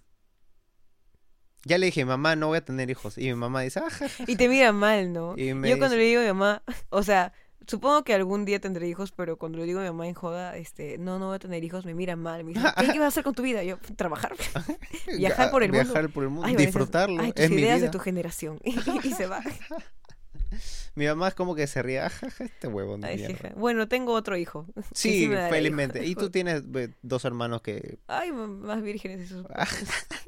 Ya 1.67 1.79
le 1.79 1.87
dije, 1.87 2.05
mamá, 2.05 2.37
no 2.37 2.49
voy 2.49 2.59
a 2.59 2.65
tener 2.65 2.91
hijos. 2.91 3.17
Y 3.19 3.25
mi 3.25 3.35
mamá 3.35 3.63
dice, 3.63 3.81
ah, 3.81 3.91
ja, 3.91 4.09
ja". 4.09 4.25
Y 4.27 4.37
te 4.37 4.49
mira 4.49 4.73
mal, 4.73 5.13
¿no? 5.13 5.35
Y 5.37 5.49
Yo 5.49 5.79
cuando 5.79 5.97
le 5.97 6.03
digo 6.05 6.21
a 6.21 6.25
mi 6.25 6.29
mamá, 6.29 6.63
o 6.91 7.03
sea, 7.03 7.33
supongo 7.67 8.05
que 8.05 8.15
algún 8.15 8.45
día 8.45 8.61
tendré 8.61 8.89
hijos, 8.89 9.13
pero 9.13 9.37
cuando 9.37 9.59
le 9.59 9.65
digo 9.65 9.81
a 9.81 9.83
mi 9.83 9.89
mamá 9.91 10.07
en 10.09 10.15
joda, 10.15 10.57
este, 10.57 10.99
no, 10.99 11.19
no 11.19 11.27
voy 11.29 11.37
a 11.37 11.39
tener 11.39 11.63
hijos, 11.65 11.85
me 11.85 11.95
mira 11.95 12.17
mal. 12.17 12.45
Me 12.45 12.53
dice, 12.55 12.67
¿qué, 12.79 12.87
qué 12.93 12.93
vas 12.99 13.05
a 13.05 13.09
hacer 13.09 13.25
con 13.25 13.35
tu 13.35 13.43
vida? 13.43 13.63
Yo, 13.63 13.79
trabajar. 13.97 14.35
Viajar 15.19 15.51
por 15.51 15.63
el 15.63 15.73
mundo. 15.73 15.93
Viajar 15.93 16.11
por 16.11 16.23
el 16.25 16.31
mundo, 16.31 16.47
Ay, 16.49 16.57
disfrutarlo. 16.57 17.23
Ay, 17.23 17.33
tus 17.33 17.45
es 17.45 17.51
mi 17.51 17.57
ideas 17.61 17.77
vida. 17.79 17.87
de 17.87 17.93
tu 17.93 17.99
generación. 17.99 18.59
Y, 18.65 18.77
y 19.09 19.13
se 19.13 19.27
va. 19.27 19.43
Mi 20.95 21.07
mamá 21.07 21.27
es 21.29 21.35
como 21.35 21.57
que 21.57 21.67
se 21.67 21.83
ríe, 21.83 21.99
"Ah, 22.01 22.13
este 22.39 22.69
huevón 22.69 23.01
de 23.01 23.09
Ay, 23.09 23.17
mierda". 23.17 23.33
hija. 23.49 23.53
Bueno, 23.57 23.89
tengo 23.89 24.13
otro 24.13 24.37
hijo. 24.37 24.67
Sí, 24.93 25.29
felizmente. 25.51 26.01
hijo. 26.07 26.11
Y 26.11 26.15
tú 26.15 26.31
tienes 26.31 26.63
dos 27.03 27.25
hermanos 27.25 27.63
que... 27.63 27.99
Ay, 28.07 28.31
más 28.31 28.81
vírgenes 28.83 29.23
esos. 29.23 29.45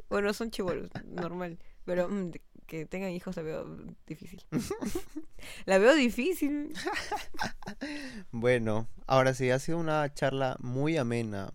bueno, 0.09 0.33
son 0.35 0.51
chivolos, 0.51 0.91
normal. 1.05 1.59
Pero 1.85 2.09
mm, 2.09 2.33
que 2.67 2.85
tengan 2.87 3.11
hijos 3.11 3.37
la 3.37 3.43
veo 3.43 3.65
difícil. 4.07 4.43
la 5.67 5.79
veo 5.79 5.95
difícil. 5.95 6.73
Bueno, 8.31 8.89
ahora 9.07 9.35
sí, 9.35 9.51
ha 9.51 9.59
sido 9.59 9.79
una 9.79 10.13
charla 10.13 10.57
muy 10.61 10.97
amena, 10.97 11.53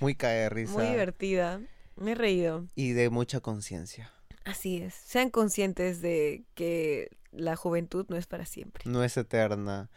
muy 0.00 0.14
cae 0.14 0.38
de 0.40 0.48
risa 0.48 0.72
Muy 0.74 0.86
divertida. 0.86 1.60
Me 1.96 2.12
he 2.12 2.14
reído. 2.14 2.66
y 2.74 2.92
de 2.92 3.10
mucha 3.10 3.40
conciencia. 3.40 4.12
Así 4.44 4.78
es. 4.78 4.94
Sean 4.94 5.30
conscientes 5.30 6.00
de 6.00 6.44
que 6.54 7.10
la 7.30 7.54
juventud 7.56 8.06
no 8.08 8.16
es 8.16 8.26
para 8.26 8.46
siempre. 8.46 8.82
No 8.86 9.04
es 9.04 9.16
eterna, 9.16 9.90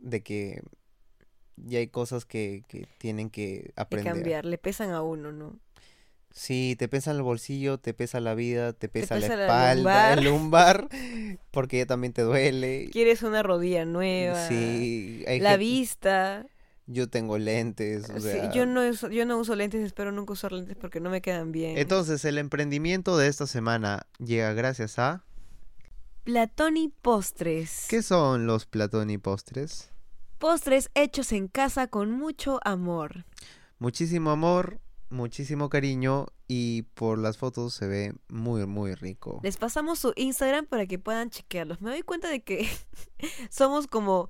de 0.00 0.22
que 0.22 0.62
ya 1.56 1.78
hay 1.80 1.88
cosas 1.88 2.24
que, 2.24 2.62
que 2.68 2.86
tienen 2.98 3.30
que 3.30 3.64
De 3.64 3.72
aprender. 3.76 4.14
cambiar. 4.14 4.44
Le 4.44 4.58
pesan 4.58 4.90
a 4.90 5.02
uno, 5.02 5.32
¿no? 5.32 5.58
Sí, 6.34 6.76
te 6.78 6.88
pesa 6.88 7.10
el 7.10 7.22
bolsillo, 7.22 7.78
te 7.78 7.92
pesa 7.94 8.18
la 8.20 8.34
vida, 8.34 8.72
te 8.72 8.88
pesa 8.88 9.16
la 9.16 9.20
pesa 9.20 9.36
la 9.36 9.42
espalda, 9.44 10.12
el 10.14 10.24
lumbar, 10.24 10.88
porque 11.50 11.78
ya 11.78 11.86
también 11.86 12.12
te 12.12 12.22
duele. 12.22 12.88
Quieres 12.92 13.22
una 13.22 13.42
rodilla 13.42 13.84
nueva. 13.84 14.48
Sí, 14.48 15.24
hay 15.28 15.40
La 15.40 15.56
vista. 15.56 16.46
yo 16.86 17.08
tengo 17.08 17.38
lentes, 17.38 18.08
o 18.10 18.14
Sí, 18.16 18.20
sea, 18.22 18.50
yo, 18.52 18.64
no 18.66 18.86
uso, 18.88 19.08
yo 19.10 19.26
no 19.26 19.36
uso 19.38 19.54
lentes, 19.56 19.82
espero 19.84 20.10
nunca 20.12 20.32
usar 20.32 20.52
lentes 20.52 20.76
porque 20.76 21.00
no 21.00 21.10
me 21.10 21.20
quedan 21.20 21.52
bien. 21.52 21.76
Entonces, 21.78 22.24
el 22.24 22.38
emprendimiento 22.38 23.16
de 23.18 23.28
esta 23.28 23.46
semana 23.46 24.06
llega 24.18 24.52
gracias 24.54 24.98
a... 24.98 25.24
Platoni 26.24 26.88
Postres. 27.02 27.86
¿Qué 27.88 28.00
son 28.02 28.46
los 28.46 28.66
Platoni 28.66 29.18
postres? 29.18 29.90
Postres 30.38 30.88
hechos 30.94 31.32
en 31.32 31.48
casa 31.48 31.88
con 31.88 32.10
mucho 32.12 32.60
amor. 32.64 33.24
Muchísimo 33.78 34.30
amor, 34.30 34.80
muchísimo 35.12 35.68
cariño 35.68 36.26
y 36.48 36.82
por 36.94 37.18
las 37.18 37.38
fotos 37.38 37.74
se 37.74 37.86
ve 37.86 38.14
muy, 38.28 38.66
muy 38.66 38.94
rico. 38.94 39.40
Les 39.42 39.56
pasamos 39.56 39.98
su 39.98 40.12
Instagram 40.16 40.66
para 40.66 40.86
que 40.86 40.98
puedan 40.98 41.30
chequearlos. 41.30 41.80
Me 41.80 41.90
doy 41.90 42.02
cuenta 42.02 42.28
de 42.28 42.42
que 42.42 42.68
somos 43.50 43.86
como 43.86 44.28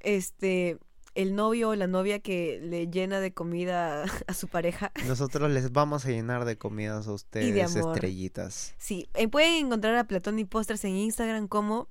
este 0.00 0.78
el 1.14 1.36
novio 1.36 1.70
o 1.70 1.74
la 1.76 1.86
novia 1.86 2.18
que 2.18 2.60
le 2.60 2.88
llena 2.88 3.20
de 3.20 3.32
comida 3.32 4.04
a 4.26 4.34
su 4.34 4.48
pareja. 4.48 4.92
Nosotros 5.06 5.50
les 5.50 5.72
vamos 5.72 6.04
a 6.06 6.10
llenar 6.10 6.44
de 6.44 6.58
comidas 6.58 7.06
a 7.06 7.12
ustedes, 7.12 7.76
amor. 7.76 7.94
estrellitas. 7.94 8.74
Sí, 8.78 9.08
eh, 9.14 9.28
pueden 9.28 9.66
encontrar 9.66 9.96
a 9.96 10.04
Platoni 10.04 10.44
Postres 10.44 10.84
en 10.84 10.96
Instagram 10.96 11.48
como 11.48 11.88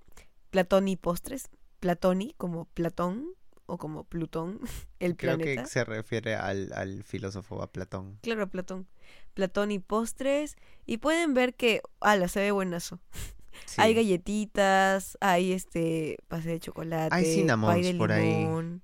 Platoni 0.49 0.97
Postres, 0.97 1.49
Platoni 1.79 2.33
como 2.37 2.65
Platón 2.65 3.27
o 3.73 3.77
como 3.77 4.03
Plutón, 4.05 4.59
el 4.99 5.15
Creo 5.15 5.37
planeta. 5.37 5.63
que 5.63 5.67
se 5.69 5.83
refiere 5.83 6.35
al, 6.35 6.71
al 6.73 7.03
filósofo, 7.03 7.61
a 7.61 7.71
Platón. 7.71 8.17
Claro, 8.21 8.47
Platón. 8.49 8.87
Platón 9.33 9.71
y 9.71 9.79
postres. 9.79 10.55
Y 10.85 10.97
pueden 10.97 11.33
ver 11.33 11.55
que, 11.55 11.81
ala, 11.99 12.27
se 12.27 12.39
ve 12.39 12.51
buenazo. 12.51 12.99
Sí. 13.67 13.79
Hay 13.79 13.93
galletitas, 13.93 15.15
hay 15.21 15.53
este 15.53 16.17
pase 16.27 16.49
de 16.49 16.59
chocolate, 16.59 17.15
Hay 17.15 17.23
cinnamons 17.23 17.83
de 17.85 17.93
por 17.93 18.11
ahí. 18.11 18.27
limón. 18.39 18.81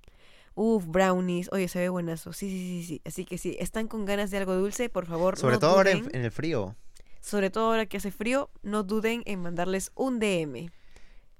Uf, 0.54 0.86
brownies. 0.86 1.48
Oye, 1.52 1.66
se 1.66 1.80
ve 1.80 1.88
buenazo. 1.88 2.32
Sí, 2.32 2.48
sí, 2.48 2.80
sí, 2.82 2.86
sí. 2.86 3.02
Así 3.04 3.24
que 3.24 3.36
sí, 3.36 3.56
están 3.58 3.88
con 3.88 4.04
ganas 4.04 4.30
de 4.30 4.38
algo 4.38 4.54
dulce, 4.54 4.88
por 4.88 5.06
favor, 5.06 5.36
Sobre 5.36 5.54
no 5.54 5.58
todo 5.58 5.70
ahora 5.72 5.90
en 5.90 6.24
el 6.24 6.30
frío. 6.30 6.76
Sobre 7.20 7.50
todo 7.50 7.70
ahora 7.70 7.86
que 7.86 7.96
hace 7.96 8.12
frío, 8.12 8.48
no 8.62 8.84
duden 8.84 9.22
en 9.26 9.42
mandarles 9.42 9.90
un 9.96 10.20
DM. 10.20 10.70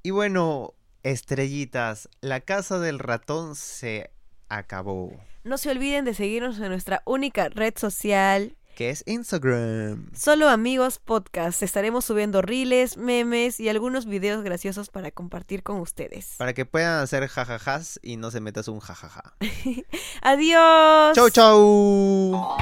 Y 0.02 0.10
bueno, 0.10 0.74
estrellitas, 1.02 2.08
la 2.20 2.40
casa 2.40 2.78
del 2.78 2.98
ratón 2.98 3.54
se 3.54 4.10
acabó. 4.48 5.12
No 5.44 5.58
se 5.58 5.70
olviden 5.70 6.04
de 6.04 6.14
seguirnos 6.14 6.58
en 6.58 6.68
nuestra 6.68 7.02
única 7.06 7.48
red 7.48 7.74
social, 7.76 8.56
Que 8.76 8.90
es 8.90 9.02
Instagram. 9.06 10.10
Solo 10.14 10.48
Amigos 10.48 10.98
Podcast. 10.98 11.62
Estaremos 11.62 12.04
subiendo 12.04 12.40
reels, 12.40 12.96
memes 12.96 13.60
y 13.60 13.68
algunos 13.68 14.06
videos 14.06 14.42
graciosos 14.44 14.88
para 14.90 15.10
compartir 15.10 15.62
con 15.62 15.80
ustedes. 15.80 16.34
Para 16.38 16.54
que 16.54 16.64
puedan 16.66 17.02
hacer 17.02 17.26
jajajas 17.28 17.98
y 18.02 18.16
no 18.16 18.30
se 18.30 18.40
metas 18.40 18.68
un 18.68 18.80
jajaja. 18.80 19.34
Adiós. 20.22 21.14
¡Chau, 21.14 21.30
chau! 21.30 22.56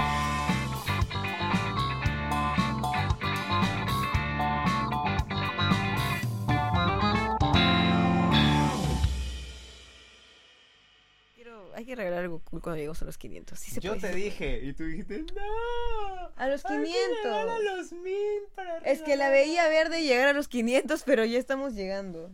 Hay 11.79 11.85
que 11.87 11.95
regalar 11.95 12.25
algo 12.25 12.41
cool 12.43 12.61
cuando 12.61 12.77
lleguemos 12.77 13.01
a 13.03 13.05
los 13.05 13.17
500. 13.19 13.59
Sí 13.59 13.71
se 13.71 13.81
Yo 13.81 13.95
puede. 13.97 14.09
te 14.11 14.17
dije 14.17 14.61
y 14.65 14.73
tú 14.73 14.85
dijiste, 14.85 15.21
no. 15.21 16.33
A 16.37 16.49
los 16.49 16.65
hay 16.65 16.79
que 16.83 16.87
llegar 16.89 17.11
500. 17.23 17.51
a 17.51 17.59
los 17.77 17.93
mil 17.93 18.43
para 18.55 18.79
Es 18.79 19.01
que 19.03 19.17
la 19.17 19.29
regalar". 19.29 19.33
veía 19.33 19.69
verde 19.69 20.03
llegar 20.03 20.29
a 20.29 20.33
los 20.33 20.49
500, 20.49 21.03
pero 21.05 21.25
ya 21.25 21.39
estamos 21.39 21.75
llegando. 21.75 22.33